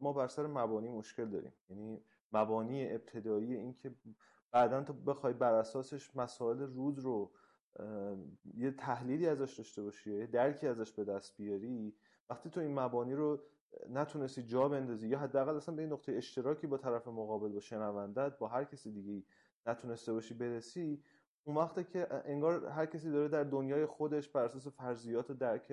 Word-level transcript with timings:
ما 0.00 0.12
بر 0.12 0.26
سر 0.26 0.46
مبانی 0.46 0.88
مشکل 0.88 1.24
داریم. 1.24 1.52
یعنی 1.70 2.00
مبانی 2.32 2.92
ابتدایی 2.92 3.54
این 3.54 3.74
که 3.74 3.94
بعدا 4.52 4.82
تو 4.82 4.92
بخوای 4.92 5.32
بر 5.32 5.54
اساسش 5.54 6.16
مسائل 6.16 6.58
روز 6.58 6.98
رو 6.98 7.30
یه 8.54 8.70
تحلیلی 8.70 9.26
ازش 9.26 9.54
داشته 9.58 9.82
باشی 9.82 10.16
یه 10.18 10.26
درکی 10.26 10.66
ازش 10.66 10.92
به 10.92 11.04
دست 11.04 11.36
بیاری 11.36 11.94
وقتی 12.30 12.50
تو 12.50 12.60
این 12.60 12.74
مبانی 12.74 13.14
رو 13.14 13.40
نتونستی 13.88 14.42
جا 14.42 14.68
بندازی 14.68 15.08
یا 15.08 15.18
حداقل 15.18 15.56
اصلا 15.56 15.74
به 15.74 15.82
این 15.82 15.92
نقطه 15.92 16.12
اشتراکی 16.12 16.66
با 16.66 16.76
طرف 16.78 17.08
مقابل 17.08 17.48
با 17.48 17.60
شنوندت 17.60 18.38
با 18.38 18.48
هر 18.48 18.64
کسی 18.64 18.92
دیگه 18.92 19.22
نتونسته 19.66 20.12
باشی 20.12 20.34
برسی 20.34 21.02
اون 21.44 21.56
وقته 21.56 21.84
که 21.84 22.06
انگار 22.24 22.66
هر 22.66 22.86
کسی 22.86 23.10
داره 23.10 23.28
در 23.28 23.44
دنیای 23.44 23.86
خودش 23.86 24.28
بر 24.28 24.44
اساس 24.44 24.68
فرضیات 24.68 25.30
و 25.30 25.34
درک 25.34 25.72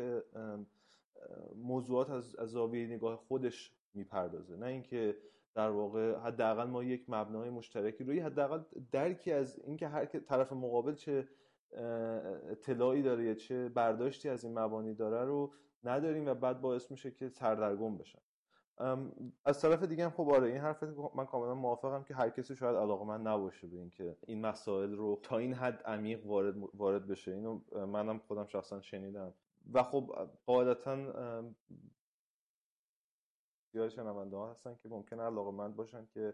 موضوعات 1.55 2.09
از, 2.09 2.35
از 2.35 2.49
زاویه 2.49 2.87
نگاه 2.87 3.15
خودش 3.15 3.76
می‌پردازه. 3.97 4.55
نه 4.55 4.65
اینکه 4.65 5.17
در 5.55 5.69
واقع 5.69 6.15
حداقل 6.17 6.63
ما 6.63 6.83
یک 6.83 7.05
مبنای 7.07 7.49
مشترکی 7.49 8.03
روی 8.03 8.19
حداقل 8.19 8.61
درکی 8.91 9.31
از 9.31 9.59
اینکه 9.59 9.87
هر 9.87 10.05
طرف 10.05 10.53
مقابل 10.53 10.93
چه 10.93 11.27
اطلاعی 12.49 13.01
داره 13.01 13.23
یا 13.23 13.33
چه 13.33 13.69
برداشتی 13.69 14.29
از 14.29 14.43
این 14.43 14.59
مبانی 14.59 14.93
داره 14.93 15.25
رو 15.25 15.53
نداریم 15.83 16.27
و 16.27 16.33
بعد 16.33 16.61
باعث 16.61 16.91
میشه 16.91 17.11
که 17.11 17.29
سردرگم 17.29 17.97
بشن. 17.97 18.19
از 19.45 19.61
طرف 19.61 19.83
دیگه 19.83 20.03
هم 20.03 20.11
خب 20.11 20.29
آره 20.29 20.47
این 20.47 20.57
حرف 20.57 20.83
من 21.15 21.25
کاملا 21.25 21.55
موافقم 21.55 22.03
که 22.03 22.13
هر 22.13 22.29
کسی 22.29 22.55
شاید 22.55 22.75
علاقه 22.75 23.05
من 23.05 23.21
نباشه 23.21 23.67
به 23.67 23.77
اینکه 23.77 24.17
این 24.27 24.41
مسائل 24.41 24.95
رو 24.95 25.19
تا 25.23 25.37
این 25.37 25.53
حد 25.53 25.83
عمیق 25.85 26.25
وارد 26.25 26.55
وارد 26.73 27.07
بشه. 27.07 27.31
اینو 27.31 27.59
منم 27.85 28.19
خودم 28.19 28.45
شخصا 28.45 28.81
شنیدم. 28.81 29.33
و 29.73 29.83
خب 29.83 30.29
قاعدتا 30.45 30.97
زیاد 33.77 33.89
شنونده 33.89 34.37
ها 34.37 34.51
هستن 34.51 34.75
که 34.83 34.89
ممکنه 34.89 35.23
علاقه 35.23 35.51
من 35.51 35.73
باشن 35.75 36.05
که 36.13 36.33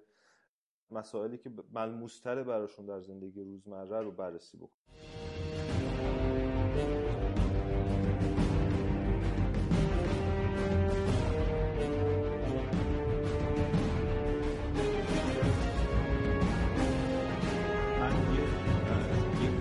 مسائلی 0.92 1.38
که 1.38 1.52
ملموستره 1.72 2.44
براشون 2.44 2.86
در 2.86 3.02
زندگی 3.02 3.42
روزمره 3.42 4.02
رو 4.02 4.12
بررسی 4.12 4.58
بکن 4.58 4.78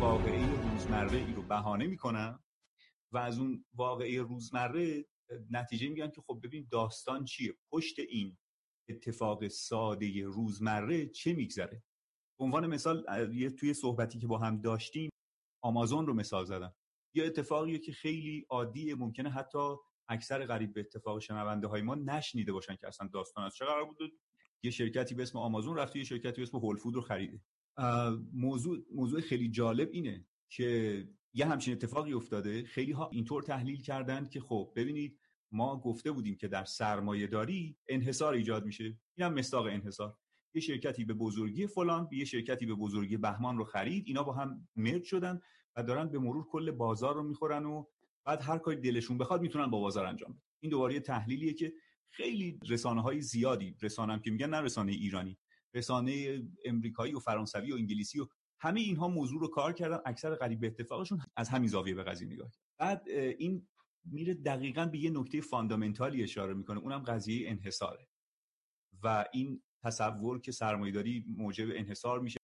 واقعی 0.01 0.45
روزمره 0.73 1.19
ای 1.19 1.35
رو 1.35 1.43
بهانه 1.43 1.87
می‌کنم 1.87 2.41
و 3.13 3.19
از 3.19 3.39
اون 3.39 3.65
واقعی 3.75 4.19
روزمره 4.19 5.05
نتیجه 5.51 5.89
میگن 5.89 6.11
که 6.11 6.21
خب 6.21 6.41
ببین 6.43 6.69
داستان 6.71 7.25
چیه؟ 7.25 7.55
پشت 7.71 7.99
این 7.99 8.39
اتفاق 8.89 9.49
ساده 9.49 10.25
روزمره 10.25 11.07
چه 11.07 11.33
میگذره؟ 11.33 11.83
عنوان 12.41 12.67
مثال 12.67 13.31
یه 13.35 13.51
توی 13.51 13.75
صحبتی 13.75 14.19
که 14.19 14.27
با 14.27 14.39
هم 14.39 14.61
داشتیم 14.61 15.11
آمازون 15.63 16.07
رو 16.07 16.15
مثال 16.15 16.45
زدم. 16.45 16.75
یه 17.15 17.25
اتفاقیه 17.25 17.79
که 17.79 17.93
خیلی 17.93 18.47
عادیه 18.49 18.95
ممکنه 18.95 19.31
حتی 19.31 19.75
اکثر 20.09 20.45
قریب 20.45 20.75
به 20.75 20.81
اتفاق 20.81 21.19
شنونده 21.19 21.67
های 21.67 21.83
ما 21.83 21.95
نشنیده 21.95 22.53
باشن 22.53 22.77
که 22.77 22.87
اصلا 22.87 23.09
داستان 23.13 23.45
از 23.45 23.55
چه 23.55 23.65
قرار 23.65 23.85
بود. 23.85 23.99
یه 24.63 24.71
شرکتی 24.71 25.15
به 25.15 25.23
اسم 25.23 25.39
آمازون 25.39 25.77
رفته 25.77 25.99
یه 25.99 26.05
شرکتی 26.05 26.37
به 26.37 26.43
اسم 26.43 26.59
هول 26.59 26.77
فود 26.77 26.95
رو 26.95 27.01
خریده. 27.01 27.41
موضوع 28.33 28.79
موضوع 28.95 29.21
خیلی 29.21 29.49
جالب 29.49 29.89
اینه 29.93 30.27
که 30.49 31.09
یه 31.35 31.47
همچین 31.47 31.75
اتفاقی 31.75 32.13
افتاده. 32.13 32.65
خیلی 32.65 32.93
ها 32.93 33.11
اینطور 33.13 33.43
تحلیل 33.43 33.83
کردند 33.83 34.31
که 34.31 34.41
خب 34.41 34.73
ببینید 34.77 35.21
ما 35.53 35.81
گفته 35.81 36.11
بودیم 36.11 36.37
که 36.37 36.49
در 36.49 36.65
سرمایه 36.65 37.27
داری 37.27 37.77
انحصار 37.89 38.35
ایجاد 38.35 38.65
میشه. 38.65 38.85
این 38.85 39.27
هم 39.27 39.35
مستاق 39.35 39.67
انحصار. 39.67 40.17
یه 40.55 40.61
شرکتی 40.61 41.05
به 41.05 41.15
بزرگی 41.15 41.67
فلان 41.67 42.09
یه 42.13 42.25
شرکتی 42.25 42.67
به 42.67 42.75
بزرگی 42.75 43.17
بهمان 43.17 43.59
رو 43.59 43.65
خرید 43.65 44.05
اینا 44.07 44.23
با 44.23 44.33
هم 44.33 44.69
مرج 44.77 45.05
شدن 45.05 45.41
و 45.77 45.83
دارن 45.83 46.09
به 46.09 46.19
مرور 46.19 46.47
کل 46.49 46.71
بازار 46.71 47.15
رو 47.15 47.23
می‌خورن 47.23 47.65
و 47.65 47.85
بعد 48.25 48.43
هر 48.43 48.59
کاری 48.59 48.81
دلشون 48.81 49.19
بخواد 49.19 49.41
می‌تونن 49.41 49.67
با 49.67 49.81
بازار 49.81 50.07
انجام 50.07 50.33
بدن. 50.33 50.43
این 50.61 50.71
دوباره 50.71 51.01
تحلیلیه 51.01 51.53
که 51.53 51.73
خیلی 52.11 52.59
رسانه 52.69 53.03
های 53.03 53.21
زیادی 53.21 53.77
رسانه 53.83 54.13
هم 54.13 54.21
که 54.21 54.31
میگن 54.31 54.51
نه 54.51 54.61
رسانه 54.61 54.93
ایرانی 54.93 55.39
رسانه 55.75 56.43
امریکایی 56.65 57.15
و 57.15 57.19
فرانسوی 57.19 57.73
و 57.73 57.75
انگلیسی 57.75 58.21
و 58.21 58.27
همه 58.61 58.81
اینها 58.81 59.09
موضوع 59.09 59.41
رو 59.41 59.49
کار 59.49 59.73
کردن. 59.73 59.99
اکثر 60.07 60.35
قریب 60.35 60.61
به 60.61 60.67
اتفاقشون 60.67 61.21
از 61.37 61.49
همین 61.49 61.69
زاویه 61.69 61.95
به 61.95 62.03
قضیه 62.03 62.29
نگاه 62.29 62.51
کرد 62.51 62.63
بعد 62.79 63.09
این 63.39 63.67
میره 64.05 64.35
دقیقا 64.35 64.87
به 64.87 64.99
یه 64.99 65.11
نکته 65.11 65.41
فاندامنتالی 65.41 66.23
اشاره 66.23 66.55
می‌کنه. 66.55 66.81
اونم 66.81 66.99
قضیه 66.99 67.51
انحصاره. 67.51 68.09
و 69.03 69.25
این 69.33 69.63
تصور 69.85 70.41
که 70.41 70.53
سرمایه‌داری 70.53 71.25
موجب 71.29 71.69
انحصار 71.75 72.21
میشه. 72.21 72.39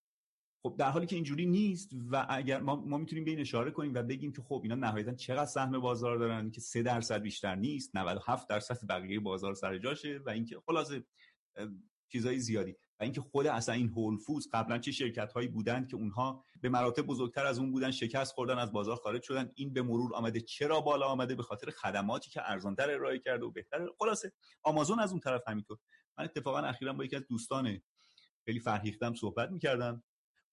خب 0.62 0.76
در 0.78 0.90
حالی 0.90 1.06
که 1.06 1.16
اینجوری 1.16 1.46
نیست 1.46 1.90
و 2.10 2.26
اگر 2.28 2.60
ما, 2.60 2.76
ما 2.76 2.98
می‌تونیم 2.98 3.24
به 3.24 3.30
این 3.30 3.40
اشاره 3.40 3.70
کنیم 3.70 3.94
و 3.94 4.02
بگیم 4.02 4.32
که 4.32 4.42
خب 4.42 4.60
اینا 4.62 4.74
نهایتا 4.74 5.14
چقدر 5.14 5.46
سهم 5.46 5.78
بازار 5.78 6.16
دارن 6.16 6.50
که 6.50 6.60
3 6.60 6.82
درصد 6.82 7.22
بیشتر 7.22 7.54
نیست 7.54 7.96
97 7.96 8.48
درصد 8.48 8.86
بقیه 8.88 9.20
بازار 9.20 9.54
سر 9.54 9.78
جاشه 9.78 10.20
و 10.26 10.30
اینکه 10.30 10.60
خلاصه 10.66 11.04
چیزای 12.12 12.38
زیادی. 12.38 12.76
اینکه 13.04 13.20
خود 13.20 13.46
اصلا 13.46 13.74
این 13.74 13.88
هول 13.88 14.16
فوز 14.16 14.48
قبلا 14.52 14.78
چه 14.78 14.92
شرکت 14.92 15.32
هایی 15.32 15.48
بودند 15.48 15.88
که 15.88 15.96
اونها 15.96 16.44
به 16.60 16.68
مراتب 16.68 17.02
بزرگتر 17.02 17.46
از 17.46 17.58
اون 17.58 17.72
بودن 17.72 17.90
شکست 17.90 18.32
خوردن 18.32 18.58
از 18.58 18.72
بازار 18.72 18.96
خارج 18.96 19.22
شدن 19.22 19.50
این 19.54 19.72
به 19.72 19.82
مرور 19.82 20.14
آمده 20.14 20.40
چرا 20.40 20.80
بالا 20.80 21.06
آمده؟ 21.06 21.34
به 21.34 21.42
خاطر 21.42 21.70
خدماتی 21.70 22.30
که 22.30 22.50
ارزانتر 22.50 22.90
ارائه 22.90 23.18
کرده 23.18 23.44
و 23.44 23.50
بهتر. 23.50 23.86
خلاصه 23.98 24.32
آمازون 24.62 25.00
از 25.00 25.10
اون 25.10 25.20
طرف 25.20 25.42
همینطور. 25.48 25.78
من 26.18 26.24
اتفاقا 26.24 26.58
اخیرا 26.58 26.92
با 26.92 27.04
یکی 27.04 27.16
از 27.16 27.26
دوستان 27.28 27.80
خیلی 28.44 28.60
فرهیختم 28.60 29.14
صحبت 29.14 29.50
می‌کردم. 29.50 30.02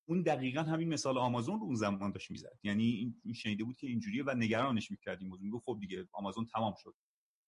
اون 0.05 0.21
دقیقا 0.21 0.61
همین 0.61 0.93
مثال 0.93 1.17
آمازون 1.17 1.59
رو 1.59 1.65
اون 1.65 1.75
زمان 1.75 2.11
داشت 2.11 2.31
می‌زد. 2.31 2.59
یعنی 2.63 3.15
این 3.23 3.33
شنیده 3.33 3.63
بود 3.63 3.77
که 3.77 3.87
اینجوریه 3.87 4.23
و 4.23 4.35
نگرانش 4.35 4.91
می‌کردیم 4.91 5.27
موضوع. 5.27 5.61
خب 5.65 5.77
دیگه 5.79 6.07
آمازون 6.13 6.45
تمام 6.45 6.73
شد. 6.83 6.95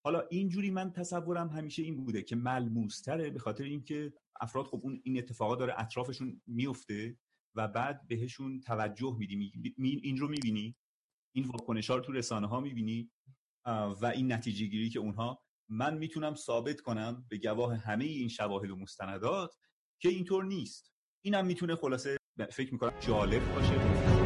حالا 0.07 0.23
اینجوری 0.29 0.71
من 0.71 0.91
تصورم 0.91 1.47
همیشه 1.47 1.83
این 1.83 1.95
بوده 1.95 2.21
که 2.21 2.35
ملموستره 2.35 3.29
به 3.29 3.39
خاطر 3.39 3.63
اینکه 3.63 4.13
افراد 4.41 4.65
خب 4.65 4.79
اون 4.83 5.01
این 5.03 5.17
اتفاقات 5.17 5.59
داره 5.59 5.73
اطرافشون 5.77 6.41
میفته 6.47 7.17
و 7.55 7.67
بعد 7.67 8.07
بهشون 8.07 8.59
توجه 8.59 9.15
میدی 9.19 9.63
این 9.77 10.17
رو 10.17 10.27
می‌بینی 10.27 10.75
این 11.35 11.45
واکنش 11.45 11.89
رو 11.89 11.99
تو 11.99 12.11
رسانه 12.11 12.47
ها 12.47 12.59
می‌بینی 12.59 13.11
و 14.01 14.05
این 14.15 14.31
نتیجه 14.31 14.65
گیری 14.65 14.89
که 14.89 14.99
اونها 14.99 15.43
من 15.69 15.97
می‌تونم 15.97 16.35
ثابت 16.35 16.81
کنم 16.81 17.25
به 17.29 17.37
گواه 17.37 17.75
همه 17.75 18.05
این 18.05 18.29
شواهد 18.29 18.69
و 18.69 18.75
مستندات 18.75 19.55
که 20.01 20.09
اینطور 20.09 20.45
نیست. 20.45 20.93
اینم 21.25 21.45
می‌تونه 21.45 21.75
خلاصه 21.75 22.17
فکر 22.51 22.73
می‌کنم 22.73 22.93
جالب 22.99 23.55
باشه. 23.55 24.16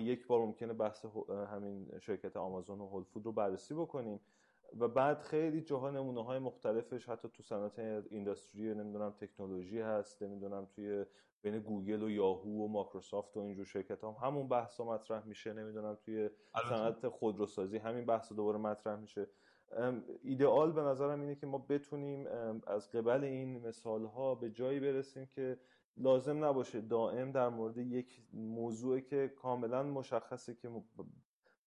یک 0.00 0.26
بار 0.26 0.40
ممکنه 0.40 0.72
بحث 0.72 1.06
همین 1.50 1.98
شرکت 1.98 2.36
آمازون 2.36 2.80
و 2.80 2.86
هول 2.86 3.02
فود 3.02 3.26
رو 3.26 3.32
بررسی 3.32 3.74
بکنیم. 3.74 4.20
و 4.78 4.88
بعد 4.88 5.20
خیلی 5.20 5.60
جاها 5.60 5.90
نمونه 5.90 6.24
های 6.24 6.38
مختلفش 6.38 7.08
حتی 7.08 7.28
تو 7.28 7.42
صنعت 7.42 7.78
اینداستری 8.10 8.74
نمی‌دونم 8.74 9.10
تکنولوژی 9.10 9.80
هست 9.80 10.22
نمی‌دونم 10.22 10.66
توی 10.74 11.04
بین 11.42 11.58
گوگل 11.58 12.02
و 12.02 12.10
یاهو 12.10 12.64
و 12.64 12.68
مایکروسافت 12.68 13.36
و 13.36 13.40
اینجور 13.40 13.64
شرکت 13.64 14.04
هم. 14.04 14.16
همون 14.22 14.48
بحث 14.48 14.80
مطرح 14.80 15.26
میشه 15.26 15.52
نمی‌دونم 15.52 15.94
توی 15.94 16.30
صنعت 16.68 17.08
خودروسازی 17.08 17.78
همین 17.78 18.06
بحث 18.06 18.32
دوباره 18.32 18.58
مطرح 18.58 18.96
میشه. 18.96 19.26
ایدئال 20.22 20.72
به 20.72 20.80
نظرم 20.80 21.20
اینه 21.20 21.34
که 21.34 21.46
ما 21.46 21.58
بتونیم 21.58 22.26
از 22.66 22.90
قبل 22.90 23.24
این 23.24 23.66
مثال 23.66 24.04
ها 24.04 24.34
به 24.34 24.50
جایی 24.50 24.80
برسیم 24.80 25.26
که 25.26 25.58
لازم 25.96 26.44
نباشه 26.44 26.80
دائم 26.80 27.32
در 27.32 27.48
مورد 27.48 27.78
یک 27.78 28.22
موضوع 28.32 29.00
که 29.00 29.28
کاملا 29.36 29.82
مشخصه 29.82 30.54
که 30.54 30.68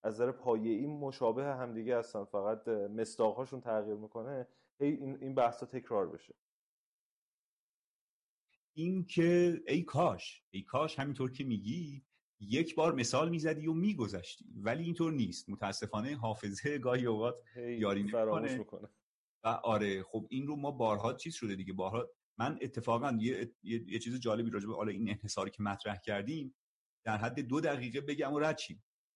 از 0.03 0.13
نظر 0.13 0.31
پایه‌ای 0.31 0.85
مشابه 0.87 1.43
همدیگه 1.45 1.97
هستن. 1.97 2.23
فقط 2.23 2.67
مستاقهاشون 2.67 3.61
تغییر 3.61 3.95
می‌کنه. 3.95 4.47
هی 4.79 4.87
این 4.87 5.17
این 5.21 5.35
بحثا 5.35 5.65
تکرار 5.65 6.09
بشه. 6.09 6.35
این 8.73 9.05
که 9.05 9.61
ای 9.67 9.81
کاش 9.81 10.43
ای 10.51 10.61
کاش 10.61 10.99
همینطور 10.99 11.31
که 11.31 11.43
میگی 11.43 12.05
یک 12.39 12.75
بار 12.75 12.95
مثال 12.95 13.29
می‌زدی 13.29 13.67
و 13.67 13.73
میگذشتی. 13.73 14.45
ولی 14.55 14.83
اینطور 14.83 15.11
نیست. 15.11 15.49
متاسفانه 15.49 16.15
حافظه 16.15 16.77
گاهی 16.77 17.05
اوقات 17.05 17.35
یاری 17.55 18.07
فراموش 18.07 18.51
می‌کنه. 18.51 18.89
و 19.43 19.47
آره 19.47 20.03
خب 20.03 20.27
این 20.29 20.47
رو 20.47 20.55
ما 20.55 20.71
بارها 20.71 21.13
چیز 21.13 21.33
شده 21.33 21.55
دیگه. 21.55 21.73
بارها 21.73 22.09
من 22.37 22.59
اتفاقا 22.61 23.17
یه, 23.19 23.53
یه،, 23.63 23.83
یه 23.87 23.99
چیز 23.99 24.19
جالبی 24.19 24.49
راجع 24.49 24.67
به 24.67 24.77
این 24.77 25.09
انحصاری 25.09 25.51
که 25.51 25.63
مطرح 25.63 25.97
کردیم 25.97 26.55
در 27.05 27.17
حد 27.17 27.39
دو 27.39 27.61
دقیقه 27.61 28.01
بگم 28.01 28.33
و 28.33 28.39
رد 28.39 28.59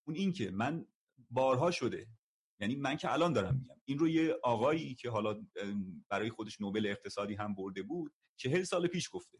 اون 0.08 0.16
این 0.16 0.34
که 0.34 0.52
من 0.52 0.86
بارها 1.30 1.72
شده 1.72 2.08
یعنی 2.60 2.76
من 2.76 2.98
که 2.98 3.14
الان 3.14 3.34
دارم 3.34 3.56
میگم 3.56 3.76
این 3.86 4.00
رو 4.00 4.08
یه 4.08 4.36
آقایی 4.44 4.96
که 4.96 5.10
حالا 5.10 5.46
برای 6.10 6.30
خودش 6.30 6.62
نوبل 6.62 6.86
اقتصادی 6.86 7.36
هم 7.36 7.56
برده 7.56 7.84
بود 7.84 8.14
چهل 8.36 8.64
سال 8.64 8.88
پیش 8.88 9.10
گفته. 9.12 9.38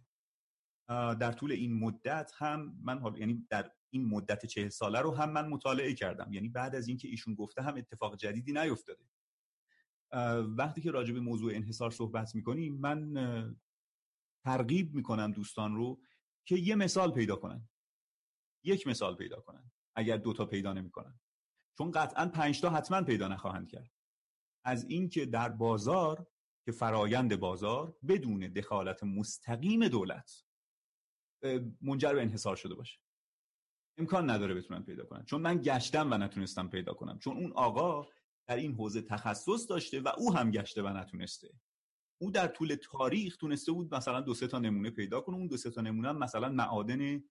در 1.20 1.32
طول 1.32 1.52
این 1.52 1.80
مدت 1.80 2.32
هم 2.36 2.78
من 2.82 3.00
حالا 3.00 3.18
یعنی 3.18 3.48
در 3.50 3.72
این 3.90 4.06
مدت 4.06 4.46
چهل 4.46 4.70
ساله 4.70 5.00
رو 5.00 5.16
هم 5.16 5.32
من 5.32 5.48
مطالعه 5.48 5.94
کردم. 5.94 6.34
یعنی 6.34 6.50
بعد 6.50 6.76
از 6.76 6.88
اینکه 6.88 7.08
ایشون 7.08 7.36
گفته 7.36 7.62
هم 7.62 7.76
اتفاق 7.78 8.18
جدیدی 8.18 8.54
نیفتاده. 8.54 9.06
وقتی 10.58 10.82
که 10.82 10.92
راجع 10.92 11.14
به 11.14 11.20
موضوع 11.20 11.56
انحصار 11.56 11.92
صحبت 11.92 12.36
می‌کنیم 12.36 12.76
من 12.76 13.14
ترغیب 14.48 14.94
می‌کنم 14.96 15.32
دوستان 15.32 15.76
رو 15.76 16.02
که 16.46 16.56
یه 16.56 16.76
مثال 16.76 17.12
پیدا 17.12 17.36
کنن. 17.36 17.70
یک 18.64 18.88
مثال 18.88 19.16
پیدا 19.16 19.42
کنن 19.42 19.72
اگر 19.96 20.18
دوتا 20.18 20.46
پیدا 20.46 20.74
نمی‌کنن. 20.74 21.20
چون 21.78 21.92
قطعا 21.92 22.28
پنج 22.28 22.62
تا 22.62 22.70
حتما 22.70 23.02
پیدا 23.02 23.28
نخواهند 23.28 23.70
کرد. 23.70 23.92
از 24.66 24.86
اینکه 24.86 25.26
در 25.26 25.50
بازار 25.50 26.28
که 26.66 26.72
فرایند 26.72 27.36
بازار 27.40 27.98
بدون 28.08 28.40
دخالت 28.40 29.04
مستقیم 29.04 29.88
دولت 29.88 30.44
منجر 31.82 32.14
به 32.14 32.22
انحصار 32.22 32.56
شده 32.56 32.76
باشه. 32.76 33.00
امکان 33.98 34.30
نداره 34.30 34.54
بتونن 34.54 34.84
پیدا 34.84 35.06
کنن. 35.06 35.26
چون 35.26 35.42
من 35.42 35.62
گشتم 35.62 36.12
و 36.12 36.18
نتونستم 36.18 36.70
پیدا 36.70 36.94
کنم. 36.94 37.20
چون 37.20 37.38
اون 37.38 37.52
آقا 37.54 38.08
در 38.48 38.56
این 38.56 38.74
حوزه 38.74 39.02
تخصص 39.02 39.70
داشته 39.70 40.02
و 40.02 40.08
او 40.18 40.34
هم 40.34 40.52
گشته 40.52 40.82
و 40.82 40.88
نتونسته. 40.88 41.54
او 42.18 42.32
در 42.32 42.48
طول 42.48 42.76
تاریخ 42.76 43.38
تونسته 43.38 43.72
بود 43.72 43.96
مثلا 43.96 44.22
دو 44.22 44.34
سه 44.34 44.48
تا 44.48 44.60
نمونه 44.60 44.90
پیدا 44.90 45.22
کنه. 45.22 45.36
اون 45.36 45.48
دو 45.48 45.58
سه 45.58 45.72
تا 45.72 45.82
نمونه 45.82 46.10
هم 46.10 46.18
مثلا 46.18 46.50
معادن 46.50 47.24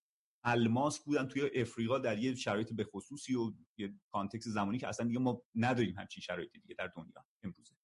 الماس 0.44 1.00
بودن 1.04 1.26
توی 1.28 1.50
افریقا 1.54 1.98
در 1.98 2.18
یه 2.18 2.34
شرایط 2.34 2.72
به 2.72 2.84
خصوصی 2.84 3.34
و 3.34 3.52
یه 3.78 3.94
کانتکس 4.12 4.48
زمانی 4.48 4.78
که 4.78 4.88
اصلا 4.88 5.06
دیگه 5.06 5.18
ما 5.18 5.42
نداریم 5.54 5.94
همچین 5.98 6.20
شرایطی 6.20 6.58
دیگه 6.58 6.74
در 6.78 6.86
دنیا 6.86 7.24
امروزه. 7.42 7.74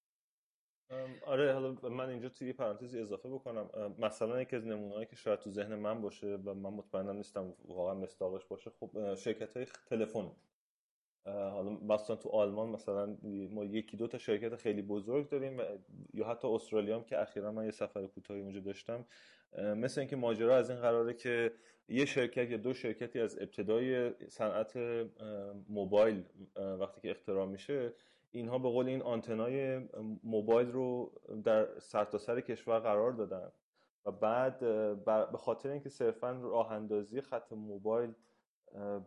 آره 1.26 1.52
حالا 1.52 1.90
من 1.90 2.08
اینجا 2.08 2.28
توی 2.28 2.52
پرانتزی 2.52 2.98
اضافه 2.98 3.28
بکنم. 3.28 3.94
مثلا 3.98 4.42
یکی 4.42 4.56
از 4.56 4.66
نمونه‌هایی 4.66 5.06
که 5.06 5.16
شاید 5.16 5.38
تو 5.40 5.50
ذهن 5.50 5.74
من 5.74 6.02
باشه 6.02 6.26
و 6.26 6.54
من 6.54 6.70
مطمئنم 6.70 7.16
نیستم 7.16 7.54
واقعا 7.64 7.94
مستاقش 7.94 8.46
باشه 8.46 8.70
خب 8.70 9.14
شرکت 9.14 9.56
های 9.56 9.66
تلفن. 9.86 10.32
حالا 11.24 11.70
مثلا 11.70 12.16
تو 12.16 12.28
آلمان 12.28 12.68
مثلا 12.68 13.16
ما 13.50 13.64
یکی 13.64 13.96
دو 13.96 14.06
تا 14.06 14.18
شرکت 14.18 14.56
خیلی 14.56 14.82
بزرگ 14.82 15.28
داریم 15.28 15.60
یا 16.14 16.26
حتی 16.26 16.48
استرالیا 16.48 16.96
هم 16.96 17.04
که 17.04 17.22
اخیرا 17.22 17.52
من 17.52 17.64
یه 17.64 17.70
سفر 17.70 18.06
کوتاهی 18.06 18.40
اونجا 18.40 18.60
داشتم 18.60 19.04
مثل 19.58 20.00
اینکه 20.00 20.16
ماجرا 20.16 20.56
از 20.56 20.70
این 20.70 20.80
قراره 20.80 21.14
که 21.14 21.52
یه 21.88 22.04
شرکت 22.04 22.50
یا 22.50 22.56
دو 22.56 22.74
شرکتی 22.74 23.20
از 23.20 23.38
ابتدای 23.38 24.12
صنعت 24.28 24.76
موبایل 25.68 26.24
وقتی 26.56 27.00
که 27.00 27.10
اختراع 27.10 27.46
میشه 27.46 27.92
اینها 28.30 28.58
به 28.58 28.68
قول 28.68 28.88
این 28.88 29.02
آنتنای 29.02 29.80
موبایل 30.24 30.72
رو 30.72 31.12
در 31.44 31.78
سرتاسر 31.78 32.34
سر 32.34 32.40
کشور 32.40 32.78
قرار 32.78 33.12
دادن 33.12 33.52
و 34.06 34.10
بعد 34.10 34.58
به 35.04 35.38
خاطر 35.38 35.68
اینکه 35.70 35.88
صرفا 35.88 36.30
راه 36.30 36.72
اندازی 36.72 37.20
خط 37.20 37.52
موبایل 37.52 38.14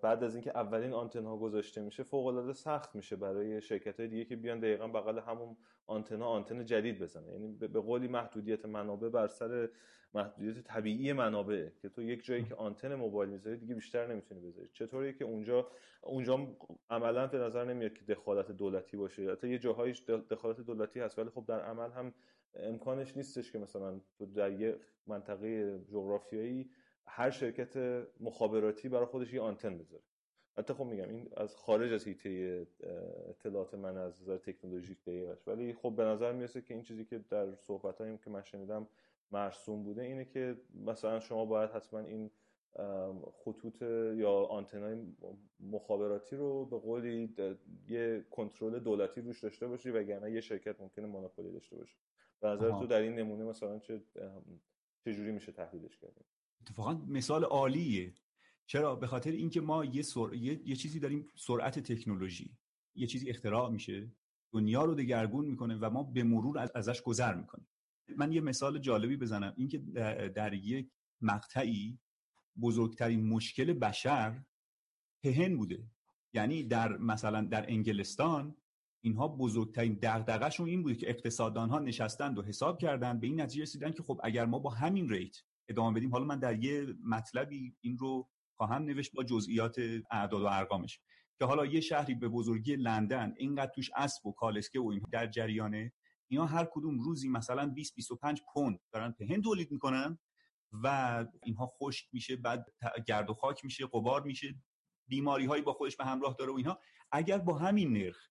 بعد 0.02 0.24
از 0.24 0.36
اینکه 0.36 0.52
اولین 0.56 0.94
آنتنها 0.94 1.38
گذاشته 1.38 1.82
میشه 1.82 2.04
فوق 2.04 2.26
العاده 2.26 2.54
سخت 2.54 2.96
میشه 2.96 3.16
برای 3.16 3.62
شرکت 3.62 4.00
های 4.00 4.10
دیگه 4.10 4.26
که 4.26 4.36
بیان 4.36 4.60
دقیقا 4.60 4.88
بغل 4.88 5.20
همون 5.20 5.58
آنتنا 5.88 6.28
آنتن 6.28 6.66
جدید 6.66 7.00
بزنه 7.00 7.32
یعنی 7.32 7.48
به 7.48 7.80
قولی 7.80 8.08
محدودیت 8.08 8.66
منابع 8.66 9.10
بر 9.10 9.28
سر 9.28 9.70
محدودیت 10.14 10.64
طبیعی 10.64 11.14
منابع 11.14 11.70
که 11.82 11.90
تو 11.90 12.02
یک 12.02 12.26
جایی 12.26 12.44
که 12.44 12.56
آنتن 12.56 12.96
موبایل 12.96 13.30
می‌ذاری 13.30 13.58
دیگه 13.58 13.76
بیشتر 13.76 14.08
نمی‌تونی 14.08 14.42
بذاری. 14.42 14.70
چطوریه 14.74 15.14
که 15.14 15.26
اونجا 15.26 15.68
اونجا 16.02 16.48
عملا 16.90 17.28
به 17.28 17.38
نظر 17.38 17.66
نمیاد 17.66 17.94
که 17.94 18.06
دخالت 18.06 18.52
دولتی 18.52 18.98
باشه. 18.98 19.32
حتی 19.32 19.50
یه 19.50 19.58
جاهایش 19.58 20.04
دخالت 20.30 20.62
دولتی 20.62 21.00
هست 21.00 21.20
ولی 21.20 21.30
خب 21.30 21.46
در 21.48 21.60
عمل 21.60 21.92
هم 21.92 22.14
امکانش 22.56 23.18
نیستش 23.18 23.52
که 23.52 23.60
مثلا 23.60 24.00
تو 24.18 24.26
در 24.26 24.52
یه 24.52 24.80
منطقه 25.08 25.80
جغرافیایی 25.90 26.70
هر 27.08 27.30
شرکت 27.30 27.78
مخابراتی 28.20 28.90
برای 28.90 29.06
خودش 29.06 29.34
یه 29.34 29.42
آنتن 29.42 29.78
بذاره. 29.78 30.04
حتی 30.58 30.74
خب 30.74 30.84
میگم 30.84 31.10
این 31.10 31.30
از 31.38 31.56
خارج 31.56 31.94
از 31.94 32.06
هیته 32.08 32.68
اطلاعات 33.30 33.74
من 33.74 33.98
از 33.98 34.22
نظر 34.22 34.38
تکنولوژیک 34.38 35.04
دقیقش 35.04 35.48
ولی 35.48 35.74
خب 35.74 35.96
به 35.96 36.04
نظر 36.04 36.32
می‌رسه 36.32 36.62
که 36.62 36.74
این 36.74 36.84
چیزی 36.84 37.06
که 37.06 37.20
در 37.30 37.56
صحبت 37.56 38.02
هاییم 38.02 38.18
که 38.18 38.30
من 38.30 38.44
شنیدم 38.44 38.88
مرسوم 39.32 39.84
بوده 39.84 40.02
اینه 40.02 40.26
که 40.26 40.58
مثلا 40.86 41.20
شما 41.20 41.46
باید 41.46 41.70
حتما 41.70 42.00
این 42.00 42.32
خطوط 43.34 43.82
یا 44.16 44.32
آنتنای 44.32 44.98
مخابراتی 45.60 46.36
رو 46.36 46.66
به 46.66 46.80
قولی 46.80 47.36
یه 47.88 48.26
کنترل 48.32 48.80
دولتی 48.80 49.22
روش 49.22 49.44
داشته 49.44 49.68
باشی 49.68 49.90
وگرنه 49.90 50.32
یه 50.32 50.42
شرکت 50.42 50.82
ممکنه 50.82 51.06
مونوپولی 51.06 51.52
داشته 51.52 51.76
باشه. 51.76 51.98
به 52.40 52.48
نظر 52.48 52.72
تو 52.72 52.88
در 52.88 53.02
این 53.02 53.16
نمونه 53.16 53.44
مثلا 53.44 53.80
چه 53.80 54.02
چجوری 55.06 55.32
میشه 55.32 55.52
تحلیلش 55.52 55.98
کرد 55.98 56.12
اتفاقا 56.66 56.94
مثال 57.08 57.44
عالیه. 57.44 58.14
چرا؟ 58.66 58.96
به 58.96 59.08
خاطر 59.08 59.32
اینکه 59.32 59.62
ما 59.62 59.86
یه, 59.86 60.04
یه... 60.66 60.76
چیزی 60.76 61.00
داریم 61.00 61.28
سرعت 61.36 61.80
تکنولوژی. 61.80 62.58
یه 62.96 63.08
چیزی 63.08 63.30
اختراع 63.30 63.70
میشه. 63.70 64.12
دنیا 64.52 64.86
رو 64.86 64.96
دگرگون 64.96 65.46
می‌کنه 65.46 65.76
و 65.76 65.90
ما 65.90 66.04
به 66.04 66.24
مرور 66.24 66.60
از... 66.60 66.72
ازش 66.76 67.02
گذر 67.02 67.36
می‌کنیم. 67.36 67.68
من 68.18 68.32
یه 68.32 68.42
مثال 68.42 68.80
جالبی 68.80 69.18
بزنم. 69.18 69.54
اینکه 69.58 69.78
در 70.36 70.54
یک 70.54 70.90
مقطعی 71.22 72.00
بزرگترین 72.62 73.28
مشکل 73.28 73.74
بشر 73.74 74.44
پهن 75.24 75.58
بوده. 75.58 75.84
یعنی 76.34 76.64
در 76.64 76.98
مثلا 76.98 77.42
در 77.42 77.66
انگلستان 77.70 78.56
اینها 79.02 79.28
بزرگترین 79.28 80.00
دغدغه‌شون 80.02 80.70
این 80.70 80.84
بوده 80.84 80.96
که 80.96 81.10
اقتصاددان 81.10 81.70
ها 81.70 81.80
نشستند 81.80 82.38
و 82.38 82.44
حساب 82.44 82.80
کردند. 82.80 83.20
به 83.20 83.28
این 83.28 83.42
نتیجه 83.42 83.62
رسیدن 83.62 83.92
که 83.92 84.04
خب 84.04 84.22
اگر 84.24 84.46
ما 84.46 84.60
با 84.60 84.70
همین 84.70 85.10
ریت 85.10 85.38
ادامه 85.70 86.00
بدیم. 86.00 86.12
حالا 86.12 86.26
من 86.26 86.40
در 86.40 86.64
یه 86.64 86.96
مطلبی 87.04 87.76
این 87.82 87.98
رو 87.98 88.30
خواهم 88.58 88.84
نوشت 88.84 89.12
با 89.14 89.24
جزئیات 89.24 89.76
اعداد 90.12 90.42
و 90.42 90.46
ارقامش. 90.46 91.00
که 91.40 91.46
حالا 91.46 91.66
یه 91.66 91.82
شهری 91.82 92.16
به 92.16 92.30
بزرگی 92.30 92.76
لندن 92.76 93.34
اینقدر 93.38 93.72
توش 93.76 93.92
اسب 93.96 94.26
و 94.26 94.32
کالسکه 94.32 94.80
و 94.80 94.88
این 94.88 95.02
در 95.12 95.28
جریانه 95.28 95.94
اینا 96.28 96.46
هر 96.46 96.68
کدوم 96.72 97.00
روزی 97.00 97.30
مثلا 97.30 97.68
20 97.70 97.96
25 97.96 98.42
پوند 98.54 98.80
دارن 98.92 99.12
پهن 99.12 99.42
تولید 99.42 99.72
می‌کنن 99.72 100.20
و 100.72 101.26
اینها 101.44 101.68
خشک 101.68 102.08
میشه 102.14 102.36
بعد 102.36 102.66
گرد 103.08 103.30
و 103.30 103.34
خاک 103.34 103.66
میشه 103.66 103.86
قبار 103.86 104.24
میشه 104.24 104.56
بیماری 105.08 105.46
هایی 105.46 105.64
با 105.64 105.74
خودش 105.74 105.96
به 105.98 106.06
همراه 106.06 106.36
داره 106.40 106.52
و 106.52 106.56
اینها. 106.56 106.80
اگر 107.12 107.38
با 107.38 107.58
همین 107.58 107.94
نرخ 107.94 108.30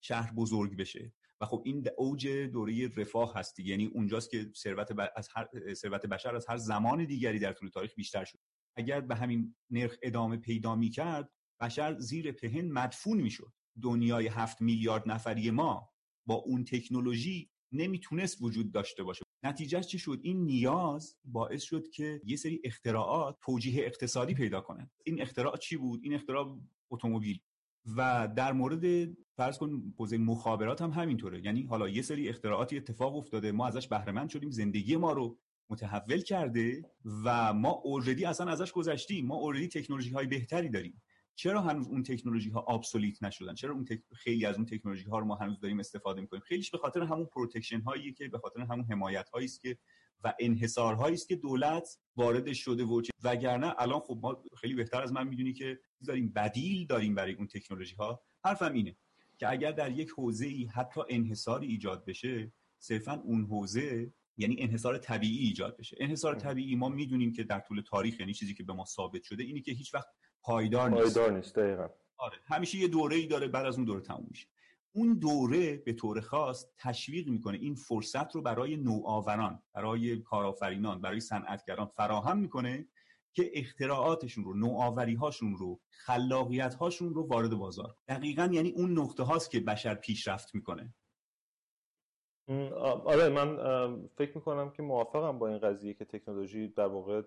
شهر 0.00 0.32
بزرگ 0.32 0.76
بشه 0.76 1.12
و 1.40 1.46
خب 1.46 1.62
این 1.64 1.88
اوج 1.96 2.28
دوره 2.28 2.88
رفاه 2.96 3.34
هستی 3.34 3.62
یعنی 3.62 3.86
اونجاست 3.86 4.30
که 4.30 4.50
ثروت 4.56 4.88
از 5.16 5.28
هر 5.34 5.74
ثروت 5.74 6.06
بشر 6.06 6.36
از 6.36 6.46
هر 6.48 6.56
زمان 6.56 7.04
دیگری 7.04 7.38
در 7.38 7.52
طول 7.52 7.68
تاریخ 7.68 7.94
بیشتر 7.94 8.24
شد. 8.24 8.38
اگر 8.76 9.00
به 9.00 9.14
همین 9.14 9.54
نرخ 9.70 9.96
ادامه 10.02 10.36
پیدا 10.36 10.74
می 10.76 10.90
کرد 10.90 11.32
بشر 11.60 11.98
زیر 11.98 12.32
پهن 12.32 12.68
مدفون 12.68 13.20
می‌شد. 13.20 13.52
دنیای 13.82 14.26
هفت 14.26 14.62
میلیارد 14.62 15.02
نفری 15.06 15.50
ما 15.50 15.90
با 16.26 16.34
اون 16.34 16.64
تکنولوژی 16.64 17.50
نمی‌تونست 17.72 18.42
وجود 18.42 18.72
داشته 18.72 19.02
باشه. 19.02 19.24
نتیجهش 19.44 19.86
چی 19.86 19.98
شد؟ 19.98 20.20
این 20.22 20.44
نیاز 20.44 21.16
باعث 21.24 21.62
شد 21.62 21.88
که 21.88 22.20
یه 22.24 22.36
سری 22.36 22.60
اختراعات 22.64 23.38
توجیه 23.42 23.86
اقتصادی 23.86 24.34
پیدا 24.34 24.60
کنن 24.60 24.90
این 25.04 25.22
اختراع 25.22 25.56
چی 25.56 25.76
بود؟ 25.76 26.00
این 26.02 26.14
اختراع 26.14 26.58
اتومبیل. 26.90 27.40
و 27.96 28.28
در 28.36 28.52
مورد 28.52 29.08
فرض 29.36 29.58
کن 29.58 29.94
حوزه 29.96 30.18
مخابرات 30.18 30.82
هم 30.82 30.90
همینطوره. 30.90 31.44
یعنی 31.44 31.62
حالا 31.62 31.88
یه 31.88 32.02
سری 32.02 32.28
اختراعاتی 32.28 32.76
اتفاق 32.76 33.16
افتاده 33.16 33.52
ما 33.52 33.66
ازش 33.66 33.88
بهره‌مند 33.88 34.28
شدیم 34.28 34.50
زندگی 34.50 34.96
ما 34.96 35.12
رو 35.12 35.38
متحول 35.70 36.20
کرده 36.20 36.82
و 37.24 37.54
ما 37.54 37.70
already 37.70 38.24
اصلا 38.24 38.50
ازش 38.50 38.72
گذشتیم. 38.72 39.26
ما 39.26 39.34
already 39.34 39.68
تکنولوژی 39.68 40.10
های 40.10 40.26
بهتری 40.26 40.68
داریم. 40.68 41.02
چرا 41.34 41.60
هنوز 41.60 41.88
اون 41.88 42.02
تکنولوژی 42.02 42.50
ها 42.50 42.60
obsolete 42.60 43.22
نشدن؟ 43.22 43.54
چرا 43.54 43.74
اون 43.74 43.84
تک... 43.84 44.02
خیلی 44.14 44.46
از 44.46 44.56
اون 44.56 44.66
تکنولوژی 44.66 45.04
ها 45.04 45.18
رو 45.18 45.24
ما 45.24 45.34
هنوز 45.34 45.60
داریم 45.60 45.80
استفاده 45.80 46.20
می‌کنیم؟ 46.20 46.42
خیلیش 46.46 46.70
به 46.70 46.78
خاطر 46.78 47.02
همون 47.02 47.26
protection 47.26 47.80
هایی 47.80 48.12
که 48.12 48.28
به 48.28 48.38
خاطر 48.38 48.60
همون 48.60 48.84
حمایت 48.90 49.28
هایی 49.28 49.44
است 49.44 49.60
که 49.60 49.78
و 50.24 50.34
انحصار 50.40 50.94
هایی 50.94 51.14
است 51.14 51.28
که 51.28 51.36
دولت 51.36 51.98
وارد 52.16 52.52
شده 52.52 52.84
و 52.84 53.02
وگرنه 53.22 53.74
الان 53.78 54.00
خب 54.00 54.18
ما 54.22 54.42
خیلی 54.60 54.74
بهتر 54.74 55.02
از 55.02 55.12
من 55.12 55.28
می‌دونی 55.28 55.52
که 55.52 55.80
داریم 56.06 56.32
بدیل 56.32 56.86
داریم 56.86 57.14
برای 57.14 57.32
اون 57.32 57.46
تکنولوژی 57.46 57.94
ها 57.94 58.22
حرفم 58.44 58.72
اینه 58.72 58.96
که 59.38 59.50
اگر 59.50 59.72
در 59.72 59.90
یک 59.90 60.10
حوزه 60.10 60.46
ای 60.46 60.64
حتی 60.64 61.00
انحصاری 61.08 61.66
ایجاد 61.66 62.04
بشه 62.04 62.52
صرفا 62.78 63.12
اون 63.12 63.44
حوزه 63.44 64.12
یعنی 64.36 64.56
انحصار 64.58 64.98
طبیعی 64.98 65.38
ایجاد 65.38 65.76
بشه. 65.76 65.96
انحصار 66.00 66.34
طبیعی 66.34 66.76
ما 66.76 66.88
می‌دونیم 66.88 67.32
که 67.32 67.44
در 67.44 67.60
طول 67.60 67.80
تاریخ 67.80 68.20
یعنی 68.20 68.34
چیزی 68.34 68.54
که 68.54 68.62
به 68.62 68.72
ما 68.72 68.84
ثابت 68.84 69.22
شده 69.22 69.42
اینی 69.42 69.60
که 69.60 69.72
هیچ 69.72 69.94
وقت 69.94 70.08
پایدار 70.42 70.90
نیست. 70.90 71.02
پایدار 71.02 71.36
نیست 71.36 71.54
دقیقا. 71.54 71.88
آره. 72.16 72.36
همیشه 72.44 72.78
یه 72.78 72.88
دوره 72.88 73.16
ای 73.16 73.26
داره 73.26 73.48
بعد 73.48 73.66
از 73.66 73.76
اون 73.76 73.84
دوره 73.84 74.00
تموم 74.00 74.26
میشه. 74.30 74.46
اون 74.92 75.18
دوره 75.18 75.76
به 75.76 75.92
طور 75.92 76.20
خاص 76.20 76.66
تشویق 76.78 77.28
می‌کنه 77.28 77.58
این 77.58 77.74
فرصت 77.74 78.34
رو 78.34 78.42
برای 78.42 78.76
نوآوران 78.76 79.62
برای 79.74 80.18
کارآفرینان 80.18 81.00
برای 81.00 81.20
صنعتگران 81.20 81.86
فراهم 81.86 82.38
می‌کنه 82.38 82.88
که 83.32 83.50
اختراعاتشون 83.54 84.44
رو 84.44 84.54
نوآوری 84.54 85.14
هاشون 85.14 85.56
رو 85.56 85.80
خلاقیت 85.90 86.74
هاشون 86.74 87.14
رو 87.14 87.26
وارد 87.26 87.54
بازار. 87.54 87.96
دقیقا 88.08 88.50
یعنی 88.52 88.70
اون 88.70 88.98
نقطه 88.98 89.22
هاست 89.22 89.50
که 89.50 89.60
بشر 89.60 89.94
پیشرفت 89.94 90.54
می‌کنه. 90.54 90.94
آره 93.04 93.28
من 93.28 94.06
فکر 94.06 94.34
می‌کنم 94.34 94.70
که 94.70 94.82
موافقم 94.82 95.38
با 95.38 95.48
این 95.48 95.58
قضیه 95.58 95.94
که 95.94 96.04
تکنولوژی 96.04 96.68
در 96.68 96.86
واقع 96.86 97.22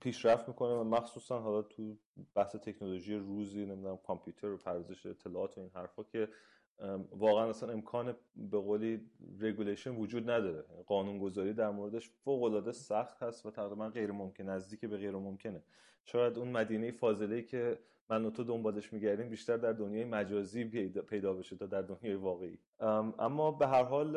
پیشرفت 0.00 0.48
می‌کنه 0.48 0.72
و 0.72 0.84
مخصوصا 0.84 1.40
حالا 1.40 1.62
تو 1.62 1.96
بحث 2.34 2.56
تکنولوژی 2.56 3.14
روزی 3.14 3.66
نمی‌دونم 3.66 3.96
کامپیوتر 3.96 4.46
و 4.46 4.56
پردازش 4.56 5.06
اطلاعات 5.06 5.58
و 5.58 5.60
این 5.60 5.70
حرفا 5.74 6.02
که 6.02 6.28
واقعا 7.10 7.48
اصلا 7.48 7.72
امکان 7.72 8.16
به 8.36 8.58
قولی 8.58 9.00
رگولیشن 9.40 9.96
وجود 9.96 10.30
نداره. 10.30 10.64
قانونگذاری 10.86 11.52
در 11.52 11.70
موردش 11.70 12.10
فوق 12.10 12.42
العاده 12.42 12.72
سخت 12.72 13.22
هست 13.22 13.46
و 13.46 13.50
تقریبا 13.50 13.88
غیر 13.88 14.12
ممکن 14.12 14.44
نزدیک 14.44 14.80
به 14.80 14.96
غیر 14.96 15.10
ممکنه 15.10 15.62
شاید 16.04 16.38
اون 16.38 16.48
مدینه 16.48 16.90
فاضله 16.90 17.42
که 17.42 17.78
من 18.10 18.24
و 18.24 18.30
تو 18.30 18.44
دنبالش 18.44 18.92
میگردیم 18.92 19.28
بیشتر 19.28 19.56
در 19.56 19.72
دنیای 19.72 20.04
مجازی 20.04 20.64
پیدا 20.88 21.32
بشه 21.32 21.56
تا 21.56 21.66
در 21.66 21.82
دنیای 21.82 22.14
واقعی. 22.14 22.58
اما 23.18 23.50
به 23.50 23.66
هر 23.66 23.84
حال 23.84 24.12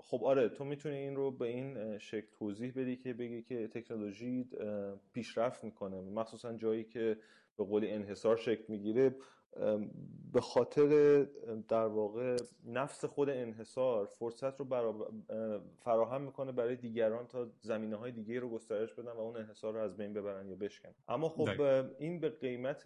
خب 0.00 0.24
آره 0.24 0.48
تو 0.48 0.64
می‌تونی 0.64 0.96
این 0.96 1.16
رو 1.16 1.30
به 1.30 1.46
این 1.46 1.98
شکل 1.98 2.26
توضیح 2.32 2.72
بدی 2.76 2.96
که 2.96 3.12
بگی 3.12 3.42
که 3.42 3.68
تکنولوژی 3.68 4.48
پیشرفت 5.12 5.64
می‌کنه. 5.64 6.00
مخصوصا 6.00 6.52
جایی 6.52 6.84
که 6.84 7.18
به 7.56 7.64
قولی 7.64 7.90
انحصار 7.90 8.36
شکل 8.36 8.64
می‌گیره. 8.68 9.14
به 10.32 10.40
خاطر 10.40 11.22
در 11.68 11.86
واقع 11.86 12.36
نفس 12.64 13.04
خود 13.04 13.28
انحصار 13.30 14.06
فرصت 14.06 14.60
رو 14.60 15.06
فراهم 15.78 16.22
می‌کنه 16.22 16.52
برای 16.52 16.76
دیگران 16.76 17.26
تا 17.26 17.48
زمینه 17.60 17.96
های 17.96 18.12
دیگه 18.12 18.40
رو 18.40 18.48
گسترش 18.48 18.94
بدن 18.94 19.12
و 19.12 19.20
اون 19.20 19.36
انحصار 19.36 19.74
رو 19.74 19.80
از 19.80 19.96
بین 19.96 20.12
ببرن 20.12 20.48
یا 20.48 20.56
بشکن. 20.56 20.94
اما 21.08 21.28
خب 21.28 21.60
این 21.98 22.20
به 22.20 22.28
قیمت 22.28 22.84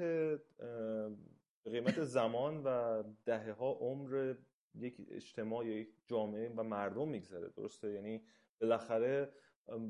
به 1.63 1.71
قیمت 1.71 2.03
زمان 2.03 2.63
و 2.65 3.03
دهه 3.25 3.53
ها 3.53 3.71
عمر 3.71 4.35
یک 4.75 4.97
اجتماع 5.11 5.67
یا 5.67 5.79
یک 5.79 5.89
جامعه 6.07 6.53
و 6.57 6.63
مردم 6.63 7.09
میگذره. 7.09 7.49
درسته؟ 7.49 7.93
یعنی 7.93 8.23
بالاخره 8.61 9.33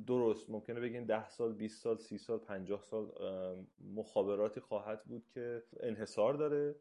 درست. 0.07 0.51
ممکنه 0.51 0.81
بگین 0.81 1.05
ده 1.05 1.29
سال 1.29 1.53
20 1.53 1.83
سال 1.83 1.97
30 1.99 2.19
سال 2.19 2.39
50 2.39 2.83
سال 2.83 3.13
مخابراتی 3.95 4.61
خواهد 4.61 5.05
بود 5.05 5.27
که 5.35 5.63
انحصار 5.81 6.35
داره. 6.35 6.77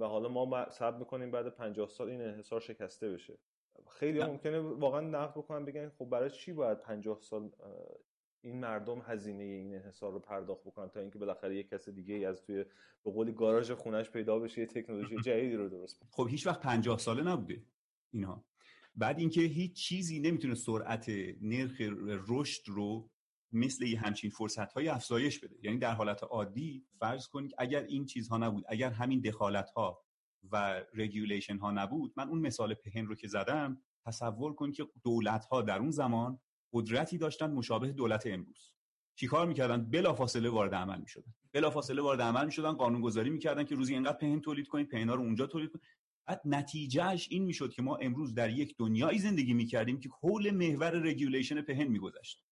و 0.00 0.04
حالا 0.04 0.28
ما 0.28 0.68
صبر 0.70 0.98
می‌کنیم 0.98 1.30
بعد 1.30 1.48
50 1.48 1.88
سال 1.88 2.08
این 2.08 2.22
انحصار 2.22 2.60
شکسته 2.60 3.10
بشه. 3.10 3.38
خیلی 3.88 4.24
ممکنه 4.24 4.60
واقعا 4.60 5.00
نقد 5.00 5.30
بکنن 5.30 5.64
بگن 5.64 5.88
خب 5.88 6.04
برای 6.04 6.30
چی 6.30 6.52
باید 6.52 6.78
50 6.78 7.18
سال 7.20 7.50
این 8.40 8.60
مردم 8.60 9.02
هزینه 9.06 9.44
این 9.44 9.74
انحصار 9.74 10.12
رو 10.12 10.18
پرداخت 10.18 10.64
بکنن 10.64 10.88
تا 10.88 11.00
اینکه 11.00 11.18
بالاخره 11.18 11.56
یک 11.56 11.68
کس 11.68 11.88
دیگه 11.88 12.14
ای 12.14 12.24
از 12.24 12.42
توی 12.42 12.64
به 13.04 13.10
قولی 13.10 13.32
گاراژ 13.32 13.70
خونش 13.72 14.10
پیدا 14.10 14.38
بشه 14.38 14.60
یه 14.60 14.66
تکنولوژی 14.66 15.16
جدیدی 15.16 15.56
رو 15.56 15.68
درست 15.68 16.02
خب 16.10 16.26
هیچ 16.30 16.46
وقت 16.46 16.60
50 16.60 16.98
ساله 16.98 17.22
نبوده 17.22 17.62
اینها. 18.10 18.44
بعد 18.98 19.18
اینکه 19.18 19.40
هیچ 19.40 19.72
چیزی 19.72 20.20
نمی‌تونه 20.20 20.54
سرعت 20.54 21.08
نرخ 21.40 21.80
رشد 22.28 22.62
رو 22.66 23.10
مثل 23.52 23.84
یه 23.84 24.00
همچین 24.00 24.30
فرصت 24.30 24.72
هایی 24.72 24.88
افزایش 24.88 25.38
بده. 25.38 25.56
یعنی 25.62 25.78
در 25.78 25.94
حالت 25.94 26.22
عادی 26.22 26.86
فرض 27.00 27.26
کنید 27.26 27.52
اگر 27.58 27.82
این 27.82 28.06
چیزها 28.06 28.38
نبود 28.38 28.64
اگر 28.68 28.90
همین 28.90 29.20
دخالت 29.20 29.70
ها 29.70 30.04
و 30.52 30.84
regulation 30.94 31.58
ها 31.58 31.70
نبود 31.70 32.12
من 32.16 32.28
اون 32.28 32.38
مثال 32.38 32.74
پهن 32.74 33.06
رو 33.06 33.14
که 33.14 33.28
زدم 33.28 33.82
تصور 34.06 34.54
کن 34.54 34.72
که 34.72 34.86
دولت 35.04 35.44
ها 35.44 35.62
در 35.62 35.78
اون 35.78 35.90
زمان 35.90 36.38
قدرتی 36.72 37.18
داشتن 37.18 37.50
مشابه 37.50 37.92
دولت 37.92 38.26
امروز. 38.26 38.74
چیکار 39.14 39.46
می‌کردن؟ 39.46 39.90
بلافاصله 39.90 40.48
وارد 40.50 40.74
عمل 40.74 41.00
می‌شدن. 41.00 41.34
بلافاصله 41.52 42.02
وارد 42.02 42.20
عمل 42.20 42.44
می‌شدن 42.44 42.72
قانون 42.72 43.00
گذاری 43.00 43.30
می‌کردن 43.30 43.64
که 43.64 43.74
روزی 43.74 43.94
اینقدر 43.94 44.16
پهن 44.16 44.40
تولید 44.40 44.68
کنید 44.68 44.88
پهنا 44.88 45.14
رو 45.14 45.20
اونجا 45.22 45.46
تولید 45.46 45.70
کنید. 45.70 45.84
نتیجهش 46.44 47.28
این 47.30 47.44
می‌شد 47.44 47.72
که 47.72 47.82
ما 47.82 47.96
امروز 47.96 48.34
در 48.34 48.50
یک 48.50 48.76
دنیایی 48.78 49.18
زندگی 49.18 49.54
می‌کردیم 49.54 50.00
که 50.00 50.08
حول 50.20 50.50
محور 50.50 50.90
regulation 50.90 51.62
پهن 51.62 51.84
میگذشت. 51.84 52.44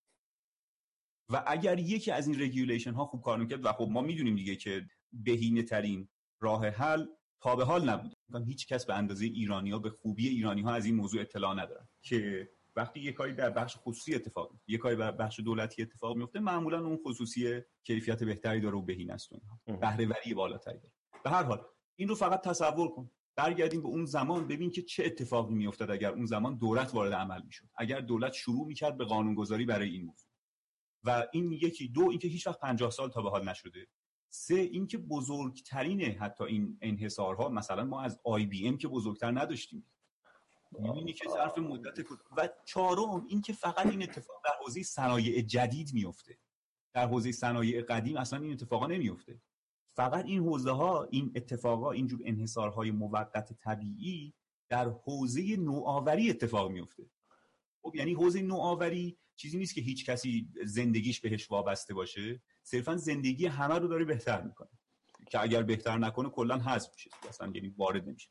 و 1.29 1.45
اگر 1.47 1.79
یکی 1.79 2.11
از 2.11 2.29
این 2.29 2.41
regulation 2.41 2.93
ها 2.93 3.05
خوب 3.05 3.23
کار 3.23 3.39
می‌کرد 3.39 3.65
و 3.65 3.73
خب 3.73 3.89
ما 3.91 4.01
می‌دونیم 4.01 4.37
دیگه 4.37 4.57
که 4.57 4.87
بهینه 5.13 5.63
ترین 5.63 6.09
راه 6.41 6.67
حل 6.67 7.07
تا 7.41 7.57
به 7.57 7.65
حال 7.65 7.91
نبود. 7.91 8.17
هیچ 8.47 8.67
کس 8.67 8.87
به 8.87 8.95
اندازه 8.95 9.25
ایرانی 9.27 9.71
ها 9.71 9.79
به 9.79 9.91
خوبی 9.91 10.29
ایرانی 10.29 10.63
ها 10.63 10.75
از 10.75 10.87
این 10.87 10.95
موضوع 10.95 11.21
اطلاع 11.21 11.55
ندارن 11.55 11.89
که 12.03 12.51
وقتی 12.77 13.01
یک 13.01 13.15
کاری 13.15 13.33
در 13.33 13.51
بخش 13.51 13.77
خصوصی 13.77 14.15
اتفاق 14.15 14.53
میفته 14.53 14.73
یک 14.73 14.81
کاری 14.81 14.97
در 14.97 15.13
بخش 15.13 15.41
دولتی 15.41 15.83
اتفاق 15.83 16.17
میفته 16.17 16.41
معمولا 16.41 16.87
اون 16.87 16.99
خصوصی 17.07 17.61
کیفیت 17.85 18.25
بهتری 18.25 18.61
داره 18.61 18.77
و 18.77 18.83
بهینه 18.83 19.13
است 19.13 19.33
اونها 19.33 19.61
بهره 19.81 20.07
وری 20.07 20.35
بالاتری 20.35 20.79
داره. 20.79 20.95
به 21.25 21.31
هر 21.31 21.43
حال 21.43 21.65
این 21.97 22.09
رو 22.09 22.15
فقط 22.15 22.43
تصور 22.43 22.89
کن. 22.89 23.11
برگردیم 23.37 23.83
به 23.83 23.89
اون 23.89 24.05
زمان 24.05 24.49
ببین 24.49 24.71
که 24.71 24.83
چه 24.83 25.05
اتفاقی 25.05 25.55
میافتاد 25.55 25.91
اگر 25.91 26.13
اون 26.13 26.27
زمان 26.27 26.59
دولت 26.59 26.95
وارد 26.95 27.13
عمل 27.13 27.43
می‌شد. 27.43 27.69
اگر 27.77 28.01
دولت 28.01 28.33
شروع 28.33 28.67
می‌کرد 28.67 28.97
به 28.97 29.05
قانونگذاری 29.05 29.65
برای 29.65 29.91
این 29.91 30.05
موضوع. 30.05 30.31
و 31.05 31.27
این 31.33 31.53
یکی 31.53 31.89
دو 31.89 32.09
اینکه 32.11 32.29
هیچ 32.29 32.47
وقت 32.47 32.61
50 32.61 32.91
سال 32.91 33.11
تا 33.11 33.23
به 33.23 33.31
حال 33.31 33.49
نشده. 33.49 33.87
سه 34.29 34.55
اینکه 34.55 34.99
بزرگترین 34.99 36.01
حتی 36.01 36.45
این 36.45 36.79
انحصارها 36.83 37.49
مثلا 37.49 37.85
ما 37.85 38.03
از 38.03 38.21
آی 38.25 38.47
بی 38.47 38.69
ام 38.69 38.79
که 38.79 38.89
بزرگتر 38.89 39.31
نداشتیم. 39.31 39.87
می‌بینی 40.79 41.13
که 41.13 41.29
ظرف 41.29 41.59
مدت 41.59 42.11
و 42.37 42.49
چهارم 42.65 43.27
اینکه 43.29 43.53
فقط 43.53 43.87
این 43.87 44.03
اتفاق 44.03 44.43
در 44.45 44.51
حوزه 44.65 44.83
صنایع 44.83 45.43
جدید 45.43 45.95
میفته 45.95 46.39
در 46.93 47.07
حوزه 47.07 47.33
صنایع 47.33 47.83
قدیم 47.83 48.17
اصلا 48.17 48.39
این 48.39 48.53
اتفاقا 48.53 48.87
نمیفته 48.87 49.41
فقط 49.97 50.25
این 50.25 50.41
حوزه 50.41 50.71
ها 50.71 51.05
این 51.11 51.33
اتفاقا 51.37 51.91
اینجور 51.91 52.21
انحصارهای 52.25 52.91
موقت 52.91 53.53
طبیعی 53.53 54.35
در 54.69 54.89
حوزه 54.89 55.57
نوآوری 55.57 56.31
اتفاق 56.31 56.71
میفته 56.71 57.11
خب 57.83 57.95
یعنی 57.95 58.13
حوزه 58.13 58.43
نوآوری 58.43 59.19
چیزی 59.37 59.59
نیست 59.59 59.75
که 59.75 59.81
هیچ 59.81 60.07
کسی 60.07 60.49
زندگیش 60.65 61.21
بهش 61.21 61.51
وابسته 61.51 61.95
باشه. 61.95 62.43
صرفا 62.63 62.97
زندگی 62.97 63.47
همه 63.47 63.75
رو 63.79 63.89
داره 63.89 64.05
بهتر 64.05 64.43
می‌کنه. 64.43 64.69
که 65.31 65.43
اگر 65.43 65.63
بهتر 65.63 65.99
نکنه 65.99 66.29
کلا 66.29 66.59
حذف 66.59 66.91
میشه. 66.95 67.11
اصلا 67.29 67.53
یعنی 67.55 67.69
وارد 67.69 68.09
نمیشه. 68.09 68.31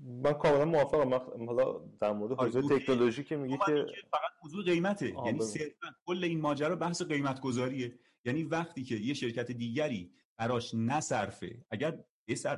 من 0.00 0.32
کاملا 0.32 0.64
موافقم. 0.64 1.14
حالا 1.46 1.84
در 2.00 2.12
مورد 2.12 2.40
حوزه 2.40 2.78
تکنولوژی 2.78 3.24
که 3.24 3.36
میگه 3.36 3.58
که 3.66 3.86
فقط 4.10 4.30
موضوع 4.44 4.64
قیمته. 4.64 5.14
یعنی 5.26 5.40
صرفا 5.40 5.86
کل 6.06 6.24
این 6.24 6.40
ماجرا 6.40 6.76
بحث 6.76 7.02
قیمت 7.02 7.40
گذاریه 7.40 7.98
یعنی 8.24 8.42
وقتی 8.42 8.84
که 8.84 8.96
یه 8.96 9.14
شرکت 9.14 9.50
دیگری 9.50 10.12
براش 10.38 10.74
نصرفه. 10.74 11.64
اگر 11.70 11.98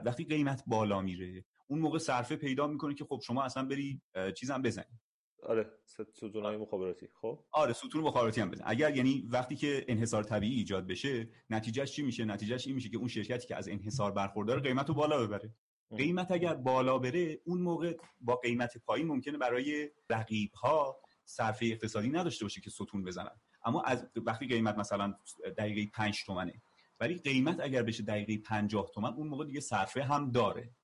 وقتی 0.05 0.25
قیمت 0.25 0.63
بالا 0.67 1.01
میره 1.01 1.45
اون 1.67 1.79
موقع 1.79 1.99
صرفه 1.99 2.37
پیدا 2.37 2.67
می‌کنه 2.67 2.95
که 2.95 3.05
خب 3.05 3.21
شما 3.27 3.43
اصلا 3.43 3.65
بری 3.65 4.03
چیزم 4.37 4.63
بزنی. 4.63 5.01
آره 5.43 5.71
ستون 6.15 6.45
های 6.45 6.57
مخابراتی. 6.57 7.09
خب؟ 7.15 7.45
آره 7.53 7.73
ستون 7.73 8.03
مخابراتی 8.03 8.41
هم 8.41 8.51
بزن. 8.51 8.65
اگر 8.67 8.97
یعنی 8.97 9.29
وقتی 9.31 9.57
که 9.57 9.85
انحصار 9.89 10.23
طبیعی 10.23 10.55
ایجاد 10.55 10.87
بشه 10.87 11.29
نتیجهش 11.51 11.93
چی 11.93 12.03
میشه؟ 12.03 12.25
نتیجهش 12.25 12.67
این 12.67 12.75
میشه 12.75 12.89
که 12.89 12.97
اون 12.97 13.09
شرکتی 13.09 13.47
که 13.49 13.57
از 13.57 13.69
انحصار 13.69 14.13
برخوردار 14.13 14.61
قیمت 14.61 14.89
رو 14.89 14.95
بالا 14.95 15.27
ببره. 15.27 15.55
قیمت 15.97 16.31
اگر 16.31 16.55
بالا 16.55 16.99
بره 16.99 17.41
اون 17.45 17.61
موقع 17.61 17.97
با 18.21 18.37
قیمت 18.37 18.79
پایین 18.79 19.07
ممکنه 19.07 19.39
برای 19.39 19.91
رقیب 20.11 20.53
ها 20.55 21.01
صرفه 21.25 21.67
اقتصادی 21.67 22.09
نداشته 22.09 22.45
باشه 22.45 22.61
که 22.61 22.71
ستون 22.71 23.05
بزنن. 23.05 23.41
اما 23.65 23.83
از 23.83 24.07
وقتی 24.17 24.47
قیمت 24.47 24.79
مثلا 24.79 25.15
دقیقه 25.59 25.91
5 25.95 26.25
تومنه 26.25 26.63
ولی 27.01 27.15
قیمت 27.19 27.61
اگر 27.61 27.83
بشه 27.83 28.03
دقیقه 28.03 28.39
50 28.39 28.91
تومن 28.95 29.13
اون 29.13 29.29
موقع 29.29 29.45
دیگه 29.45 29.61
صرفه 29.61 30.03
هم 30.05 30.31
داره 30.31 30.75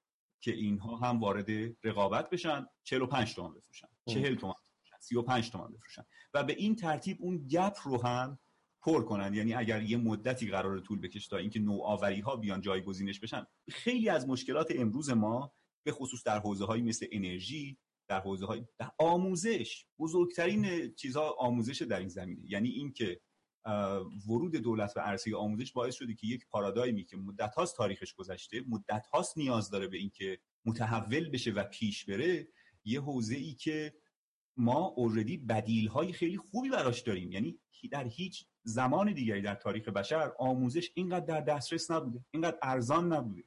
که 0.40 0.52
اینها 0.52 0.96
هم 0.96 1.20
وارد 1.20 1.50
رقابت 1.84 2.30
بشن 2.30 2.66
45 2.84 3.34
تومن 3.34 3.54
بفروشن 3.54 3.88
40 4.08 4.34
تومن 4.34 4.54
بفروشن 4.54 4.96
35 5.00 5.50
تومن 5.50 5.72
بفروشن. 5.72 6.02
و 6.34 6.44
به 6.44 6.52
این 6.52 6.76
ترتیب 6.76 7.16
اون 7.20 7.46
گپ 7.48 7.76
رو 7.84 8.02
هم 8.02 8.38
پر 8.82 9.04
کنن. 9.04 9.34
یعنی 9.34 9.54
اگر 9.54 9.82
یه 9.82 9.96
مدتی 9.96 10.50
قرار 10.50 10.80
طول 10.80 11.00
بکشه 11.00 11.30
تا 11.30 11.36
اینکه 11.36 11.60
نوآوری 11.60 12.20
ها 12.20 12.36
بیان 12.36 12.60
جایگزینش 12.60 13.20
بشن 13.20 13.46
خیلی 13.68 14.08
از 14.08 14.28
مشکلات 14.28 14.72
امروز 14.76 15.10
ما 15.10 15.52
به 15.84 15.92
خصوص 15.92 16.24
در 16.24 16.38
حوزه 16.38 16.64
هایی 16.64 16.82
مثل 16.82 17.06
انرژی 17.12 17.78
در 18.08 18.20
حوزه 18.20 18.46
های 18.46 18.64
در 18.78 18.90
آموزش. 18.98 19.86
بزرگترین 19.98 20.94
چیزها 20.94 21.36
آموزش 21.38 21.82
در 21.82 21.98
این 21.98 22.08
زمینه. 22.08 22.42
یعنی 22.50 22.68
اینکه 22.68 23.20
ورود 24.28 24.56
دولت 24.56 24.96
و 24.96 25.00
عرصه 25.00 25.36
آموزش 25.36 25.72
باعث 25.72 25.94
شده 25.94 26.14
که 26.14 26.26
یک 26.26 26.46
پارادایمی 26.48 27.04
که 27.04 27.16
مدت 27.16 27.54
هاست 27.54 27.76
تاریخش 27.76 28.14
گذشته 28.14 28.64
مدت 28.68 29.06
هاست 29.06 29.38
نیاز 29.38 29.70
داره 29.70 29.86
به 29.86 29.96
اینکه 29.96 30.38
متحول 30.64 31.28
بشه 31.28 31.50
و 31.50 31.64
پیش 31.64 32.04
بره 32.04 32.48
یه 32.84 33.00
حوزه 33.00 33.34
ای 33.34 33.54
که 33.54 33.94
ما 34.56 34.84
اوردی 34.84 35.36
بدیل 35.36 35.88
های 35.88 36.12
خیلی 36.12 36.36
خوبی 36.36 36.68
براش 36.68 37.00
داریم. 37.00 37.32
یعنی 37.32 37.58
در 37.90 38.04
هیچ 38.04 38.46
زمان 38.62 39.12
دیگری 39.12 39.42
در 39.42 39.54
تاریخ 39.54 39.88
بشر 39.88 40.32
آموزش 40.38 40.90
اینقدر 40.94 41.26
در 41.26 41.40
دسترس 41.40 41.90
نبوده 41.90 42.24
اینقدر 42.30 42.58
ارزان 42.62 43.12
نبوده. 43.12 43.44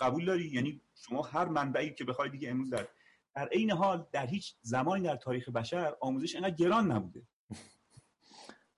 قبول 0.00 0.24
داری؟ 0.24 0.48
یعنی 0.48 0.80
شما 0.94 1.22
هر 1.22 1.44
منبعی 1.44 1.94
که 1.94 2.04
بخواید 2.04 2.32
دیگه 2.32 2.50
امروز 2.50 2.70
در 2.70 2.88
در 3.34 3.48
عین 3.48 3.70
حال 3.70 4.06
در 4.12 4.26
هیچ 4.26 4.54
زمانی 4.60 5.02
در 5.02 5.16
تاریخ 5.16 5.48
بشر 5.48 5.96
آموزش 6.00 6.34
اینقدر 6.34 6.54
گران 6.54 6.92
نبوده. 6.92 7.22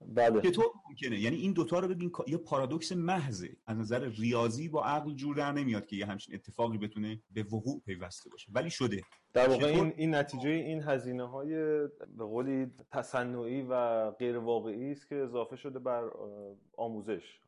بله. 0.08 0.40
چطور 0.40 0.64
ممکنه. 0.88 1.20
یعنی 1.20 1.36
این 1.36 1.52
دوتا 1.52 1.78
رو 1.78 1.88
ببین 1.88 2.12
یه 2.26 2.36
پارادوکس 2.36 2.92
محضه. 2.92 3.56
از 3.66 3.76
نظر 3.76 4.08
ریاضی 4.08 4.68
با 4.68 4.84
عقل 4.84 5.14
جور 5.14 5.36
در 5.36 5.52
نمیاد 5.52 5.86
که 5.86 5.96
یه 5.96 6.06
همچین 6.06 6.34
اتفاقی 6.34 6.78
بتونه 6.78 7.22
به 7.30 7.42
وقوع 7.42 7.82
پیوسته 7.86 8.30
باشه. 8.30 8.52
ولی 8.52 8.70
شده. 8.70 9.02
در 9.32 9.48
واقع 9.48 9.66
این 9.66 9.92
این 9.96 10.14
نتیجه 10.14 10.50
این 10.50 10.82
هزینه 10.82 11.28
های 11.28 11.54
به 12.16 12.24
قولی 12.24 12.66
تصنعی 12.90 13.62
و 13.62 14.10
غیر 14.10 14.38
واقعی 14.38 14.92
است 14.92 15.08
که 15.08 15.16
اضافه 15.16 15.56
شده 15.56 15.78
بر 15.78 16.10
آموزش. 16.76 17.38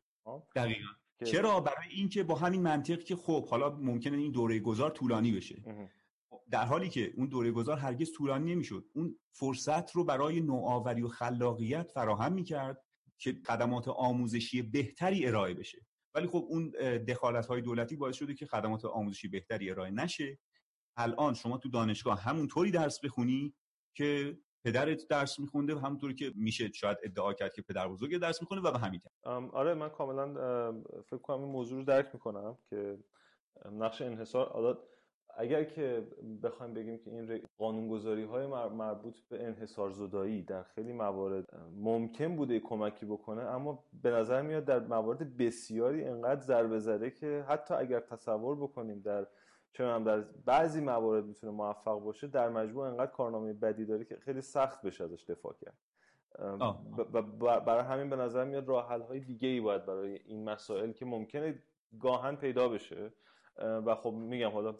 دقیقا. 0.55 0.87
چرا؟ 1.25 1.59
برای 1.59 1.89
اینکه 1.95 2.23
با 2.23 2.35
همین 2.35 2.61
منطق 2.61 3.03
که 3.03 3.15
خب 3.15 3.47
حالا 3.47 3.69
ممکنه 3.69 4.17
این 4.17 4.31
دوره 4.31 4.59
گذار 4.59 4.89
طولانی 4.89 5.31
بشه. 5.31 5.55
در 6.51 6.65
حالی 6.65 6.89
که 6.89 7.13
اون 7.15 7.27
دوره 7.27 7.51
گذار 7.51 7.77
هرگز 7.77 8.11
طولانی 8.11 8.55
نمی‌شد 8.55 8.85
اون 8.93 9.19
فرصت 9.31 9.91
رو 9.91 10.03
برای 10.03 10.41
نوآوری 10.41 11.01
و 11.01 11.07
خلاقیت 11.07 11.91
فراهم 11.91 12.33
می‌کرد 12.33 12.81
که 13.17 13.41
خدمات 13.47 13.87
آموزشی 13.87 14.61
بهتری 14.61 15.27
ارائه 15.27 15.53
بشه. 15.53 15.85
ولی 16.15 16.27
خب 16.27 16.45
اون 16.49 16.69
دخالت 17.07 17.45
های 17.45 17.61
دولتی 17.61 17.95
باعث 17.95 18.15
شده 18.15 18.33
که 18.33 18.45
خدمات 18.45 18.85
آموزشی 18.85 19.27
بهتری 19.27 19.71
ارائه 19.71 19.91
نشه. 19.91 20.39
الان 20.97 21.33
شما 21.33 21.57
تو 21.57 21.69
دانشگاه 21.69 22.21
همونطوری 22.21 22.71
درس 22.71 22.99
بخونی 22.99 23.53
که 23.93 24.37
پدرت 24.65 25.07
درس 25.07 25.39
میخونده 25.39 25.75
و 25.75 25.79
همونطوری 25.79 26.15
که 26.15 26.31
میشه 26.35 26.71
شاید 26.71 26.97
ادعا 27.03 27.33
کرد 27.33 27.53
که 27.53 27.61
پدر 27.61 27.87
بزرگ 27.87 28.17
درس 28.17 28.41
می‌خونه 28.41 28.61
و 28.61 28.71
به 28.71 28.79
همین 28.79 29.01
آره 29.53 29.73
من 29.73 29.89
کاملا 29.89 30.33
فکر 31.05 31.17
کنم 31.17 31.39
این 31.39 31.51
موضوع 31.51 31.79
رو 31.79 31.85
درک 31.85 32.09
می‌کنم 32.13 32.57
که 32.69 32.97
نقش 33.71 34.01
انحصار 34.01 34.49
اگر 35.37 35.63
که 35.63 36.07
بخوایم 36.43 36.73
بگیم 36.73 36.97
که 36.97 37.11
این 37.11 37.41
قانونگذاری 37.57 38.23
های 38.23 38.47
مربوط 38.47 39.17
به 39.29 39.45
انحصار 39.45 39.89
زدایی 39.89 40.41
در 40.41 40.63
خیلی 40.63 40.93
موارد 40.93 41.45
ممکن 41.75 42.35
بوده 42.35 42.59
کمکی 42.59 43.05
بکنه 43.05 43.41
اما 43.41 43.83
به 44.03 44.11
نظر 44.11 44.41
میاد 44.41 44.65
در 44.65 44.79
موارد 44.79 45.37
بسیاری 45.37 46.05
انقدر 46.05 46.41
ضربه 46.41 46.79
زده 46.79 47.11
که 47.11 47.45
حتی 47.47 47.73
اگر 47.73 47.99
تصور 47.99 48.55
بکنیم 48.55 48.99
در 48.99 49.27
چه 49.71 49.99
در 49.99 50.21
بعضی 50.45 50.81
موارد 50.81 51.25
می‌تونه 51.25 51.53
موفق 51.53 51.99
باشه 51.99 52.27
در 52.27 52.49
مجموع 52.49 52.87
انقدر 52.87 53.11
کارنامه 53.11 53.53
بدی 53.53 53.85
داره 53.85 54.05
که 54.05 54.15
خیلی 54.15 54.41
سخت 54.41 54.81
بشه 54.81 55.03
ازش 55.03 55.23
دفاع 55.23 55.53
کرد. 55.61 55.77
و 57.41 57.59
برای 57.59 57.83
همین 57.83 58.09
به 58.09 58.15
نظر 58.15 58.45
میاد 58.45 58.67
راه 58.67 58.87
های 58.87 59.19
دیگه 59.19 59.47
ای 59.47 59.61
باید 59.61 59.85
برای 59.85 60.19
این 60.25 60.43
مسائل 60.43 60.91
که 60.91 61.05
ممکنه 61.05 61.63
گاهن 61.99 62.35
پیدا 62.35 62.69
بشه. 62.69 63.11
و 63.57 63.95
خب 63.95 64.11
میگم 64.13 64.49
حالا 64.49 64.75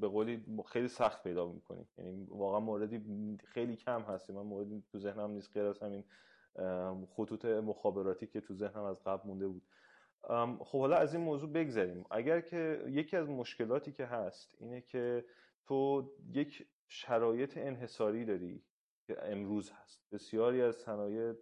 به 0.00 0.08
قولی 0.08 0.44
خیلی 0.66 0.88
سخت 0.88 1.22
پیدا 1.22 1.48
می‌کنیم 1.52 1.88
یعنی 1.98 2.26
واقعا 2.30 2.60
موردی 2.60 3.38
خیلی 3.44 3.76
کم 3.76 4.02
هستی. 4.02 4.32
من 4.32 4.42
موردی 4.42 4.82
تو 4.92 4.98
ذهنم 4.98 5.30
نیست. 5.30 5.52
غیر 5.52 5.66
از 5.66 5.78
همین 5.78 6.04
خطوط 7.16 7.44
مخابراتی 7.44 8.26
که 8.26 8.40
تو 8.40 8.54
ذهنم 8.54 8.84
از 8.84 9.02
قبل 9.04 9.28
مونده 9.28 9.46
بود. 9.48 9.62
خب 10.58 10.80
حالا 10.80 10.96
از 10.96 11.14
این 11.14 11.22
موضوع 11.24 11.50
بگذریم. 11.50 12.04
اگر 12.10 12.40
که 12.40 12.84
یکی 12.88 13.16
از 13.16 13.28
مشکلاتی 13.28 13.92
که 13.92 14.06
هست 14.06 14.54
اینه 14.60 14.80
که 14.80 15.24
تو 15.66 16.10
یک 16.32 16.66
شرایط 16.88 17.58
انحصاری 17.58 18.24
داری 18.24 18.62
که 19.06 19.32
امروز 19.32 19.70
هست. 19.70 20.02
بسیاری 20.12 20.62
از 20.62 20.76
صنایع 20.76 21.34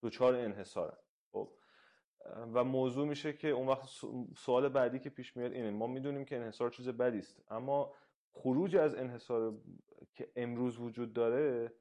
دوچار 0.00 0.34
انحصارن. 0.34 0.98
و 2.54 2.64
موضوع 2.64 3.06
میشه 3.06 3.32
که 3.32 3.48
اون 3.48 3.68
وقت 3.68 3.88
سوال 4.36 4.68
بعدی 4.68 4.98
که 4.98 5.10
پیش 5.10 5.36
میاد 5.36 5.52
اینه. 5.52 5.70
ما 5.70 5.86
می‌دونیم 5.86 6.24
که 6.24 6.36
انحصار 6.36 6.70
چیز 6.70 6.88
بدی 6.88 7.18
است. 7.18 7.42
اما 7.48 7.92
خروج 8.32 8.76
از 8.76 8.94
انحصار 8.94 9.54
که 10.14 10.28
امروز 10.36 10.78
وجود 10.78 11.12
داره 11.12 11.72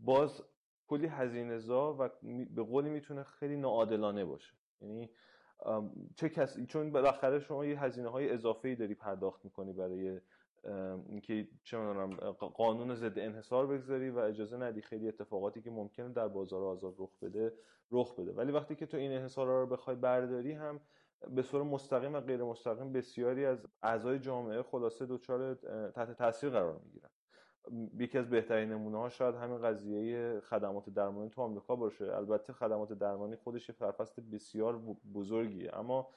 باز 0.00 0.42
کلی 0.86 1.06
هزینه 1.06 1.58
زا 1.58 1.96
و 1.98 2.10
به 2.50 2.62
قولی 2.62 2.90
می‌تونه 2.90 3.22
خیلی 3.22 3.56
ناعادلانه 3.56 4.24
باشه. 4.24 4.54
یعنی 4.80 5.10
چه 6.16 6.28
کسی 6.28 6.66
چون 6.66 6.92
بالاخره 6.92 7.40
شما 7.40 7.64
یه 7.66 7.82
هزینه 7.82 8.08
های 8.08 8.30
اضافه 8.30 8.68
ای 8.68 8.74
داری 8.74 8.94
پرداخت 8.94 9.44
می‌کنی 9.44 9.72
برای 9.72 10.20
اینکه 11.08 11.48
چه 11.64 11.78
می‌دونم 11.78 12.16
قانون 12.32 12.94
ضد 12.94 13.18
انحصار 13.18 13.66
بگذاری 13.66 14.10
و 14.10 14.18
اجازه 14.18 14.56
ندی 14.56 14.82
خیلی 14.82 15.08
اتفاقاتی 15.08 15.62
که 15.62 15.70
ممکنه 15.70 16.08
در 16.08 16.28
بازار 16.28 16.64
آزاد 16.64 16.94
رخ 16.98 17.10
بده 17.22 17.52
رخ 17.90 18.14
بده. 18.14 18.32
ولی 18.32 18.52
وقتی 18.52 18.74
که 18.74 18.86
تو 18.86 18.96
این 18.96 19.12
انحصارها 19.12 19.60
رو 19.60 19.66
بخوای 19.66 19.96
برداری 19.96 20.52
هم 20.52 20.80
به 21.30 21.42
صورت 21.42 21.66
مستقیم 21.66 22.14
و 22.14 22.20
غیر 22.20 22.42
مستقیم 22.42 22.92
بسیاری 22.92 23.44
از 23.44 23.66
اعضای 23.82 24.18
جامعه 24.18 24.62
خلاصه 24.62 25.06
دچار 25.06 25.54
تحت 25.90 26.16
تاثیر 26.16 26.50
قرار 26.50 26.80
می‌گیرن. 26.84 27.10
یکی 27.98 28.18
از 28.18 28.30
بهترین 28.30 28.68
نمونه 28.72 28.98
ها 28.98 29.08
شاید 29.08 29.34
همین 29.34 29.62
قضیه 29.62 30.40
خدمات 30.40 30.90
درمانی 30.90 31.30
تو 31.30 31.42
آمریکا 31.42 31.76
باشه. 31.76 32.16
البته 32.16 32.52
خدمات 32.52 32.92
درمانی 32.92 33.36
خودش 33.36 33.68
یه 33.68 33.74
سرفست 33.74 34.20
بسیار 34.20 34.80
بزرگیه. 35.14 35.76
اما 35.76 36.08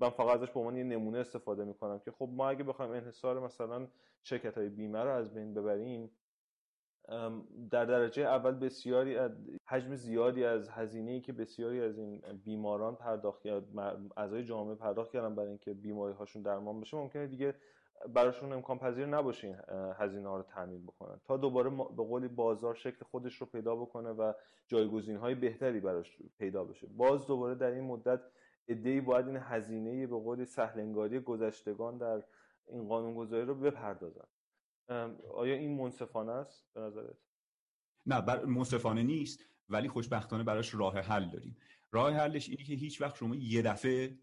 من 0.00 0.10
فقط 0.10 0.40
ازش 0.40 0.50
به 0.50 0.60
عنوان 0.60 0.76
یه 0.76 0.84
نمونه 0.84 1.18
استفاده 1.18 1.64
می‌کنم 1.64 1.98
که 1.98 2.10
خب 2.10 2.28
ما 2.32 2.48
اگه 2.48 2.64
بخوایم 2.64 2.92
انحصار 2.92 3.40
مثلا 3.40 3.88
شرکت 4.22 4.58
های 4.58 4.68
بیمه 4.68 5.02
رو 5.02 5.10
از 5.10 5.34
بین 5.34 5.54
ببریم 5.54 6.10
در 7.70 7.84
درجه 7.84 8.22
اول 8.22 8.52
بسیاری 8.52 9.16
از 9.16 9.32
حجم 9.66 9.94
زیادی 9.94 10.44
از 10.44 10.68
هزینه 10.68 11.20
که 11.20 11.32
بسیاری 11.32 11.80
از 11.80 11.98
این 11.98 12.22
بیماران 12.44 12.96
پرداخت 12.96 13.46
اعضای 14.16 14.44
جامعه 14.44 14.74
پرداخت 14.74 15.12
کردن 15.12 15.34
برای 15.34 15.48
اینکه 15.48 15.74
بیماری 15.74 16.14
هاشون 16.14 16.42
درمان 16.42 16.80
بشه 16.80 16.96
ممکنه 16.96 17.26
دیگه 17.26 17.54
براشون 18.08 18.52
امکان 18.52 18.78
پذیر 18.78 19.06
نباشه 19.06 19.46
این 19.46 19.56
هزینه 19.94 20.28
ها 20.28 20.36
رو 20.36 20.42
تامین 20.42 20.86
بکنن. 20.86 21.20
تا 21.24 21.36
دوباره 21.36 21.70
به 21.70 22.04
قولی 22.04 22.28
بازار 22.28 22.74
شکل 22.74 23.04
خودش 23.04 23.36
رو 23.36 23.46
پیدا 23.46 23.76
بکنه 23.76 24.10
و 24.10 24.32
جایگزین 24.66 25.16
های 25.16 25.34
بهتری 25.34 25.80
براش 25.80 26.18
پیدا 26.38 26.64
بشه. 26.64 26.86
باز 26.86 27.26
دوباره 27.26 27.54
در 27.54 27.70
این 27.70 27.84
مدت 27.84 28.20
ای 28.70 29.00
باید 29.00 29.26
این 29.26 29.36
هزینه 29.36 30.06
به 30.06 30.16
قول 30.16 30.44
سهلنگاری 30.44 31.20
گذشتگان 31.20 31.98
در 31.98 32.22
این 32.68 32.88
قانونگذاری 32.88 33.44
رو 33.44 33.54
بپردازن. 33.54 34.26
آیا 35.34 35.54
این 35.54 35.76
منصفانه 35.76 36.32
است 36.32 36.64
به 36.74 36.80
نظرت؟ 36.80 37.16
نه 38.06 38.20
بر 38.20 38.44
منصفانه 38.44 39.02
نیست 39.02 39.40
ولی 39.68 39.88
خوشبختانه 39.88 40.44
براش 40.44 40.74
راه 40.74 40.98
حل 40.98 41.30
داریم. 41.30 41.56
راه 41.90 42.12
حلش 42.12 42.48
اینه 42.48 42.64
که 42.64 42.74
هیچ 42.74 43.00
وقت 43.00 43.16
شما 43.16 43.34
یه 43.34 43.62
دفعه 43.62 44.18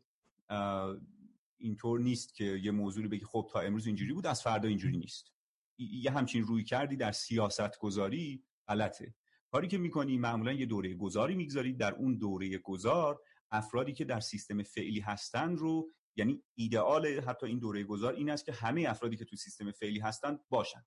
اینطور 1.57 1.99
نیست 1.99 2.35
که 2.35 2.43
یه 2.43 2.71
موضوعی 2.71 3.07
بگی 3.07 3.25
خب 3.25 3.49
تا 3.51 3.59
امروز 3.59 3.85
اینجوری 3.85 4.13
بود 4.13 4.27
از 4.27 4.41
فردا 4.41 4.67
اینجوری 4.67 4.97
نیست. 4.97 5.33
یه 5.77 6.11
همچین 6.11 6.43
روی 6.43 6.63
کردی 6.63 6.95
در 6.95 7.11
سیاست 7.11 7.79
گذاری 7.79 8.43
غلطه. 8.67 9.13
کاری 9.51 9.67
که 9.67 9.77
می‌کنی 9.77 10.17
معمولا 10.17 10.53
یه 10.53 10.65
دوره 10.65 10.93
گذاری 10.93 11.35
می‌گذاری 11.35 11.73
در 11.73 11.93
اون 11.93 12.17
دوره 12.17 12.57
گذار 12.57 13.21
افرادی 13.51 13.93
که 13.93 14.05
در 14.05 14.19
سیستم 14.19 14.63
فعلی 14.63 14.99
هستن 14.99 15.55
رو 15.55 15.91
یعنی 16.15 16.43
ایدئال 16.55 17.07
حتی 17.07 17.45
این 17.45 17.59
دوره 17.59 17.83
گذار 17.83 18.13
این 18.13 18.29
است 18.29 18.45
که 18.45 18.51
همه 18.51 18.85
افرادی 18.89 19.17
که 19.17 19.25
تو 19.25 19.35
سیستم 19.35 19.71
فعلی 19.71 19.99
هستن 19.99 20.39
باشن. 20.49 20.85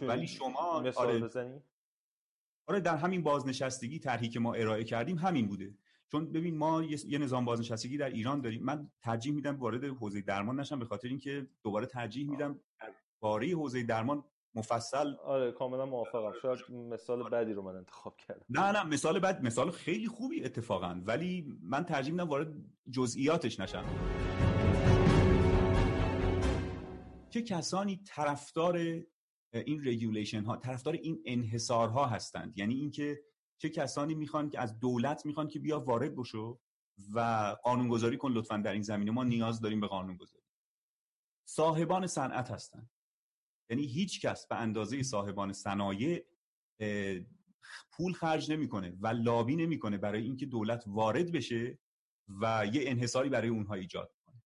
ولی 0.00 0.26
شما 0.26 0.80
مثال 0.80 1.06
آره. 1.06 1.20
بزنی؟ 1.20 1.62
آره 2.66 2.80
در 2.80 2.96
همین 2.96 3.22
بازنشستگی 3.22 3.98
طرحی 3.98 4.28
که 4.28 4.40
ما 4.40 4.54
ارائه 4.54 4.84
کردیم 4.84 5.18
همین 5.18 5.48
بوده. 5.48 5.74
چون 6.10 6.32
ببین 6.32 6.56
ما 6.56 6.82
یه 6.82 7.18
نظام 7.18 7.44
بازنشستگی 7.44 7.96
در 7.96 8.10
ایران 8.10 8.40
داریم. 8.40 8.62
من 8.62 8.90
ترجیح 9.00 9.32
میدم 9.32 9.56
وارد 9.56 9.84
حوزه 9.84 10.20
درمان 10.20 10.60
نشم 10.60 10.78
به 10.78 10.84
خاطر 10.84 11.08
اینکه 11.08 11.48
دوباره 11.62 11.86
ترجیح 11.86 12.30
میدم 12.30 12.60
باره 13.20 13.48
حوزه 13.48 13.82
درمان 13.82 14.24
مفصل. 14.56 15.14
آره 15.24 15.52
کاملا 15.52 15.86
موافقم. 15.86 16.32
شاید 16.42 16.58
مثال 16.70 17.30
بدی 17.30 17.52
رو 17.52 17.62
من 17.62 17.76
انتخاب 17.76 18.16
کردم. 18.16 18.44
نه 18.48 18.72
نه 18.72 18.84
مثال 18.84 19.18
بد 19.18 19.42
مثال 19.42 19.70
خیلی 19.70 20.08
خوبی 20.08 20.44
اتفاقا. 20.44 21.00
ولی 21.04 21.58
من 21.62 21.84
ترجیح 21.84 22.12
میدم 22.12 22.28
وارد 22.28 22.54
جزئیاتش 22.90 23.60
نشم. 23.60 23.84
چه 27.30 27.42
کسانی 27.42 28.02
طرفدار 28.06 28.76
این 29.52 29.84
رگولیشن 29.84 30.44
ها 30.44 30.56
طرفدار 30.56 30.94
این 30.94 31.22
انحصارها 31.24 32.06
هستند؟ 32.06 32.58
یعنی 32.58 32.74
اینکه 32.74 33.22
چه 33.58 33.68
کسانی 33.68 34.14
می‌خوان 34.14 34.50
که 34.50 34.60
از 34.60 34.78
دولت 34.78 35.26
می‌خوان 35.26 35.48
که 35.48 35.58
بیا 35.58 35.80
وارد 35.80 36.16
بشو 36.16 36.60
و 37.14 37.20
قانونگذاری 37.62 38.16
کن 38.16 38.32
لطفا 38.32 38.56
در 38.56 38.72
این 38.72 38.82
زمینه. 38.82 39.10
ما 39.10 39.24
نیاز 39.24 39.60
داریم 39.60 39.80
به 39.80 39.86
قانونگذاری. 39.86 40.44
صاحبان 41.48 42.06
صنعت 42.06 42.50
هستند 42.50 42.90
یعنی 43.70 43.86
هیچ 43.86 44.20
کس 44.20 44.46
به 44.46 44.56
اندازه 44.56 45.02
صاحبان 45.02 45.52
صنایع 45.52 46.24
پول 47.92 48.12
خرج 48.12 48.52
نمی‌کنه 48.52 48.96
و 49.00 49.06
لابی 49.06 49.56
نمی‌کنه 49.56 49.98
برای 49.98 50.22
اینکه 50.22 50.46
دولت 50.46 50.84
وارد 50.86 51.32
بشه 51.32 51.78
و 52.28 52.66
یه 52.72 52.90
انحصاری 52.90 53.28
برای 53.28 53.48
اونها 53.48 53.74
ایجاد 53.74 54.12
کنه. 54.24 54.42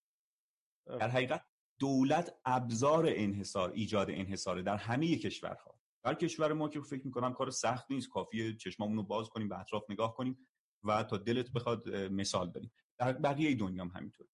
در 0.99 1.09
حقیقت 1.09 1.45
دولت 1.79 2.35
ابزار 2.45 3.05
انحصار 3.09 3.71
ایجاد 3.71 4.11
انحصاره 4.11 4.63
در 4.63 4.77
همه 4.77 5.17
کشورها. 5.17 5.81
در 6.05 6.15
کشور 6.15 6.53
ما 6.53 6.69
که 6.69 6.81
فکر 6.81 7.07
می‌کنم 7.07 7.33
کار 7.33 7.51
سخت 7.51 7.91
نیست 7.91 8.09
کافیه 8.09 8.57
چشمامون 8.57 8.97
رو 8.97 9.03
باز 9.03 9.29
کنیم 9.29 9.49
به 9.49 9.61
اطراف 9.61 9.91
نگاه 9.91 10.15
کنیم 10.15 10.49
و 10.85 11.03
تا 11.03 11.17
دلت 11.17 11.53
بخواد 11.53 11.89
مثال 11.97 12.51
داریم 12.51 12.73
در 12.99 13.13
بقیه 13.13 13.55
دنیا 13.55 13.85
هم 13.85 13.91
همینطور. 13.95 14.27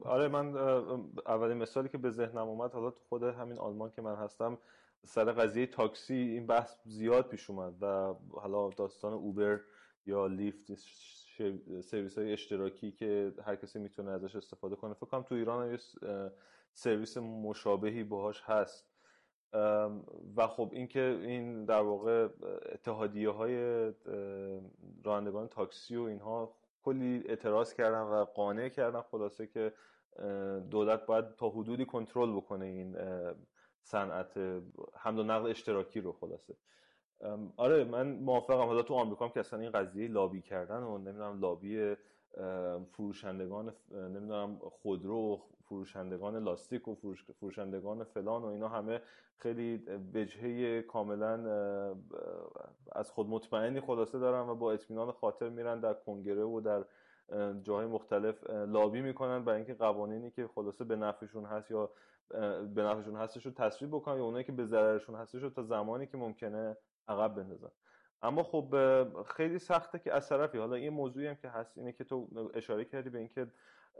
آره 0.00 0.28
من 0.28 0.56
اولین 1.26 1.56
مثالی 1.56 1.88
که 1.88 1.98
به 1.98 2.10
ذهنم 2.10 2.48
اومد 2.48 2.72
حالا 2.72 2.90
تو 2.90 3.00
خود 3.08 3.22
همین 3.22 3.58
آلمان 3.58 3.90
که 3.90 4.02
من 4.02 4.14
هستم 4.14 4.58
سر 5.04 5.32
قضیه 5.32 5.66
تاکسی 5.66 6.14
این 6.14 6.46
بحث 6.46 6.76
زیاد 6.84 7.28
پیش 7.28 7.50
اومد 7.50 7.82
و 7.82 8.14
حالا 8.30 8.70
داستان 8.70 9.12
اوبر 9.12 9.60
یا 10.06 10.26
لیفت 10.26 10.74
سرویس 11.80 12.18
های 12.18 12.32
اشتراکی 12.32 12.92
که 12.92 13.32
هر 13.44 13.56
کسی 13.56 13.78
می‌تونه 13.78 14.10
ازش 14.10 14.36
استفاده 14.36 14.76
کنه. 14.76 14.94
فکر 14.94 15.06
کنم 15.06 15.22
تو 15.22 15.34
ایران 15.34 15.70
یه 15.70 15.78
سرویس 16.72 17.16
مشابهی 17.16 18.04
باهاش 18.04 18.42
هست. 18.42 18.88
و 20.36 20.46
خب 20.48 20.70
اینکه 20.72 21.00
این 21.22 21.64
در 21.64 21.80
واقع 21.80 22.28
اتحادیه 22.72 23.30
های 23.30 23.56
رانندگان 25.04 25.48
تاکسی 25.48 25.96
و 25.96 26.02
اینها 26.02 26.54
کلی 26.82 27.22
اعتراض 27.26 27.74
کردن 27.74 28.00
و 28.00 28.24
قانع 28.24 28.68
کردن 28.68 29.00
خلاصه 29.00 29.46
که 29.46 29.72
دولت 30.70 31.06
باید 31.06 31.34
تا 31.34 31.48
حدودی 31.48 31.84
کنترل 31.84 32.36
بکنه 32.36 32.64
این 32.64 32.96
صنعت 33.82 34.38
حمل 34.94 35.18
و 35.18 35.22
نقل 35.22 35.50
اشتراکی 35.50 36.00
رو 36.00 36.12
خلاصه. 36.12 36.56
آره 37.56 37.84
من 37.84 38.12
موافقم. 38.12 38.66
حالا 38.66 38.82
تو 38.82 38.94
آمریکا 38.94 39.28
که 39.28 39.40
اصلا 39.40 39.60
این 39.60 39.70
قضیه 39.70 40.08
لابی 40.08 40.42
کردن 40.42 40.82
و 40.82 40.98
نمی‌دونم 40.98 41.40
لابی 41.40 41.96
فروشندگان 42.92 43.72
نمی‌دونم 43.90 44.58
خودرو 44.58 45.40
فروشندگان 45.64 46.36
لاستیک 46.36 46.88
و 46.88 46.94
فروشندگان 47.40 48.04
فلان 48.04 48.42
و 48.42 48.46
اینا 48.46 48.68
همه 48.68 49.00
خیلی 49.36 49.76
وجهه 50.14 50.82
کاملا 50.82 51.34
از 52.92 53.10
خود 53.10 53.28
مطمئنی 53.28 53.80
خلاصه 53.80 54.18
دارن 54.18 54.48
و 54.48 54.54
با 54.54 54.72
اطمینان 54.72 55.12
خاطر 55.12 55.48
میرن 55.48 55.80
در 55.80 55.94
کنگره 55.94 56.42
و 56.42 56.60
در 56.60 56.84
جاهای 57.62 57.86
مختلف 57.86 58.50
لابی 58.50 59.00
می‌کنن 59.00 59.44
برای 59.44 59.56
اینکه 59.56 59.74
قوانینی 59.74 60.30
که 60.30 60.46
خلاصه 60.46 60.84
به 60.84 60.96
نفعشون 60.96 61.44
هست 61.44 61.70
یا 61.70 61.90
به 62.74 62.82
نفعشون 62.82 63.16
هستش 63.16 63.46
رو 63.46 63.52
تصویب 63.52 63.90
بکنن 63.90 64.16
یا 64.16 64.24
اونایی 64.24 64.44
که 64.44 64.52
به 64.52 64.64
ضررشون 64.64 65.14
هستش 65.14 65.42
رو 65.42 65.50
تا 65.50 65.62
زمانی 65.62 66.06
که 66.06 66.16
ممکنه 66.16 66.76
عقب 67.08 67.34
بندازن. 67.34 67.70
اما 68.22 68.42
خب 68.42 68.74
خیلی 69.22 69.58
سخته 69.58 69.98
که 69.98 70.14
از 70.14 70.28
طرفی 70.28 70.58
حالا 70.58 70.78
یه 70.78 70.90
موضوعی 70.90 71.26
هم 71.26 71.34
که 71.34 71.48
هست 71.48 71.78
اینه 71.78 71.92
که 71.92 72.04
تو 72.04 72.50
اشاره 72.54 72.84
کردی 72.84 73.10
به 73.10 73.18
اینکه 73.18 73.46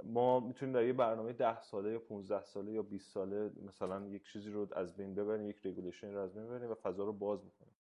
ما 0.05 0.41
می‌تونیم 0.41 0.75
در 0.75 0.85
یه 0.85 0.93
برنامه 0.93 1.33
10 1.33 1.61
ساله 1.61 1.93
یا 1.93 1.99
15 1.99 2.45
ساله 2.45 2.73
یا 2.73 2.83
20 2.83 3.13
ساله 3.13 3.51
مثلا 3.67 4.07
یک 4.07 4.25
چیزی 4.25 4.51
رو 4.51 4.69
از 4.73 4.97
بین 4.97 5.15
ببریم 5.15 5.51
یک 5.51 5.67
رگولیشن 5.67 6.13
رو 6.13 6.19
از 6.21 6.35
بین 6.35 6.47
ببریم 6.47 6.71
و 6.71 6.75
فضا 6.75 7.05
رو 7.05 7.13
باز 7.13 7.41
بکنیم. 7.41 7.75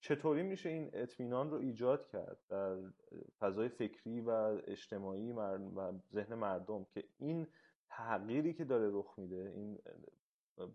چطوری 0.00 0.42
میشه 0.42 0.68
این 0.68 0.90
اطمینان 0.92 1.50
رو 1.50 1.56
ایجاد 1.56 2.08
کرد 2.08 2.38
در 2.48 2.76
فضای 3.38 3.68
فکری 3.68 4.20
و 4.20 4.30
اجتماعی 4.66 5.32
و 5.32 5.58
ذهن 6.12 6.34
مردم 6.34 6.84
که 6.84 7.04
این 7.18 7.46
تغییری 7.88 8.54
که 8.54 8.64
داره 8.64 8.90
رخ 8.92 9.14
میده 9.18 9.52
این 9.54 9.78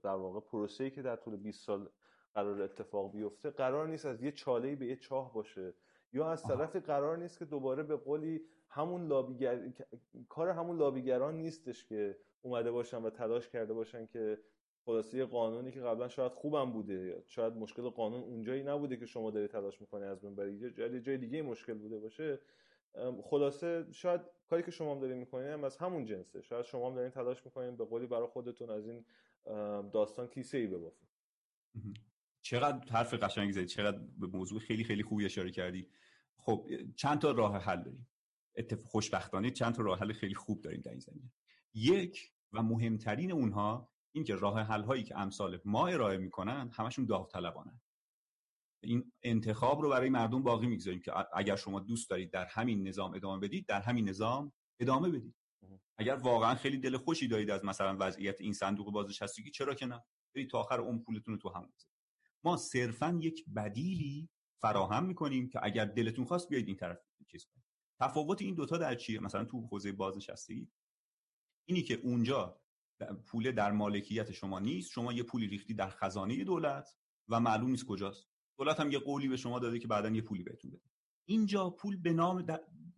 در 0.04 0.16
واقع 0.16 0.40
پروسه‌ای 0.40 0.92
که 0.92 1.02
در 1.02 1.16
طول 1.16 1.36
20 1.36 1.66
سال 1.66 1.90
قرار 2.38 2.62
اتفاق 2.62 3.12
بیفته 3.12 3.50
قرار 3.50 3.88
نیست 3.88 4.06
از 4.06 4.24
یه 4.24 4.32
چاله 4.32 4.76
به 4.76 4.86
یه 4.86 4.96
چاه 4.96 5.34
باشه. 5.34 5.74
یا 6.14 6.32
از 6.32 6.44
طرفی 6.44 6.80
قرار 6.80 7.18
نیست 7.18 7.40
که 7.40 7.46
دوباره 7.46 7.84
به 7.84 7.96
قولی 7.96 8.42
همون 8.70 9.08
لابیگر 9.08 9.74
کار 10.30 10.50
همون 10.50 10.78
لابیگران 10.78 11.38
نیستش 11.38 11.86
که 11.86 12.18
اومده 12.42 12.72
باشن 12.72 13.04
و 13.04 13.10
تلاش 13.10 13.50
کرده 13.50 13.74
باشن 13.74 14.06
که 14.06 14.40
خلاصه 14.86 15.26
قانونی 15.26 15.72
که 15.72 15.80
قبلا 15.80 16.08
شاید 16.08 16.32
خوبم 16.32 16.72
بوده 16.72 17.24
شاید 17.26 17.54
مشکل 17.54 17.90
قانون 17.90 18.22
اونجایی 18.22 18.64
نبوده 18.64 18.98
که 18.98 19.06
شما 19.06 19.32
داری 19.32 19.48
تلاش 19.48 19.82
می‌کنی 19.82 20.04
از 20.04 20.22
بین 20.22 20.36
بری. 20.36 20.72
جای 20.72 21.02
جای 21.02 21.18
دیگه 21.18 21.42
مشکل 21.42 21.74
بوده 21.74 22.00
باشه. 22.00 22.40
خلاصه 23.24 23.86
شاید 23.92 24.22
کاری 24.50 24.64
که 24.64 24.72
شما 24.72 24.96
هم 24.96 25.00
دارین 25.00 25.18
می‌کنین 25.18 25.48
هم 25.48 25.64
از 25.64 25.78
همون 25.78 26.06
جنسه. 26.06 26.42
شاید 26.42 26.66
شما 26.66 26.90
هم 26.90 26.96
دارین 26.96 27.12
تلاش 27.12 27.46
می‌کنین 27.46 27.76
به 27.76 27.86
قولی 27.86 28.08
برای 28.08 28.28
خودتون 28.28 28.70
از 28.70 28.88
این 28.88 29.06
داستان 29.92 30.28
کیسه 30.28 30.58
ای 30.58 30.68
ببافید 30.68 31.08
چقدر 32.48 32.92
حرف 32.92 33.14
قشنگی 33.14 33.52
زدی 33.52 33.66
چقدر 33.66 33.98
به 34.18 34.28
موضوع 34.28 34.60
خیلی 34.60 34.84
خیلی 34.84 35.04
خوبی 35.04 35.26
اشاره 35.26 35.52
کردی. 35.52 35.88
خب 36.38 36.68
چند 36.96 37.20
تا 37.20 37.32
راه 37.32 37.58
حل 37.58 37.84
داریم؟ 37.84 38.08
اتفاق 38.56 38.86
خوشبختانه 38.86 39.52
چند 39.52 39.76
تا 39.76 39.84
راه 39.84 40.00
حل 40.00 40.14
خیلی 40.14 40.36
خوب 40.36 40.62
داریم 40.62 40.82
در 40.82 40.92
این 40.92 41.00
زمینه. 41.00 41.32
یک 41.74 42.34
و 42.54 42.64
مهمترین 42.64 43.32
اونها 43.32 43.92
این 44.12 44.24
که 44.24 44.36
راه 44.36 44.60
حل 44.60 44.84
هایی 44.84 45.04
که 45.04 45.18
امثال 45.18 45.60
ما 45.66 45.88
ارائه 45.88 46.18
می‌کنن 46.18 46.70
همشون 46.74 47.06
داوطلبانه 47.06 47.82
این 48.84 49.12
انتخاب 49.24 49.82
رو 49.82 49.90
برای 49.90 50.10
مردم 50.10 50.44
باقی 50.44 50.68
می‌گذاریم 50.68 51.00
که 51.00 51.14
اگر 51.34 51.56
شما 51.56 51.80
دوست 51.80 52.10
دارید 52.10 52.32
در 52.32 52.46
همین 52.46 52.88
نظام 52.88 53.14
ادامه 53.14 53.40
بدید 53.40 53.66
در 53.66 53.82
همین 53.82 54.10
نظام 54.10 54.54
ادامه 54.80 55.10
بدید. 55.10 55.36
اگر 55.98 56.16
واقعا 56.16 56.56
خیلی 56.56 56.78
دل 56.78 56.98
خوشی 56.98 57.28
دارید 57.28 57.50
از 57.50 57.66
مثلا 57.66 57.98
وضعیت 58.00 58.42
این 58.42 58.54
صندوق 58.54 58.92
بازنشستگی 58.92 59.52
چرا 59.52 59.74
که 59.74 59.86
نه؟ 59.86 60.04
برید 60.36 60.50
تا 60.50 60.60
آخر 60.60 60.82
اون 60.82 61.00
پولتون 61.00 61.34
رو 61.34 61.40
تو 61.40 61.50
همون 61.50 61.70
ما 62.44 62.58
صرفا 62.58 63.20
یک 63.22 63.46
بدیلی 63.56 64.30
فراهم 64.62 65.06
می‌کنیم 65.06 65.50
که 65.50 65.60
اگر 65.64 65.86
دلتون 65.86 66.26
خواست 66.26 66.50
بیاید 66.50 66.68
این 66.68 66.78
طرف 66.78 67.00
چیز 67.28 67.46
کنید 67.46 67.64
تفاوت 68.00 68.42
این 68.42 68.56
دوتا 68.56 68.78
در 68.78 68.96
چیه؟ 68.96 69.20
مثلا 69.20 69.46
تو 69.46 69.62
حوزه 69.62 69.92
بازنشستگی 69.92 70.72
اینی 71.66 71.82
که 71.82 71.94
اونجا 71.94 72.62
پول 73.26 73.52
در 73.52 73.72
مالکیت 73.72 74.32
شما 74.32 74.60
نیست 74.60 74.92
شما 74.92 75.14
یه 75.14 75.24
پولی 75.24 75.48
ریختی 75.48 75.74
در 75.74 75.90
خزانه 75.90 76.44
دولت 76.44 76.98
و 77.28 77.40
معلوم 77.40 77.70
نیست 77.72 77.86
کجاست. 77.86 78.28
دولت 78.58 78.80
هم 78.80 78.92
یه 78.92 79.00
قولی 79.00 79.28
به 79.28 79.38
شما 79.38 79.60
داده 79.60 79.80
که 79.80 79.88
بعدا 79.88 80.10
یه 80.10 80.22
پولی 80.22 80.44
بهتون 80.44 80.72
بده. 80.72 80.90
اینجا 81.26 81.70
پول 81.70 81.98
به 81.98 82.14
نام 82.14 82.42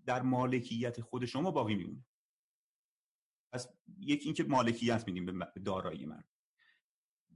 در, 0.05 0.21
مالکیت 0.21 1.01
خود 1.01 1.25
شما 1.25 1.51
باقی 1.51 1.75
میمونه. 1.75 2.05
پس 3.53 3.67
یک 3.99 4.21
اینکه 4.25 4.43
مالکیت 4.43 5.07
میدیم 5.07 5.25
به 5.25 5.33
دارایی 5.65 6.05
من. 6.05 6.23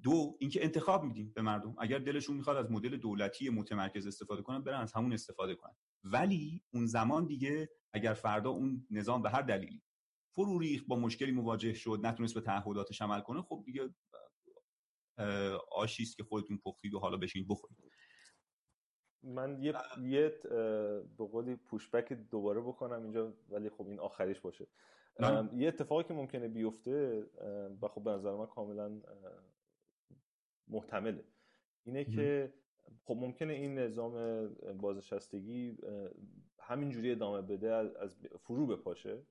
دو 0.04 0.38
اینکه 0.40 0.64
انتخاب 0.64 1.04
میدیم 1.04 1.32
به 1.36 1.42
مردم. 1.42 1.76
اگر 1.78 2.00
دلشون 2.00 2.38
می‌خواد 2.38 2.58
از 2.58 2.72
مدل 2.72 2.98
دولتی 2.98 3.50
متمرکز 3.50 4.08
استفاده 4.08 4.42
کنن 4.42 4.64
برن 4.64 4.82
از 4.82 4.94
همون 4.94 5.14
استفاده 5.14 5.56
کنن. 5.56 5.76
ولی 6.04 6.64
اون 6.74 6.86
زمان 6.86 7.26
دیگه 7.26 7.70
اگر 7.94 8.14
فردا 8.14 8.50
اون 8.50 8.88
نظام 8.92 9.22
به 9.22 9.30
هر 9.30 9.42
دلیلی 9.42 9.82
فرو 10.36 10.60
ریخت 10.60 10.88
با 10.88 10.96
مشکلی 10.96 11.32
مواجه 11.32 11.74
شد 11.74 12.00
نتونست 12.04 12.34
به 12.34 12.42
تعهداتش 12.42 13.02
عمل 13.02 13.22
کنه 13.22 13.42
خب 13.42 13.64
دیگه 13.66 13.90
آشیست 15.72 16.18
که 16.18 16.24
خودتون 16.24 16.58
پختید 16.58 16.94
و 16.94 17.00
حالا 17.00 17.18
بشین 17.18 17.46
بخورید. 17.50 17.78
من 19.24 19.62
یه 19.62 19.74
یه 20.02 20.40
به 21.18 21.26
قولی 21.32 21.56
پوشبک 21.56 22.14
دوباره 22.14 22.62
بکنم 22.62 23.04
اینجا 23.04 23.34
ولی 23.50 23.70
خب 23.70 23.88
این 23.88 24.00
آخریش 24.00 24.40
باشه. 24.40 24.68
یه 25.54 25.68
اتفاقی 25.68 26.04
که 26.04 26.14
ممکنه 26.14 26.48
بیفته 26.48 27.26
و 27.82 27.88
خب 27.88 28.04
به 28.04 28.12
نظر 28.12 28.36
من 28.36 28.46
کاملا 28.46 29.02
محتمله. 30.68 31.24
اینه 31.84 32.06
که 32.06 32.54
خب 33.06 33.16
ممکنه 33.16 33.54
این 33.54 33.80
نظام 33.80 34.48
بازنشستگی 34.82 35.78
همینجوری 36.60 37.12
ادامه 37.12 37.42
بده 37.42 37.72
از 37.74 38.18
فرو 38.40 38.68
بپاشه. 38.68 39.22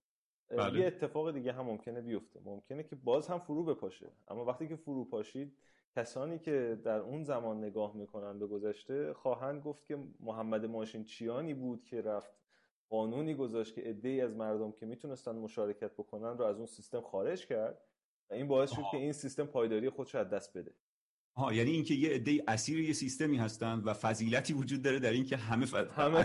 بله. 0.48 0.80
یه 0.80 0.86
اتفاق 0.86 1.30
دیگه 1.30 1.52
هم 1.52 1.64
ممکنه 1.64 2.00
بیفته. 2.00 2.40
ممکنه 2.44 2.82
که 2.82 2.96
باز 2.96 3.28
هم 3.28 3.38
فرو 3.38 3.64
بپاشه. 3.64 4.08
اما 4.28 4.44
وقتی 4.44 4.68
که 4.68 4.76
فرو 4.76 5.04
پاشید 5.04 5.56
کسانی 5.96 6.38
که 6.38 6.80
در 6.84 6.98
اون 6.98 7.22
زمان 7.22 7.64
نگاه 7.64 7.96
می‌کنن 7.96 8.38
به 8.38 8.46
گذشته 8.46 9.12
خواهند 9.12 9.62
گفت 9.62 9.84
که 9.84 9.98
محمد 10.20 10.66
ماشین 10.66 11.04
چیانی 11.04 11.54
بود 11.54 11.84
که 11.84 12.02
رفت 12.02 12.30
قانونی 12.88 13.34
گذاشت 13.34 13.74
که 13.74 13.80
عده‌ای 13.80 14.20
از 14.20 14.36
مردم 14.36 14.72
که 14.72 14.86
می‌تونستن 14.86 15.36
مشارکت 15.36 15.92
بکنن 15.92 16.38
رو 16.38 16.44
از 16.44 16.56
اون 16.56 16.66
سیستم 16.66 17.00
خارج 17.00 17.46
کرد. 17.46 17.82
و 18.30 18.34
این 18.34 18.48
باعث 18.48 18.70
شد 18.70 18.82
که 18.90 18.96
این 18.96 19.12
سیستم 19.12 19.44
پایداری 19.44 19.90
خودش 19.90 20.14
از 20.14 20.30
دست 20.30 20.58
بده. 20.58 20.74
ها 21.36 21.52
یعنی 21.52 21.70
اینکه 21.70 21.94
یه 21.94 22.10
عده 22.10 22.44
اسیر 22.48 22.80
یه 22.80 22.92
سیستمی 22.92 23.36
هستن 23.36 23.78
و 23.78 23.94
فضیلتی 23.94 24.52
وجود 24.52 24.82
داره 24.82 24.98
در 24.98 25.10
اینکه 25.10 25.36
همه 25.36 25.66
ف... 25.66 25.74
همه 25.74 26.24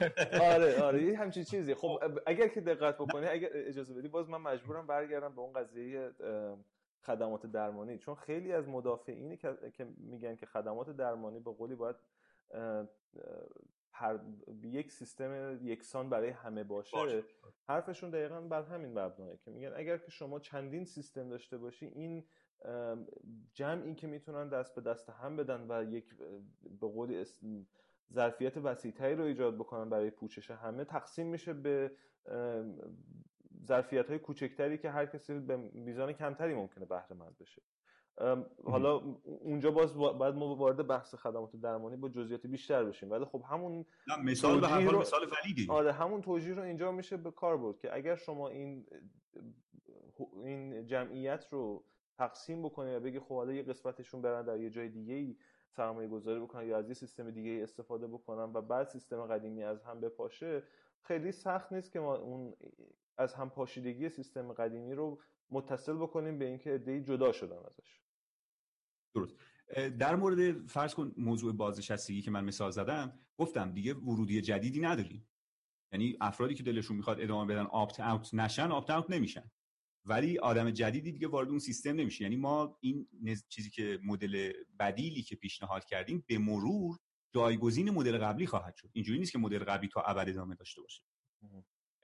آره 0.54 0.82
آره 0.82 1.04
یه 1.04 1.18
همچین 1.18 1.44
چیزی. 1.44 1.74
خب 1.74 1.98
اگر 2.26 2.48
که 2.48 2.60
دقت 2.60 2.94
بکنی 2.98 3.26
اگر 3.26 3.48
اجازه 3.52 3.94
بدی 3.94 4.08
باز 4.08 4.28
من 4.28 4.38
مجبورم 4.38 4.86
برگردم 4.86 5.34
به 5.34 5.40
اون 5.40 5.52
قضیه 5.52 6.10
خدمات 7.02 7.46
درمانی. 7.46 7.98
چون 7.98 8.14
خیلی 8.14 8.52
از 8.52 8.68
مدافعینی 8.68 9.36
که 9.36 9.88
میگن 9.96 10.36
که 10.36 10.46
خدمات 10.46 10.90
درمانی 10.96 11.40
به 11.40 11.52
قولی 11.52 11.74
باید 11.74 11.96
هر 13.92 14.20
یک 14.62 14.92
سیستم 14.92 15.58
یکسان 15.62 16.10
برای 16.10 16.30
همه 16.30 16.64
باشه, 16.64 16.96
باشه. 16.96 17.24
حرفشون 17.68 18.10
دقیقا 18.10 18.40
بر 18.40 18.62
همین 18.62 18.90
مبناه 18.90 19.36
که 19.44 19.50
میگن 19.50 19.72
اگر 19.76 19.98
که 19.98 20.10
شما 20.10 20.40
چندین 20.40 20.84
سیستم 20.84 21.28
داشته 21.28 21.58
باشی 21.58 21.86
این 21.86 22.24
جمعی 23.54 23.94
که 23.94 24.06
می‌تونن 24.06 24.48
دست 24.48 24.74
به 24.74 24.80
دست 24.80 25.10
هم 25.10 25.36
بدن 25.36 25.66
و 25.70 25.92
یک 25.92 26.16
به 26.80 26.86
قولی 26.86 27.24
ظرفیت 28.12 28.56
وسیعتری 28.56 29.14
رو 29.14 29.24
ایجاد 29.24 29.54
بکنن 29.54 29.90
برای 29.90 30.10
پوشش 30.10 30.50
همه 30.50 30.84
تقسیم 30.84 31.26
میشه 31.26 31.52
به 31.52 31.92
ظرفیت 33.66 34.08
های 34.08 34.18
کوچکتری 34.18 34.78
که 34.78 34.90
هر 34.90 35.06
کسی 35.06 35.38
به 35.38 35.56
میزان 35.56 36.12
کمتری 36.12 36.54
ممکنه 36.54 36.84
بهره 36.84 37.16
مند 37.16 37.36
بشه 37.40 37.62
حالا 38.64 39.16
اونجا 39.24 39.70
باز 39.70 39.94
باید 39.94 40.34
ما 40.34 40.54
وارد 40.54 40.86
بحث 40.86 41.14
خدمات 41.14 41.56
درمانی 41.56 41.96
با 41.96 42.08
جزئیات 42.08 42.46
بیشتر 42.46 42.84
بشیم. 42.84 43.10
ولی 43.10 43.24
خب 43.24 43.42
همون 43.48 43.86
مثال 44.24 44.60
به 44.60 44.68
هر 44.68 44.80
حال 44.80 44.96
مثال 44.96 45.20
ولیدی 45.20 45.66
آره 45.70 45.92
همون 45.92 46.22
توجیه 46.22 46.54
رو 46.54 46.62
اینجا 46.62 46.92
میشه 46.92 47.16
به 47.16 47.30
کار 47.30 47.56
برد 47.56 47.78
که 47.78 47.94
اگر 47.94 48.16
شما 48.16 48.48
این 48.48 48.86
این 50.44 50.86
جمعیت 50.86 51.46
رو 51.50 51.84
تقسیم 52.20 52.62
بکنه 52.62 52.90
یا 52.90 53.00
بگی 53.00 53.18
خب 53.18 53.34
حالا 53.34 53.52
یه 53.52 53.62
قسمتشون 53.62 54.22
برن 54.22 54.44
در 54.44 54.60
یه 54.60 54.70
جای 54.70 54.88
دیگه 54.88 55.14
ای 55.14 55.36
سرمایه 55.68 56.08
گذاری 56.08 56.40
بکنن 56.40 56.66
یا 56.68 56.78
از 56.78 56.88
یه 56.88 56.94
سیستم 56.94 57.30
دیگه 57.30 57.50
ای 57.50 57.62
استفاده 57.62 58.06
بکنن 58.06 58.52
و 58.52 58.62
بعد 58.62 58.86
سیستم 58.88 59.26
قدیمی 59.26 59.62
از 59.62 59.82
هم 59.82 60.00
بپاشه 60.00 60.62
خیلی 61.02 61.32
سخت 61.32 61.72
نیست 61.72 61.92
که 61.92 62.00
ما 62.00 62.16
اون 62.16 62.54
از 63.18 63.34
هم 63.34 63.50
پاشیدگی 63.50 64.08
سیستم 64.08 64.52
قدیمی 64.52 64.94
رو 64.94 65.20
متصل 65.50 65.96
بکنیم 65.96 66.38
به 66.38 66.44
اینکه 66.44 66.72
ایده 66.72 67.00
جدا 67.00 67.32
شدن 67.32 67.58
ازش. 67.66 68.00
درست. 69.14 69.36
در 69.98 70.16
مورد 70.16 70.66
فرض 70.66 70.94
کن 70.94 71.14
موضوع 71.16 71.52
بازنشستگی 71.52 72.22
که 72.22 72.30
من 72.30 72.44
مثال 72.44 72.70
زدم 72.70 73.18
گفتم 73.38 73.72
دیگه 73.72 73.94
ورودی 73.94 74.40
جدیدی 74.40 74.80
نداریم. 74.80 75.28
یعنی 75.92 76.16
افرادی 76.20 76.54
که 76.54 76.62
دلشون 76.62 76.96
می‌خواد 76.96 77.20
ادامه 77.20 77.54
بدن 77.54 77.66
opt 77.66 78.00
out 78.00 78.34
نشن 78.34 78.70
opt 78.70 78.90
out 78.90 79.10
نمیشن. 79.10 79.50
ولی 80.04 80.38
آدم 80.38 80.70
جدیدی 80.70 81.12
دیگه 81.12 81.28
وارد 81.28 81.48
اون 81.48 81.58
سیستم 81.58 81.90
نمیشه. 81.90 82.24
یعنی 82.24 82.36
ما 82.36 82.78
این 82.80 83.08
چیزی 83.48 83.70
که 83.70 83.98
مدل 84.04 84.52
بدیلی 84.78 85.22
که 85.22 85.36
پیشنهاد 85.36 85.84
کردیم 85.84 86.24
به 86.26 86.38
مرور 86.38 86.98
جایگزین 87.34 87.90
مدل 87.90 88.18
قبلی 88.18 88.46
خواهد 88.46 88.76
شد. 88.76 88.90
اینجوری 88.92 89.18
نیست 89.18 89.32
که 89.32 89.38
مدل 89.38 89.58
قبلی 89.58 89.88
تا 89.88 90.00
ابد 90.00 90.28
ادامه 90.28 90.54
داشته 90.54 90.80
باشه. 90.80 91.02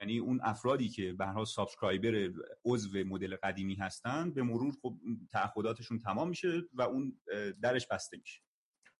یعنی 0.01 0.19
اون 0.19 0.39
افرادی 0.43 0.89
که 0.89 1.13
به 1.13 1.25
هر 1.25 1.45
subscriber 1.45 2.31
عضو 2.65 3.03
مدل 3.03 3.35
قدیمی 3.35 3.75
هستن 3.75 4.31
به 4.31 4.43
مرور 4.43 4.73
خب 4.81 4.97
تعهداتشون 5.31 5.99
تمام 5.99 6.29
میشه 6.29 6.61
و 6.73 6.81
اون 6.81 7.19
درش 7.61 7.87
بسته 7.87 8.17
میشه. 8.17 8.41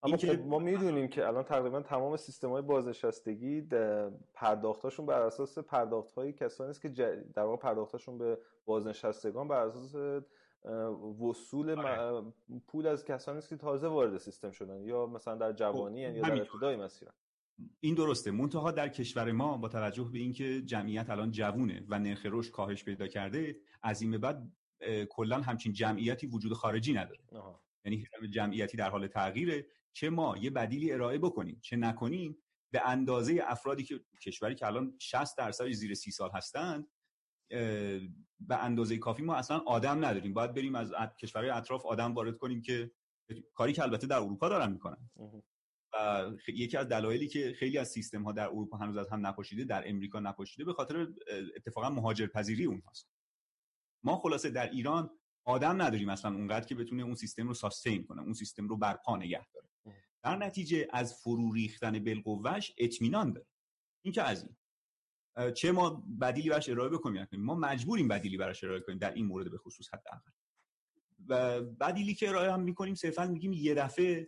اما 0.03 0.17
خب 0.17 0.39
ما 0.39 0.59
می‌دونیم 0.59 1.07
که 1.07 1.27
الان 1.27 1.43
تقریبا 1.43 1.81
تمام 1.81 2.17
سیستم 2.17 2.49
های 2.49 2.61
بازنشستگی 2.61 3.61
پرداختاشون 4.33 5.05
بر 5.05 5.21
اساس 5.21 5.59
پرداخت 5.59 6.13
های 6.13 6.33
کسانی 6.33 6.69
است 6.69 6.81
که 6.81 6.89
در 7.33 7.43
واقع 7.43 7.57
پرداختاشون 7.57 8.17
به 8.17 8.37
بازنشستگان 8.65 9.47
بر 9.47 9.67
اساس 9.67 10.23
وصول 11.21 11.69
آره. 11.69 12.23
پول 12.67 12.87
از 12.87 13.05
کسانی 13.05 13.37
است 13.37 13.49
که 13.49 13.57
تازه 13.57 13.87
وارد 13.87 14.17
سیستم 14.17 14.51
شدن 14.51 14.83
یا 14.83 15.05
مثلا 15.05 15.35
در 15.35 15.53
جوانی 15.53 16.07
خب، 16.07 16.15
یا 16.15 16.21
در 16.21 16.41
ابتدای 16.41 16.75
مسیرن 16.75 17.11
این 17.79 17.95
درسته. 17.95 18.31
منتها 18.31 18.71
در 18.71 18.89
کشور 18.89 19.31
ما 19.31 19.57
با 19.57 19.67
توجه 19.67 20.09
به 20.13 20.19
اینکه 20.19 20.61
جمعیت 20.61 21.09
الان 21.09 21.31
جوونه 21.31 21.85
و 21.87 21.99
نرخ 21.99 22.25
رشد 22.25 22.51
کاهش 22.51 22.83
پیدا 22.83 23.07
کرده 23.07 23.55
از 23.83 24.01
این 24.01 24.11
به 24.11 24.17
بعد 24.17 24.51
کلا 25.09 25.41
همچین 25.41 25.73
جمعیتی 25.73 26.27
وجود 26.27 26.53
خارجی 26.53 26.93
نداره. 26.93 27.19
یعنی 27.85 28.07
جمعیتی 28.29 28.77
در 28.77 28.89
حال 28.89 29.07
تغییره. 29.07 29.65
چه 29.97 30.09
ما 30.09 30.37
یه 30.37 30.49
بدیلی 30.49 30.91
ارائه 30.91 31.17
بکنیم 31.17 31.59
چه 31.63 31.75
نکنیم 31.75 32.37
به 32.73 32.87
اندازه 32.87 33.39
افرادی 33.43 33.83
که 33.83 33.99
کشوری 34.21 34.55
که 34.55 34.65
الان 34.65 34.97
60 34.99 35.37
درصد 35.37 35.69
زیر 35.69 35.93
سی 35.93 36.11
سال 36.11 36.31
هستند 36.33 36.87
به 38.39 38.63
اندازه 38.63 38.97
کافی 38.97 39.23
ما 39.23 39.35
اصلا 39.35 39.57
آدم 39.57 40.05
نداریم. 40.05 40.33
باید 40.33 40.53
بریم 40.53 40.75
از 40.75 40.93
کشورهای 41.21 41.49
اطراف 41.49 41.85
آدم 41.85 42.13
وارد 42.13 42.37
کنیم 42.37 42.61
که 42.61 42.91
کاری 43.53 43.73
که 43.73 43.83
البته 43.83 44.07
در 44.07 44.17
اروپا 44.17 44.49
دارن 44.49 44.71
می‌کنن. 44.71 45.09
و 45.93 46.29
یکی 46.47 46.77
از 46.77 46.87
دلایلی 46.87 47.27
که 47.27 47.53
خیلی 47.59 47.77
از 47.77 47.87
سیستم 47.87 48.23
ها 48.23 48.31
در 48.31 48.47
اروپا 48.47 48.77
هنوز 48.77 48.97
از 48.97 49.09
هم 49.09 49.27
نپاشیده 49.27 49.63
در 49.63 49.89
امریکا 49.89 50.19
نپاشیده 50.19 50.65
به 50.65 50.73
خاطر 50.73 51.07
اتفاقا 51.55 51.89
مهاجرپذیری 51.89 52.65
اونهاست. 52.65 53.09
ما 54.03 54.17
خلاصه 54.17 54.49
در 54.49 54.69
ایران 54.69 55.09
آدم 55.45 55.81
نداریم 55.81 56.09
اصلا 56.09 56.31
اونقدر 56.35 56.65
که 56.65 56.75
بتونه 56.75 57.03
اون 57.03 57.15
سیستم 57.15 57.47
رو 57.47 57.53
ساستین 57.53 58.03
کنه 58.03 58.21
اون 58.21 58.33
سیستم 58.33 58.67
رو 58.67 58.77
برپا 58.77 59.17
نگه 59.17 59.47
داره. 59.53 59.67
در 60.27 60.35
نتیجه 60.35 60.87
از 60.89 61.21
فرو 61.21 61.53
ریختن 61.53 62.03
بالقوهش 62.03 62.73
اطمینان 62.77 63.33
داره. 63.33 63.47
این 64.01 64.13
که 64.13 64.23
از 64.23 64.43
این. 64.43 64.55
چه 65.51 65.71
ما 65.71 65.89
بدیلی 66.21 66.49
براش 66.49 66.69
ارائه 66.69 66.89
بکنیم؟ 66.89 67.27
ما 67.33 67.55
مجبوریم 67.55 68.07
بدیلی 68.07 68.37
براش 68.37 68.63
ارائه 68.63 68.79
کنیم 68.79 68.97
در 68.97 69.13
این 69.13 69.25
مورد 69.25 69.51
به 69.51 69.57
خصوص 69.57 69.87
حداقل. 69.93 70.31
و 71.27 71.61
بدیلی 71.61 72.13
که 72.13 72.29
ارائه 72.29 72.53
هم 72.53 72.61
می‌کنیم 72.61 72.95
صرفا 72.95 73.25
میگیم 73.27 73.53
یه 73.53 73.73
دفعه 73.73 74.27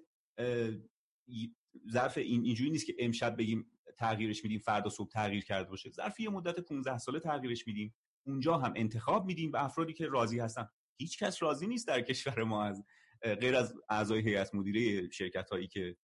ظرف 1.92 2.18
این 2.18 2.44
اینجوری 2.44 2.70
نیست 2.70 2.86
که 2.86 2.96
امشب 3.00 3.38
بگیم 3.38 3.72
تغییرش 3.98 4.44
میدیم 4.44 4.60
فردا 4.60 4.90
صبح 4.90 5.10
تغییر 5.10 5.46
کرده 5.46 5.70
باشه. 5.70 5.90
ظرف 5.90 6.20
یه 6.20 6.30
مدت 6.30 6.60
15 6.60 6.98
ساله 6.98 7.20
تغییرش 7.20 7.68
میدیم. 7.68 7.96
اونجا 8.28 8.58
هم 8.58 8.74
انتخاب 8.76 9.26
میدیم 9.26 9.52
به 9.52 9.66
افرادی 9.66 9.94
که 9.94 10.06
راضی 10.06 10.40
هستن. 10.40 10.70
هیچ 10.98 11.24
کس 11.24 11.44
راضی 11.44 11.68
نیست 11.68 11.88
در 11.88 12.02
کشور 12.02 12.44
ما 12.44 12.64
از 12.64 12.84
غیر 13.22 13.56
از 13.56 13.74
اعضای 13.90 14.22
هیئت 14.22 14.56
مدیره 14.56 15.10
شرکت 15.10 15.50
هایی 15.50 15.68
که 15.68 15.98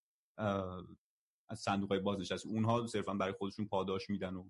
از 1.49 1.59
صندوق 1.59 1.89
های 1.89 1.99
بازنشسته 1.99 2.49
اونها 2.49 2.87
صرفا 2.87 3.13
برای 3.13 3.33
خودشون 3.33 3.67
پاداش 3.67 4.09
میدن 4.09 4.35
و 4.35 4.49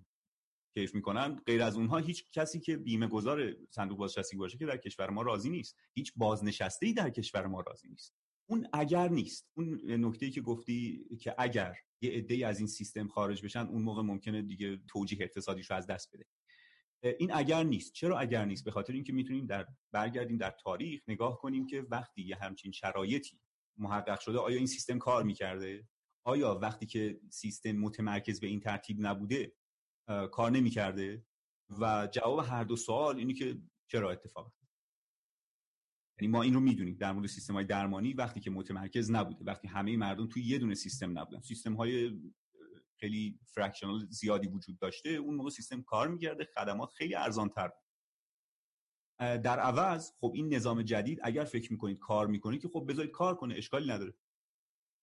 کیف 0.74 0.94
می‌کنن. 0.94 1.36
غیر 1.46 1.62
از 1.62 1.76
اونها 1.76 1.98
هیچ 1.98 2.30
کسی 2.32 2.60
که 2.60 2.76
بیمه 2.76 3.06
گذار 3.06 3.56
صندوق 3.70 3.98
بازنشستگی 3.98 4.38
باشه 4.38 4.58
که 4.58 4.66
در 4.66 4.76
کشور 4.76 5.10
ما 5.10 5.22
راضی 5.22 5.50
نیست. 5.50 5.76
هیچ 5.94 6.12
بازنشسته 6.16 6.86
ای 6.86 6.92
در 6.92 7.10
کشور 7.10 7.46
ما 7.46 7.60
راضی 7.60 7.88
نیست. 7.88 8.14
اون 8.48 8.68
اگر 8.72 9.08
نیست 9.08 9.48
اون 9.56 9.80
نکته 10.04 10.26
ای 10.26 10.32
که 10.32 10.40
گفتی 10.40 11.04
که 11.20 11.34
اگر 11.38 11.76
یه 12.00 12.10
عده 12.10 12.46
از 12.46 12.58
این 12.58 12.68
سیستم 12.68 13.08
خارج 13.08 13.44
بشن 13.44 13.66
اون 13.66 13.82
موقع 13.82 14.02
ممکنه 14.02 14.42
دیگه 14.42 14.80
توجیه 14.88 15.18
اقتصادیش 15.22 15.70
رو 15.70 15.76
از 15.76 15.86
دست 15.86 16.14
بده. 16.14 16.26
این 17.02 17.32
اگر 17.34 17.62
نیست. 17.62 17.92
چرا 17.92 18.18
اگر 18.18 18.44
نیست؟ 18.44 18.64
به 18.64 18.70
خاطر 18.70 18.92
اینکه 18.92 19.12
می‌تونیم 19.12 19.46
در 19.46 19.66
برگردیم 19.92 20.36
در 20.36 20.50
تاریخ 20.50 21.02
نگاه 21.08 21.38
کنیم 21.38 21.66
که 21.66 21.86
وقتی 21.90 22.22
یه 22.22 22.36
همچین 22.36 22.72
شرایطی 22.72 23.40
محقق 23.78 24.20
شده 24.20 24.38
آیا 24.38 24.56
این 24.56 24.66
سیستم 24.66 24.98
کار 24.98 25.24
می‌کرده؟ 25.24 25.88
آیا 26.24 26.58
وقتی 26.62 26.86
که 26.86 27.20
سیستم 27.30 27.72
متمرکز 27.72 28.40
به 28.40 28.46
این 28.46 28.60
ترتیب 28.60 28.96
نبوده 29.00 29.52
کار 30.32 30.50
نمی‌کرده؟ 30.50 31.24
و 31.80 32.08
جواب 32.12 32.38
هر 32.38 32.64
دو 32.64 32.76
سوال 32.76 33.16
اینی 33.16 33.34
که 33.34 33.58
چرا 33.88 34.10
اتفاق 34.10 34.52
یعنی 36.20 36.32
ما 36.32 36.42
این 36.42 36.54
رو 36.54 36.60
می‌دونیم 36.60 36.96
در 36.96 37.12
مورد 37.12 37.26
سیستم 37.26 37.54
های 37.54 37.64
درمانی 37.64 38.12
وقتی 38.12 38.40
که 38.40 38.50
متمرکز 38.50 39.10
نبوده 39.10 39.44
وقتی 39.44 39.68
همه 39.68 39.96
مردم 39.96 40.26
توی 40.26 40.42
یه 40.42 40.58
دونه 40.58 40.74
سیستم 40.74 41.18
نبودن. 41.18 41.40
سیستم 41.40 41.74
های 41.74 42.20
خیلی 43.00 43.38
فرکشنال 43.46 44.06
زیادی 44.10 44.46
وجود 44.46 44.78
داشته 44.78 45.08
اون 45.08 45.34
موقع 45.34 45.50
سیستم 45.50 45.82
کار 45.82 46.08
می‌کرده 46.08 46.44
خدمات 46.44 46.92
خیلی 46.92 47.14
ارزان 47.14 47.48
تر 47.48 47.70
در 49.18 49.58
عوض 49.60 50.12
خب 50.20 50.32
این 50.34 50.54
نظام 50.54 50.82
جدید 50.82 51.20
اگر 51.22 51.44
فکر 51.44 51.72
می‌کنید 51.72 51.98
کار 51.98 52.26
می‌کنید 52.26 52.62
که 52.62 52.68
خب 52.68 52.86
بذارید 52.88 53.10
کار 53.10 53.34
کنه 53.34 53.54
اشکالی 53.54 53.90
نداره. 53.92 54.14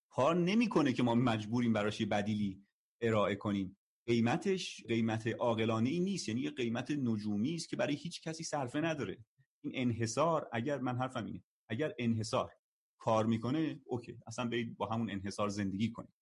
کار 0.10 0.36
نمی‌کنه 0.36 0.94
که 0.94 1.04
ما 1.04 1.16
مجبوریم 1.16 1.74
براش 1.74 2.02
یه 2.02 2.06
بدیلی 2.06 2.66
ارائه 3.02 3.36
کنیم. 3.36 3.78
قیمتش 4.06 4.84
قیمت 4.88 5.28
عاقلانه 5.28 5.90
ای 5.90 6.00
نیست 6.00 6.30
یعنی 6.30 6.42
یه 6.42 6.52
قیمت 6.52 6.92
نجومی 6.92 7.56
است 7.56 7.70
که 7.70 7.76
برای 7.76 7.96
هیچ 7.96 8.22
کسی 8.22 8.44
صرفه 8.44 8.82
نداره. 8.82 9.18
این 9.64 9.74
انحصار 9.76 10.50
اگر 10.52 10.78
من 10.78 10.98
حرفم 10.98 11.26
اینه 11.26 11.44
اگر 11.70 11.94
انحصار 12.00 12.52
کار 12.98 13.26
می‌کنه 13.26 13.82
اوکی 13.86 14.18
اصلا 14.28 14.50
برید 14.50 14.78
با 14.78 14.86
همون 14.86 15.10
انحصار 15.10 15.50
زندگی 15.50 15.92
کنید. 15.92 16.14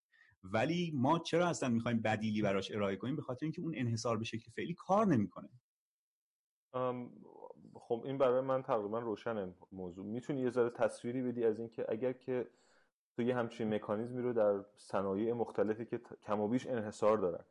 ولی 0.43 0.91
ما 0.95 1.19
چرا 1.19 1.47
اصلا 1.47 1.69
می‌خوایم 1.69 2.01
بدیلی 2.01 2.41
براش 2.41 2.71
ارائه 2.71 2.95
کنیم؟ 2.95 3.15
به 3.15 3.21
خاطر 3.21 3.45
اینکه 3.45 3.61
اون 3.61 3.73
انحصار 3.75 4.17
به 4.17 4.23
شکل 4.23 4.51
فعلی 4.51 4.73
کار 4.73 5.07
نمی‌کنه. 5.07 5.49
خب 7.73 8.01
این 8.05 8.17
برای 8.17 8.41
من 8.41 8.63
تقریبا 8.63 8.99
روشن 8.99 9.53
موضوع. 9.71 10.05
می‌تونی 10.05 10.41
یه 10.41 10.49
ذره 10.49 10.69
تصویری 10.69 11.21
بدی 11.21 11.45
از 11.45 11.59
اینکه 11.59 11.85
اگر 11.89 12.13
که 12.13 12.47
تو 13.15 13.21
یه 13.21 13.35
همچین 13.35 13.73
مکانیزمی 13.73 14.21
رو 14.21 14.33
در 14.33 14.65
صنایع 14.75 15.33
مختلفی 15.33 15.85
که 15.85 16.01
کم 16.23 16.39
و 16.39 16.47
بیش 16.47 16.67
انحصار 16.67 17.17
دارن 17.17 17.45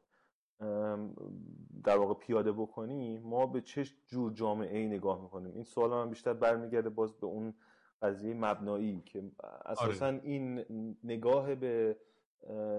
در 1.85 1.97
واقع 1.97 2.15
پیاده 2.15 2.53
بکنی 2.53 3.19
ما 3.19 3.47
به 3.47 3.61
چه 3.61 3.85
جور 4.07 4.33
جامعه 4.33 4.79
ای 4.79 4.87
نگاه 4.87 5.23
می‌کنیم؟ 5.23 5.55
این 5.55 5.65
سوال 5.65 5.91
من 5.91 6.11
بیشتر 6.11 6.33
برمیگرده 6.33 6.89
باز 6.89 7.13
به 7.13 7.27
اون 7.27 7.55
قضیه 8.03 8.35
مبنایی 8.35 9.01
که 9.01 9.31
اساسا 9.65 10.07
آره. 10.07 10.21
این 10.23 10.65
نگاه 11.05 11.55
به 11.55 11.97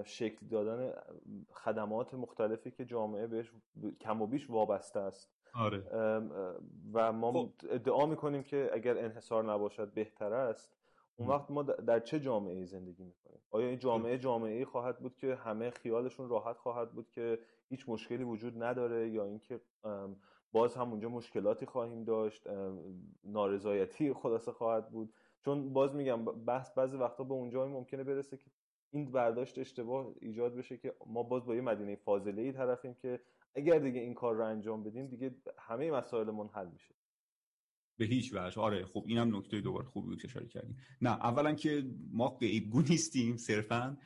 شکل 0.04 0.46
دادن 0.46 0.92
خدمات 1.52 2.14
مختلفی 2.14 2.70
که 2.70 2.84
جامعه 2.84 3.26
بهش 3.26 3.52
کم 4.00 4.22
و 4.22 4.26
بیش 4.26 4.50
وابسته 4.50 5.00
است. 5.00 5.30
آره. 5.54 5.78
و 6.92 7.12
ما 7.12 7.32
خب. 7.32 7.52
ادعا 7.70 8.06
می‌کنیم 8.06 8.42
که 8.42 8.70
اگر 8.72 8.98
انحصار 8.98 9.52
نباشد 9.52 9.92
بهتر 9.92 10.32
است. 10.32 10.76
اون 11.16 11.28
وقت 11.28 11.50
ما 11.50 11.62
در 11.62 12.00
چه 12.00 12.20
جامعه 12.20 12.64
زندگی 12.64 13.04
می‌کنیم؟ 13.04 13.38
آیا 13.50 13.68
این 13.68 13.78
جامعه 13.78 14.18
جامعه 14.18 14.64
خواهد 14.64 14.98
بود 14.98 15.16
که 15.16 15.34
همه 15.34 15.70
خیالشون 15.70 16.28
راحت 16.28 16.58
خواهد 16.58 16.92
بود 16.92 17.10
که 17.10 17.38
هیچ 17.68 17.88
مشکلی 17.88 18.24
وجود 18.24 18.62
نداره 18.62 19.10
یا 19.10 19.24
اینکه 19.24 19.60
باز 20.52 20.74
هم 20.74 20.90
اونجا 20.90 21.08
مشکلاتی 21.08 21.66
خواهیم 21.66 22.04
داشت 22.04 22.48
نارضایتی 23.24 24.12
خلاصه 24.22 24.52
خواهد 24.52 24.90
بود؟ 24.90 25.14
چون 25.44 25.72
باز 25.72 25.94
میگم 25.94 26.24
بحث 26.24 26.70
بعضی 26.70 26.96
وقتا 26.96 27.24
به 27.24 27.34
اونجا 27.34 27.66
ممکنه 27.66 28.04
برسه 28.04 28.36
که 28.36 28.50
این 28.92 29.12
برداشت 29.12 29.58
اشتباه 29.58 30.14
ایجاد 30.20 30.56
بشه 30.56 30.76
که 30.76 30.94
ما 31.06 31.22
باز 31.22 31.44
با 31.44 31.54
یه 31.54 31.60
مدینه 31.60 31.96
فاضله 31.96 32.42
ای 32.42 32.52
طرفیم 32.52 32.94
که 32.94 33.20
اگر 33.54 33.78
دیگه 33.78 34.00
این 34.00 34.14
کار 34.14 34.34
رو 34.34 34.46
انجام 34.46 34.84
بدیم 34.84 35.06
دیگه 35.06 35.34
همه 35.58 35.90
مسائلمون 35.90 36.48
حل 36.48 36.68
میشه. 36.68 36.94
به 37.98 38.04
هیچ 38.04 38.34
وجه. 38.34 38.60
آره 38.60 38.84
خب 38.84 39.04
اینم 39.06 39.36
نکته 39.36 39.60
دوباره 39.60 39.86
خوبی 39.86 40.08
بود 40.08 40.20
اشاره 40.24 40.46
کردیم. 40.46 40.76
نه 41.00 41.10
اولا 41.10 41.54
که 41.54 41.84
ما 42.10 42.28
غیبگو 42.28 42.82
نیستیم 42.82 43.36
صرفا 43.36 43.98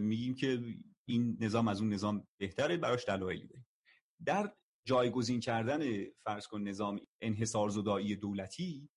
میگیم 0.00 0.34
که 0.34 0.62
این 1.08 1.36
نظام 1.40 1.68
از 1.68 1.80
اون 1.80 1.92
نظام 1.92 2.26
بهتره 2.38 2.76
براش 2.76 3.06
دلایلی 3.08 3.46
داریم. 3.46 3.66
در 4.24 4.52
جایگزین 4.86 5.40
کردن 5.40 6.04
فرض 6.24 6.46
کن 6.46 6.62
نظام 6.62 7.00
انحصار 7.20 7.68
زدایی 7.68 8.16
دولتی 8.16 8.88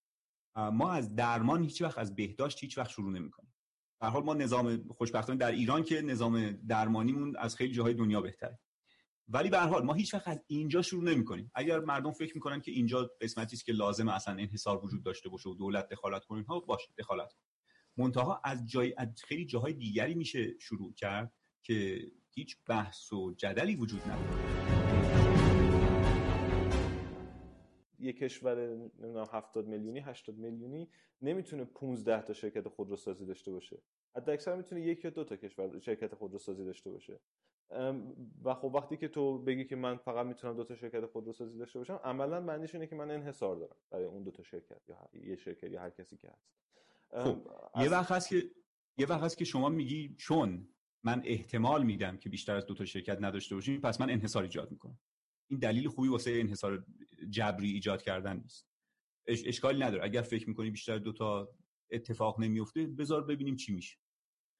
ما 0.55 0.91
از 0.91 1.15
درمان 1.15 1.63
هیچ 1.63 1.81
وقت 1.81 1.97
از 1.97 2.15
بهداشت 2.15 2.63
هیچ 2.63 2.77
وقت 2.77 2.89
شروع 2.89 3.11
نمی‌کنیم. 3.11 3.44
در 4.05 4.11
حال 4.11 4.23
ما 4.23 4.33
نظام 4.33 4.87
خوشبختانه 4.87 5.39
در 5.39 5.51
ایران 5.51 5.83
که 5.83 6.01
نظام 6.01 6.51
درمانیمون 6.51 7.35
از 7.37 7.55
خیلی 7.55 7.73
جاهای 7.73 7.93
دنیا 7.93 8.21
بهتره. 8.21 8.59
ولی 9.27 9.49
به 9.49 9.57
هر 9.57 9.67
حال 9.67 9.83
ما 9.83 9.93
هیچ 9.93 10.13
وقت 10.13 10.27
از 10.27 10.39
اینجا 10.47 10.81
شروع 10.81 11.03
نمی 11.03 11.25
کنیم 11.25 11.51
اگر 11.55 11.79
مردم 11.79 12.11
فکر 12.11 12.33
می‌کنن 12.35 12.61
که 12.61 12.71
اینجا 12.71 13.11
قسمتی 13.21 13.55
است 13.55 13.65
که 13.65 13.71
لازم 13.71 14.07
اصلا 14.07 14.33
انحصار 14.33 14.85
وجود 14.85 15.03
داشته 15.03 15.29
باشه 15.29 15.49
و 15.49 15.55
دولت 15.55 15.89
دخالت 15.89 16.25
کنه 16.25 16.43
ها 16.43 16.59
باشه 16.59 16.87
دخالت 16.97 17.33
منتها 17.97 18.41
از 18.43 18.69
جای 18.69 18.93
از 18.97 19.07
خیلی 19.27 19.45
جاهای 19.45 19.73
دیگری 19.73 20.15
میشه 20.15 20.59
شروع 20.59 20.93
کرد 20.93 21.33
که 21.63 22.01
هیچ 22.29 22.57
بحث 22.67 23.13
و 23.13 23.33
جدلی 23.37 23.75
وجود 23.75 24.01
نداره. 24.01 24.65
یه 27.99 28.13
کشور 28.13 28.75
نمی‌دونم 28.75 29.25
70 29.31 29.67
میلیونی 29.67 29.99
80 29.99 30.37
میلیونی 30.37 30.89
نمی‌تونه 31.21 31.65
15 31.65 32.21
تا 32.21 32.33
شرکت 32.33 32.67
خودروسازی 32.67 33.25
داشته 33.25 33.51
باشه. 33.51 33.81
حتی 34.15 34.31
اکثر 34.31 34.55
می‌تونه 34.55 34.81
یک 34.81 35.05
یا 35.05 35.09
دو 35.09 35.23
تا 35.23 35.35
کشور 35.35 35.79
شرکت 35.79 36.15
خودروسازی 36.15 36.65
داشته 36.65 36.91
باشه. 36.91 37.19
و 38.43 38.53
خب 38.53 38.65
وقتی 38.75 38.97
که 38.97 39.07
تو 39.07 39.37
بگی 39.37 39.65
که 39.65 39.75
من 39.75 39.97
فقط 39.97 40.25
می‌تونم 40.25 40.55
دو 40.55 40.63
تا 40.63 40.75
شرکت 40.75 41.05
خودروسازی 41.05 41.57
داشته 41.57 41.79
باشم 41.79 41.99
عملا 42.03 42.41
معنیش 42.41 42.75
اینه 42.75 42.87
که 42.87 42.95
من 42.95 43.11
انحصار 43.11 43.55
دارم 43.55 43.75
برای 43.91 44.05
اون 44.05 44.23
دو 44.23 44.31
تا 44.31 44.43
شرکت 44.43 44.81
یا 44.87 45.09
یه 45.13 45.35
شرکت 45.35 45.71
یا 45.71 45.81
هر 45.81 45.89
کسی 45.89 46.17
که 46.17 46.29
هست. 46.29 46.55
خب 47.11 47.37
یه 47.81 47.89
وقت 47.89 48.11
هست 48.11 48.29
که 48.29 48.51
یه 48.97 49.05
وقت 49.07 49.21
هست 49.21 49.37
که 49.37 49.45
شما 49.45 49.69
میگی 49.69 50.15
چون 50.17 50.67
من 51.03 51.21
احتمال 51.25 51.83
میدم 51.83 52.17
که 52.17 52.29
بیشتر 52.29 52.55
از 52.55 52.65
دو 52.65 52.73
تا 52.73 52.85
شرکت 52.85 53.17
نداشته 53.21 53.55
باشیم 53.55 53.81
پس 53.81 54.01
من 54.01 54.09
انحصار 54.09 54.43
ایجاد 54.43 54.71
می‌کنم. 54.71 54.99
این 55.49 55.59
دلیل 55.59 55.87
خوبی 55.87 56.07
واسه 56.07 56.31
انحصار 56.31 56.85
جبری 57.29 57.71
ایجاد 57.71 58.01
کردن 58.01 58.37
نیست. 58.37 58.67
اش 59.27 59.43
اشکالی 59.47 59.79
نداره. 59.79 60.03
اگر 60.03 60.21
فکر 60.21 60.49
می‌کنی 60.49 60.69
بیشتر 60.69 60.97
دو 60.97 61.13
تا 61.13 61.49
اتفاق 61.91 62.39
نمیفته 62.39 62.87
بذار 62.87 63.23
ببینیم 63.23 63.55
چی 63.55 63.73
میشه. 63.73 63.97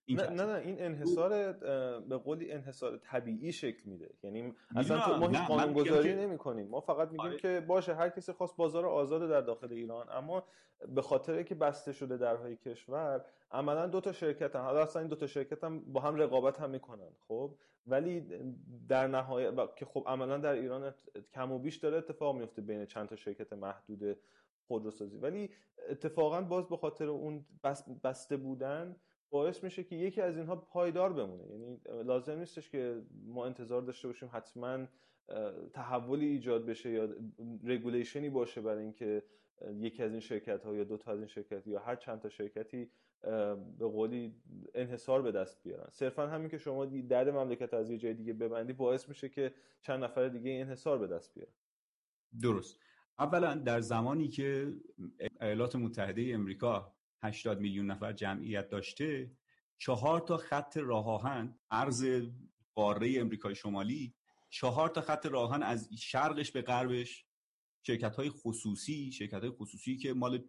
نه 0.10 0.30
نه 0.30 0.46
نه 0.46 0.54
این 0.54 0.76
انحصار 0.80 1.54
به 2.00 2.18
قولی 2.18 2.52
انحصار 2.52 2.98
طبیعی 2.98 3.52
شکل 3.52 3.90
میده. 3.90 4.10
یعنی 4.24 4.54
اصلا 4.76 5.00
تو 5.00 5.18
ما 5.18 5.28
هیچ 5.28 5.40
قانونگذاری 5.40 6.16
نمی 6.16 6.38
کنیم 6.38 6.68
ما 6.68 6.82
فقط 6.82 7.12
میگیم 7.12 7.26
آره. 7.26 7.38
که 7.38 7.66
باشه 7.68 7.96
هر 7.96 8.10
کسی 8.10 8.32
خواست 8.32 8.58
بازار 8.58 8.86
آزاد 8.86 9.30
در 9.30 9.42
داخل 9.42 9.74
ایران 9.74 10.08
اما 10.12 10.44
به 10.96 11.02
خاطر 11.02 11.44
که 11.44 11.56
بسته 11.56 11.92
شده 11.92 12.18
درهای 12.18 12.56
کشور 12.56 13.26
عملا 13.52 13.88
دو 13.88 14.02
تا 14.02 14.12
شرکت 14.12 14.56
هم 14.56 14.62
حالا 14.62 14.82
اصلا 14.82 15.00
این 15.00 15.10
دو 15.10 15.16
تا 15.16 15.28
شرکت 15.28 15.64
هم 15.64 15.94
با 15.94 16.02
هم 16.02 16.16
رقابت 16.16 16.60
هم 16.60 16.70
می‌کنن 16.70 17.10
خب؟ 17.28 17.58
ولی 17.88 18.28
در 18.88 19.08
نهایت 19.08 19.76
که 19.76 19.86
خب 19.86 20.04
عملا 20.08 20.38
در 20.38 20.54
ایران 20.54 20.94
کم 21.34 21.52
و 21.52 21.60
بیش 21.60 21.78
داره 21.78 21.98
اتفاق 21.98 22.36
میفته 22.36 22.62
بین 22.62 22.86
چند 22.86 23.08
تا 23.08 23.16
شرکت 23.16 23.54
محدود 23.54 24.18
خودروسازی. 24.68 25.18
ولی 25.18 25.50
اتفاقا 25.90 26.42
باز 26.42 26.68
به 26.68 26.78
خاطر 26.78 27.08
اون 27.08 27.46
بسته 28.04 28.38
بودن 28.38 28.96
باعث 29.30 29.64
میشه 29.64 29.84
که 29.84 29.96
یکی 29.96 30.22
از 30.22 30.38
اینها 30.38 30.56
پایدار 30.56 31.14
بمونه. 31.14 31.44
یعنی 31.52 31.80
لازم 32.04 32.40
نیستش 32.40 32.70
که 32.70 33.02
ما 33.26 33.46
انتظار 33.46 33.82
داشته 33.82 34.08
باشیم 34.08 34.30
حتما 34.34 34.86
تحولی 35.74 36.26
ایجاد 36.26 36.66
بشه 36.66 36.90
یا 36.90 37.10
رگولیشنی 37.64 38.30
باشه 38.30 38.62
برای 38.62 38.84
اینکه 38.84 39.24
یکی 39.74 40.04
از 40.04 40.12
این 40.12 40.20
شرکت 40.20 40.64
ها 40.64 40.76
یا 40.76 40.84
دو 40.84 40.98
تا 40.98 41.12
از 41.12 41.20
این 41.20 41.28
شرکت 41.28 41.68
یا 41.68 41.80
هر 41.80 41.96
چند 41.96 42.20
تا 42.20 42.30
شرکتی 42.30 42.90
به 43.80 43.88
قولی 43.88 44.36
انحصار 44.74 45.22
به 45.22 45.32
دست 45.32 45.64
بیارن. 45.64 45.88
صرفا 45.92 46.28
همین 46.28 46.50
که 46.50 46.58
شما 46.58 46.86
در 46.86 47.32
مملکت 47.32 47.74
از 47.74 47.90
یه 47.90 47.98
جای 47.98 48.14
دیگه 48.14 48.34
ببندی 48.34 48.74
باعث 48.74 49.10
میشه 49.10 49.30
که 49.30 49.54
چند 49.82 50.04
نفر 50.04 50.28
دیگه 50.28 50.52
انحصار 50.52 50.98
به 50.98 51.08
دست 51.08 51.34
بیارن. 51.34 51.54
درست. 52.42 52.80
اولا 53.20 53.56
در 53.56 53.82
زمانی 53.82 54.28
که 54.28 54.74
ایالات 55.42 55.76
متحده 55.76 56.32
امریکا 56.34 56.96
80 57.24 57.60
میلیون 57.60 57.92
نفر 57.92 58.14
جمعیت 58.14 58.70
داشته 58.70 59.32
چهار 59.78 60.20
تا 60.20 60.38
خط 60.38 60.78
راه 60.78 61.08
آهن 61.08 61.60
عرض 61.72 62.22
قاره 62.76 63.20
امریکای 63.20 63.56
شمالی 63.56 64.16
چهار 64.50 64.90
تا 64.90 65.02
خط 65.02 65.26
راه 65.26 65.50
آهن 65.50 65.64
از 65.64 65.90
شرقش 65.98 66.52
به 66.52 66.62
غربش 66.62 67.26
شرکت 67.88 68.16
های 68.16 68.30
خصوصی 68.30 69.12
شرکت 69.12 69.42
های 69.42 69.50
خصوصی 69.50 69.98
که 69.98 70.14
مال 70.14 70.44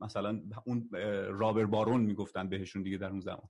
مثلا 0.00 0.42
اون 0.64 0.90
رابر 1.28 1.66
بارون 1.66 2.00
می‌گفتن 2.00 2.48
بهشون 2.48 2.82
دیگه 2.82 2.98
در 2.98 3.10
اون 3.10 3.20
زمان. 3.20 3.48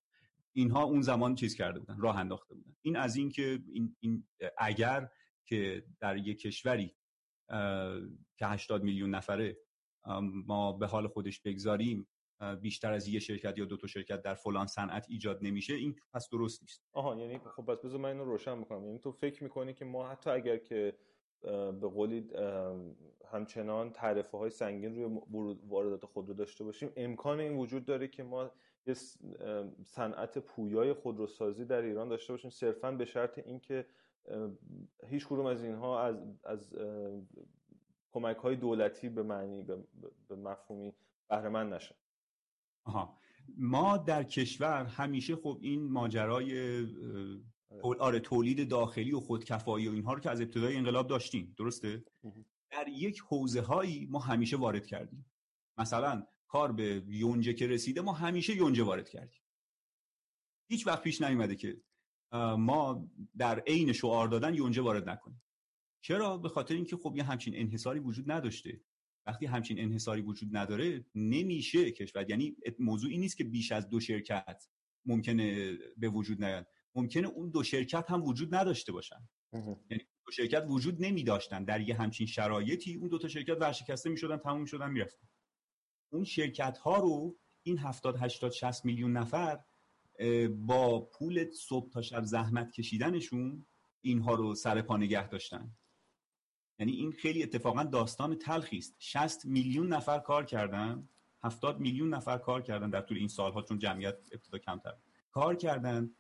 اینها 0.52 0.82
اون 0.82 1.02
زمان 1.02 1.34
چیز 1.34 1.54
کرده 1.54 1.80
بودن 1.80 2.00
راه 2.00 2.16
انداخته 2.16 2.54
بودن. 2.54 2.76
این 2.82 2.96
از 2.96 3.16
این 3.16 3.30
که 3.30 3.62
این, 3.72 3.96
این 4.00 4.28
اگر 4.58 5.10
که 5.44 5.84
در 6.00 6.16
یک 6.16 6.40
کشوری 6.40 6.94
که 8.36 8.46
80 8.46 8.82
میلیون 8.82 9.10
نفره 9.14 9.58
ما 10.46 10.72
به 10.72 10.86
حال 10.86 11.08
خودش 11.08 11.40
بگذاریم 11.40 12.08
بیشتر 12.60 12.92
از 12.92 13.08
یه 13.08 13.20
شرکت 13.20 13.58
یا 13.58 13.64
دو 13.64 13.76
تا 13.76 13.86
شرکت 13.86 14.22
در 14.22 14.34
فلان 14.34 14.66
صنعت 14.66 15.06
ایجاد 15.08 15.38
نمیشه 15.42 15.74
این 15.74 15.96
پس 16.12 16.28
درست 16.32 16.62
نیست. 16.62 16.82
آها 16.92 17.16
یعنی 17.16 17.38
خب 17.38 17.64
پس 17.64 17.80
بذار 17.80 18.00
من 18.00 18.08
اینو 18.08 18.24
روشن 18.24 18.58
می‌کنم 18.58 18.84
یعنی 18.84 18.98
تو 18.98 19.12
فکر 19.12 19.42
می‌کنی 19.42 19.74
که 19.74 19.84
ما 19.84 20.08
حتی 20.08 20.30
اگر 20.30 20.56
که 20.56 20.94
به 21.40 21.88
قولی 21.88 22.30
همچنان 23.32 23.92
تعرفه 23.92 24.38
های 24.38 24.50
سنگین 24.50 24.94
روی 24.96 25.56
واردات 25.66 26.04
خودرو 26.06 26.34
داشته 26.34 26.64
باشیم 26.64 26.92
امکان 26.96 27.40
این 27.40 27.56
وجود 27.56 27.84
داره 27.84 28.08
که 28.08 28.22
ما 28.22 28.50
یه 28.86 28.94
صنعت 29.84 30.38
پویای 30.38 30.92
خودروسازی 30.92 31.64
در 31.64 31.82
ایران 31.82 32.08
داشته 32.08 32.32
باشیم. 32.32 32.50
صرفا 32.50 32.92
به 32.92 33.04
شرط 33.04 33.38
اینکه 33.38 33.86
هیچ 35.06 35.26
کدوم 35.26 35.46
از 35.46 35.64
اینها 35.64 36.02
از 36.02 36.16
از 36.44 36.74
کمک 38.10 38.36
های 38.36 38.56
دولتی 38.56 39.08
به 39.08 39.22
معنی 39.22 39.62
به 40.28 40.36
مفهومی 40.36 40.94
بهره 41.28 41.48
مند 41.48 41.74
نشن. 41.74 41.94
آها. 42.88 43.18
ما 43.58 43.96
در 43.96 44.22
کشور 44.22 44.84
همیشه 44.84 45.36
خب 45.36 45.58
این 45.62 45.92
ماجرای 45.92 46.86
آره 47.98 48.20
تولید 48.20 48.68
داخلی 48.68 49.12
و 49.12 49.20
خودکفایی 49.20 49.88
و 49.88 49.92
اینها 49.92 50.12
رو 50.12 50.20
که 50.20 50.30
از 50.30 50.40
ابتدای 50.40 50.76
انقلاب 50.76 51.06
داشتیم. 51.06 51.54
درسته؟ 51.58 52.04
در 52.70 52.88
یک 52.88 53.20
حوزه 53.20 53.60
هایی 53.60 54.06
ما 54.06 54.18
همیشه 54.18 54.56
وارد 54.56 54.86
کردیم. 54.86 55.26
مثلا 55.78 56.26
کار 56.46 56.72
به 56.72 57.02
یونجه 57.06 57.54
که 57.54 57.66
رسیده 57.66 58.00
ما 58.00 58.12
همیشه 58.12 58.56
یونجه 58.56 58.82
وارد 58.82 59.08
کردیم. 59.08 59.40
هیچ 60.70 60.86
وقت 60.86 61.02
پیش 61.02 61.22
نیومده 61.22 61.56
که 61.56 61.80
ما 62.58 63.08
در 63.38 63.60
عین 63.60 63.92
شعار 63.92 64.28
دادن 64.28 64.54
یونجه 64.54 64.82
وارد 64.82 65.08
نکنیم. 65.08 65.42
چرا؟ 66.00 66.38
به 66.38 66.48
خاطر 66.48 66.74
اینکه 66.74 66.96
خب 66.96 67.16
یه 67.16 67.22
همچین 67.22 67.56
انحصاری 67.56 68.00
وجود 68.00 68.30
نداشته. 68.30 68.80
وقتی 69.28 69.46
همچین 69.46 69.80
انحصاری 69.80 70.22
وجود 70.22 70.56
نداره 70.56 71.04
نمیشه 71.14 71.90
کشور 71.90 72.30
یعنی 72.30 72.56
موضوعی 72.78 73.18
نیست 73.18 73.36
که 73.36 73.44
بیش 73.44 73.72
از 73.72 73.88
دو 73.88 74.00
شرکت 74.00 74.64
ممکنه 75.06 75.78
به 75.96 76.08
وجود 76.08 76.44
نیاد. 76.44 76.66
ممکنه 76.94 77.28
اون 77.28 77.50
دو 77.50 77.62
شرکت 77.62 78.10
هم 78.10 78.24
وجود 78.24 78.54
نداشته 78.54 78.92
باشن. 78.92 79.28
یعنی 79.90 80.04
دو 80.26 80.32
شرکت 80.32 80.64
وجود 80.68 81.04
نمی 81.04 81.24
داشتن 81.24 81.64
در 81.64 81.80
یه 81.80 81.94
همچین 81.94 82.26
شرایطی 82.26 82.94
اون 82.94 83.08
دو 83.08 83.18
تا 83.18 83.28
شرکت 83.28 83.56
ورشکسته 83.60 84.10
می 84.10 84.16
شدن 84.16 84.36
تموم 84.36 84.60
می 84.60 84.68
شدن 84.68 84.90
می 84.90 85.00
رفتن. 85.00 85.28
اون 86.12 86.24
شرکت 86.24 86.78
ها 86.78 86.96
رو 86.96 87.38
این 87.62 87.78
70 87.78 88.16
80 88.18 88.52
60 88.52 88.84
میلیون 88.84 89.12
نفر 89.12 89.60
با 90.50 91.00
پول 91.00 91.50
صبح 91.50 91.90
تا 91.90 92.02
شب 92.02 92.24
زحمت 92.24 92.72
کشیدنشون 92.72 93.66
اینها 94.00 94.34
رو 94.34 94.54
سر 94.54 94.82
پا 94.82 94.96
نگه 94.96 95.28
داشتن. 95.28 95.77
یعنی 96.78 96.92
این 96.92 97.12
خیلی 97.12 97.42
اتفاقا 97.42 97.82
داستان 97.84 98.34
تلخی 98.34 98.78
است. 98.78 98.96
60 98.98 99.44
میلیون 99.44 99.92
نفر 99.92 100.18
کار 100.18 100.44
کردن 100.44 101.08
70 101.42 101.80
میلیون 101.80 102.14
نفر 102.14 102.38
کار 102.38 102.62
کردن 102.62 102.90
در 102.90 103.00
طول 103.00 103.16
این 103.16 103.28
سالها 103.28 103.62
چون 103.62 103.78
جمعیت 103.78 104.18
ابتدا 104.32 104.58
کمتر. 104.58 104.94
کار 105.30 105.56
کردن 105.56 106.10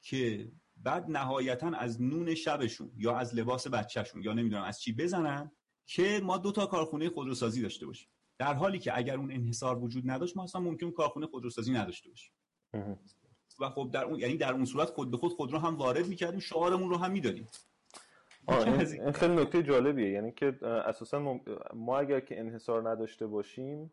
که 0.00 0.52
بعد 0.76 1.10
نهایتا 1.10 1.68
از 1.68 2.02
نون 2.02 2.34
شبشون 2.34 2.92
یا 2.96 3.16
از 3.16 3.34
لباس 3.34 3.66
بچهشون 3.66 4.22
یا 4.22 4.32
نمی‌دونم 4.32 4.62
از 4.62 4.80
چی 4.80 4.92
بزنن 4.92 5.52
که 5.86 6.20
ما 6.22 6.38
دو 6.38 6.52
تا 6.52 6.66
کارخونه 6.66 7.10
خودروسازی 7.10 7.62
داشته 7.62 7.86
باشیم. 7.86 8.08
در 8.38 8.54
حالی 8.54 8.78
که 8.78 8.96
اگر 8.98 9.16
اون 9.16 9.32
انحصار 9.32 9.78
وجود 9.78 10.10
نداشت 10.10 10.36
ما 10.36 10.42
اصلا 10.42 10.60
ممکن 10.60 10.90
کارخونه 10.90 11.26
خودروسازی 11.26 11.72
نداشته 11.72 12.08
باشیم. 12.08 12.32
و 13.60 13.70
خب 13.70 13.90
در 13.92 14.04
اون 14.04 14.18
یعنی 14.18 14.36
در 14.36 14.52
اون 14.52 14.64
صورت 14.64 14.90
خود 14.90 15.10
به 15.10 15.16
خود 15.16 15.32
خودرو 15.32 15.58
هم 15.58 15.76
وارد 15.76 16.06
می‌کردیم 16.06 16.40
شعارمون 16.40 16.90
رو 16.90 16.96
هم 16.96 17.10
می‌دادیم. 17.12 17.48
این 18.48 19.12
خیلی 19.12 19.34
نکته 19.34 19.62
جالبیه. 19.62 20.10
یعنی 20.10 20.32
که 20.32 20.66
اساسا 20.66 21.40
ما 21.74 21.98
اگر 21.98 22.20
که 22.20 22.40
انحصار 22.40 22.90
نداشته 22.90 23.26
باشیم 23.26 23.92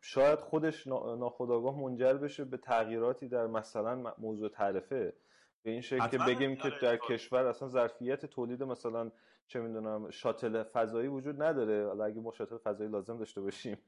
شاید 0.00 0.38
خودش 0.38 0.86
ناخودآگاه 0.86 1.80
منجر 1.80 2.14
بشه 2.14 2.44
به 2.44 2.56
تغییراتی 2.56 3.28
در 3.28 3.46
مثلا 3.46 4.14
موضوع 4.18 4.48
تعرفه. 4.48 5.14
به 5.62 5.70
این 5.70 5.80
شکل 5.80 6.08
که 6.08 6.18
بگیم 6.18 6.56
که 6.56 6.70
در 6.82 6.96
کشور 6.96 7.46
اصلا 7.46 7.68
ظرفیت 7.68 8.26
تولید 8.26 8.62
مثلا 8.62 9.10
چه 9.46 9.60
می‌دونم 9.60 10.10
شاتل 10.10 10.62
فضایی 10.62 11.08
وجود 11.08 11.42
نداره. 11.42 11.86
حالا 11.86 12.04
اگه 12.04 12.20
ما 12.20 12.32
شاتل 12.32 12.58
فضایی 12.58 12.90
لازم 12.90 13.18
داشته 13.18 13.40
باشیم. 13.40 13.78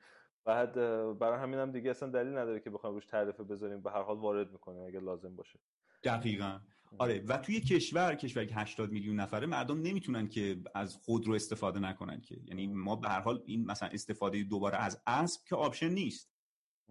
بعد 0.44 0.74
برای 1.18 1.38
همین 1.38 1.58
هم 1.58 1.72
دیگه 1.72 1.90
اصلا 1.90 2.10
دلیل 2.10 2.38
نداره 2.38 2.60
که 2.60 2.70
بخوایم 2.70 2.94
روش 2.94 3.06
تعرفه 3.06 3.44
بذاریم. 3.44 3.82
به 3.82 3.90
هر 3.90 4.02
حال 4.02 4.18
وارد 4.18 4.52
می‌کنیم 4.52 4.86
اگه 4.86 5.00
لازم 5.00 5.36
باشه. 5.36 5.58
دقیقا. 6.04 6.58
آره 6.98 7.24
و 7.28 7.38
توی 7.38 7.60
کشور 7.60 8.14
کشور 8.14 8.44
که 8.44 8.54
80 8.54 8.92
میلیون 8.92 9.20
نفره 9.20 9.46
مردم 9.46 9.80
نمی‌تونن 9.80 10.28
که 10.28 10.62
از 10.74 10.96
خود 10.96 11.26
رو 11.26 11.34
استفاده 11.34 11.80
نکنن 11.80 12.20
که. 12.20 12.40
یعنی 12.46 12.66
ما 12.66 12.96
به 12.96 13.08
هر 13.08 13.20
حال 13.20 13.42
این 13.46 13.64
مثلا 13.64 13.88
استفاده 13.88 14.42
دوباره 14.42 14.76
از 14.76 15.02
اسب 15.06 15.40
که 15.48 15.56
آپشن 15.56 15.88
نیست. 15.88 16.30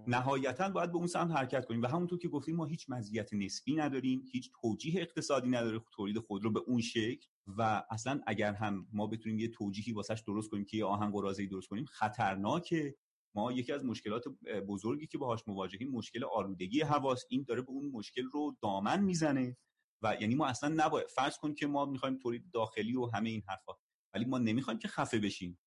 نهایتا 0.08 0.70
باید 0.70 0.92
به 0.92 0.98
اون 0.98 1.08
سمت 1.08 1.32
حرکت 1.32 1.66
کنیم. 1.66 1.82
و 1.82 1.88
همونطور 1.88 2.20
که 2.20 2.28
گفتیم 2.28 2.56
ما 2.56 2.66
هیچ 2.66 2.90
مزیت 2.90 3.34
نسبی 3.34 3.76
نداریم 3.76 4.24
هیچ 4.32 4.52
توجیه 4.62 5.02
اقتصادی 5.02 5.50
نداره 5.50 5.82
تولید 5.94 6.20
خودرو 6.20 6.52
به 6.52 6.60
اون 6.60 6.82
شکل. 6.82 7.28
و 7.48 7.84
اصلا 7.90 8.22
اگر 8.28 8.54
هم 8.54 8.88
ما 8.94 9.08
بتونیم 9.08 9.40
یه 9.40 9.48
توجیهی 9.48 9.94
واسش 9.94 10.24
درست 10.28 10.50
کنیم 10.50 10.66
که 10.66 10.78
یه 10.78 10.86
آهن 10.86 11.12
قرازه‌ای 11.12 11.48
درست 11.48 11.68
کنیم 11.68 11.86
خطرناکه. 11.86 12.96
ما 13.36 13.52
یکی 13.52 13.72
از 13.72 13.86
مشکلات 13.86 14.24
بزرگی 14.68 15.08
که 15.08 15.18
باهاش 15.18 15.44
مواجهیم 15.48 15.92
مشکل 15.92 16.24
آلودگی 16.24 16.82
هواست. 16.82 17.26
این 17.30 17.46
داره 17.48 17.62
به 17.62 17.70
اون 17.70 17.92
مشکل 17.94 18.24
رو 18.24 18.58
دامن 18.62 19.04
می‌زنه. 19.04 19.58
و 20.04 20.18
یعنی 20.22 20.36
ما 20.36 20.48
اصلا 20.48 20.74
نباید 20.76 21.08
فرض 21.08 21.38
کن 21.38 21.54
که 21.54 21.68
ما 21.68 21.86
می‌خوایم 21.86 22.18
تولید 22.18 22.52
داخلی 22.52 22.96
و 22.96 23.06
همه 23.06 23.30
این 23.30 23.44
حرفا 23.48 23.74
ولی 24.14 24.26
ما 24.26 24.38
نمی‌خوایم 24.38 24.80
که 24.80 24.88
خفه 24.88 25.20
بشیم. 25.20 25.60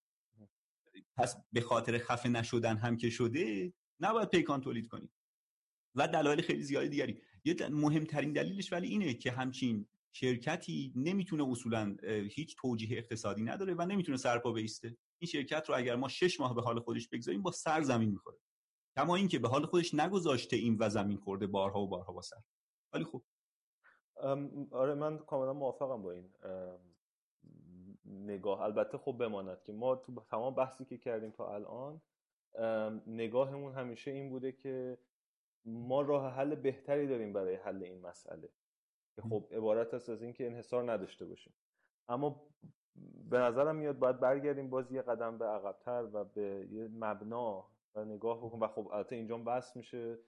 پس 1.17 1.37
به 1.53 1.61
خاطر 1.61 1.99
خفه 1.99 2.29
نشدن 2.29 2.77
هم 2.77 2.97
که 2.97 3.11
شده 3.11 3.73
نباید 4.01 4.29
پیکان 4.29 4.61
تولید 4.61 4.89
کنیم. 4.89 5.13
و 5.95 6.09
دلایل 6.09 6.43
خیلی 6.43 6.63
زیادی 6.63 6.89
دیگری. 6.89 7.23
یه 7.45 7.69
مهمترین 7.69 8.33
دلیلش 8.33 8.73
ولی 8.73 8.89
اینه 8.89 9.15
که 9.15 9.31
همچین 9.31 9.87
شرکتی 10.13 10.93
نمی‌تونه 10.97 11.49
اصولا 11.51 11.97
هیچ 12.31 12.57
توجیه 12.57 12.99
اقتصادی 12.99 13.43
نداره 13.43 13.75
و 13.75 13.87
نمی‌تونه 13.87 14.19
سرپا 14.19 14.53
بیسته. 14.53 14.97
این 15.19 15.29
شرکت 15.29 15.69
رو 15.69 15.77
اگر 15.77 15.97
ما 15.97 16.09
شش 16.09 16.41
ماه 16.41 16.55
به 16.55 16.63
حال 16.63 16.81
خودش 16.81 17.09
بگذاریم 17.09 17.43
با 17.43 17.51
سر 17.51 17.83
زمین 17.83 18.11
می‌خوره. 18.11 18.39
کما 18.97 19.17
اینکه 19.17 19.39
به 19.39 19.49
حال 19.49 19.67
خودش 19.67 19.95
نگذاشته 19.95 20.57
این 20.57 20.77
و 20.81 20.89
زمین 20.89 21.17
خورده 21.17 21.47
بارها 21.47 21.81
و 21.81 21.89
بارها 21.89 22.13
با 22.13 22.23
سر. 22.23 22.43
ولی 22.93 23.05
خب 23.05 23.25
آره 24.71 24.95
من 24.95 25.19
کاملا 25.19 25.53
موافقم 25.53 26.03
با 26.03 26.13
این 26.13 26.31
نگاه. 28.05 28.61
البته 28.61 28.99
خب 28.99 29.13
بماند 29.13 29.63
که 29.63 29.73
ما 29.73 29.97
تو 29.97 30.15
تمام 30.31 30.55
بحثی 30.55 30.85
که 30.85 30.99
کردیم 30.99 31.31
تا 31.31 31.55
الان 31.55 32.01
نگاهمون 33.07 33.73
همیشه 33.73 34.11
این 34.11 34.31
بوده 34.31 34.53
که 34.53 34.99
ما 35.65 36.03
راه 36.03 36.33
حل 36.33 36.55
بهتری 36.55 37.07
داریم 37.07 37.33
برای 37.33 37.55
حل 37.55 37.83
این 37.83 38.01
مسئله. 38.01 38.49
که 39.17 39.23
خب 39.23 39.49
عبارت 39.51 39.95
است 39.95 40.09
از 40.09 40.23
اینکه 40.23 40.47
انحصار 40.47 40.93
نداشته 40.93 41.25
باشیم. 41.25 41.53
اما 42.09 42.43
به 43.31 43.39
نظرم 43.39 43.77
میاد 43.77 43.99
باید 43.99 44.21
برگردیم 44.21 44.71
باز 44.71 44.93
یه 44.93 45.03
قدم 45.03 45.39
به 45.39 45.45
عقبتر 45.45 46.09
و 46.13 46.25
به 46.25 46.69
یه 46.71 46.89
مبنا 46.89 47.67
و 47.95 48.05
نگاه 48.05 48.39
بکنیم. 48.39 48.63
و 48.63 48.67
خب 48.67 48.89
البته 48.93 49.17
اینجا 49.17 49.39
بحث 49.39 49.77
میشه. 49.77 50.19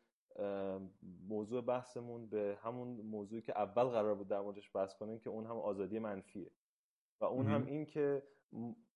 موضوع 1.29 1.61
بحثمون 1.61 2.26
به 2.26 2.59
همون 2.62 2.89
موضوعی 2.89 3.43
که 3.43 3.59
اول 3.59 3.85
قرار 3.85 4.14
بود 4.14 4.29
در 4.29 4.41
موردش 4.41 4.70
بحث 4.74 4.95
کنیم 4.95 5.18
که 5.18 5.31
اون 5.31 5.47
هم 5.47 5.57
آزادی 5.57 5.99
منفیه. 5.99 6.51
و 7.20 7.24
اون 7.24 7.47
هم 7.47 7.64
این 7.64 7.87
که 7.87 8.22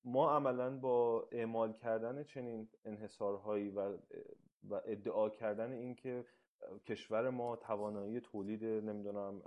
ما 0.04 0.36
عملا 0.36 0.78
با 0.78 1.28
اعمال 1.32 1.72
کردن 1.72 2.24
چنین 2.24 2.68
انحصارهایی 2.84 3.70
و 3.70 3.96
و 4.70 4.80
ادعا 4.84 5.28
کردن 5.28 5.72
اینکه 5.72 6.24
کشور 6.86 7.30
ما 7.30 7.56
توانایی 7.56 8.20
تولید 8.20 8.64
نمی‌دونم 8.64 9.42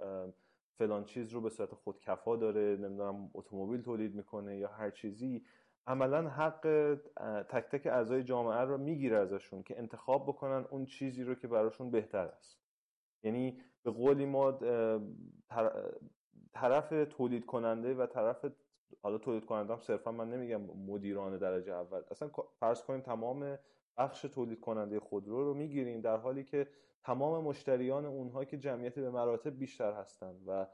فلان 0.77 1.03
چیز 1.03 1.33
رو 1.33 1.41
به 1.41 1.49
صورت 1.49 1.73
خودکفا 1.73 2.35
داره 2.35 2.77
نمی‌دونم 2.81 3.31
اتومبیل 3.33 3.81
تولید 3.81 4.15
می‌کنه 4.15 4.57
یا 4.57 4.67
هر 4.67 4.91
چیزی 4.91 5.45
عملا 5.87 6.29
حق 6.29 6.95
تک 7.49 7.63
تک 7.63 7.87
اعضای 7.87 8.23
جامعه 8.23 8.61
رو 8.61 8.77
می‌گیره 8.77 9.17
ازشون 9.17 9.63
که 9.63 9.79
انتخاب 9.79 10.23
بکنن 10.23 10.65
اون 10.69 10.85
چیزی 10.85 11.23
رو 11.23 11.35
که 11.35 11.47
براشون 11.47 11.91
بهتر 11.91 12.25
است. 12.27 12.59
یعنی 13.23 13.61
به 13.83 13.91
قولی 13.91 14.25
ما 14.25 14.59
طرف 16.53 16.89
تولید 17.09 17.45
کننده 17.45 17.93
و 17.93 18.05
طرف 18.05 18.45
حالا 19.01 19.17
تولید 19.17 19.45
کننده 19.45 19.73
هم 19.73 19.79
صرفا 19.79 20.11
من 20.11 20.29
نمیگم 20.29 20.61
مدیران 20.61 21.37
درجه 21.37 21.73
اول. 21.73 22.01
اصلا 22.11 22.29
فرض 22.59 22.83
کنیم 22.83 23.01
تمام 23.01 23.57
بخش 23.97 24.21
تولید 24.21 24.59
کننده 24.59 24.99
خودرو 24.99 25.43
رو 25.43 25.53
می‌گیریم 25.53 26.01
در 26.01 26.17
حالی 26.17 26.43
که 26.43 26.67
تمام 27.03 27.43
مشتریان 27.43 28.05
اونها 28.05 28.45
که 28.45 28.57
جمعیت 28.57 28.95
به 28.99 29.09
مراتب 29.09 29.57
بیشتر 29.59 29.93
هستند 29.93 30.43
و 30.47 30.67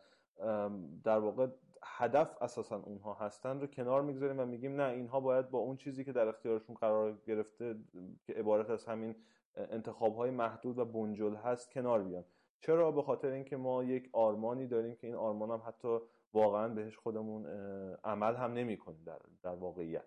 در 1.03 1.17
واقع 1.19 1.47
هدف 1.83 2.41
اساسا 2.41 2.75
اونها 2.85 3.13
هستن 3.13 3.59
رو 3.59 3.67
کنار 3.67 4.01
می‌گذاریم 4.01 4.39
و 4.39 4.45
میگیم 4.45 4.81
نه 4.81 4.91
اینها 4.91 5.19
باید 5.19 5.49
با 5.49 5.59
اون 5.59 5.77
چیزی 5.77 6.03
که 6.03 6.11
در 6.11 6.27
اختیارشون 6.27 6.75
قرار 6.75 7.17
گرفته 7.27 7.75
که 8.23 8.33
عبارت 8.33 8.69
از 8.69 8.85
همین 8.85 9.15
انتخاب 9.55 10.15
های 10.15 10.31
محدود 10.31 10.77
و 10.77 10.85
بنجل 10.85 11.35
هست 11.35 11.71
کنار 11.71 12.03
بیان. 12.03 12.23
چرا؟ 12.59 12.91
به 12.91 13.01
خاطر 13.01 13.27
اینکه 13.27 13.57
ما 13.57 13.83
یک 13.83 14.09
آرمانی 14.13 14.67
داریم 14.67 14.95
که 14.95 15.07
این 15.07 15.15
آرمان 15.15 15.51
هم 15.51 15.61
حتی 15.67 15.97
واقعا 16.33 16.67
بهش 16.67 16.97
خودمون 16.97 17.45
عمل 18.03 18.35
هم 18.35 18.53
نمی 18.53 18.77
کنیم 18.77 19.03
در, 19.05 19.19
در 19.43 19.55
واقعیت. 19.55 20.05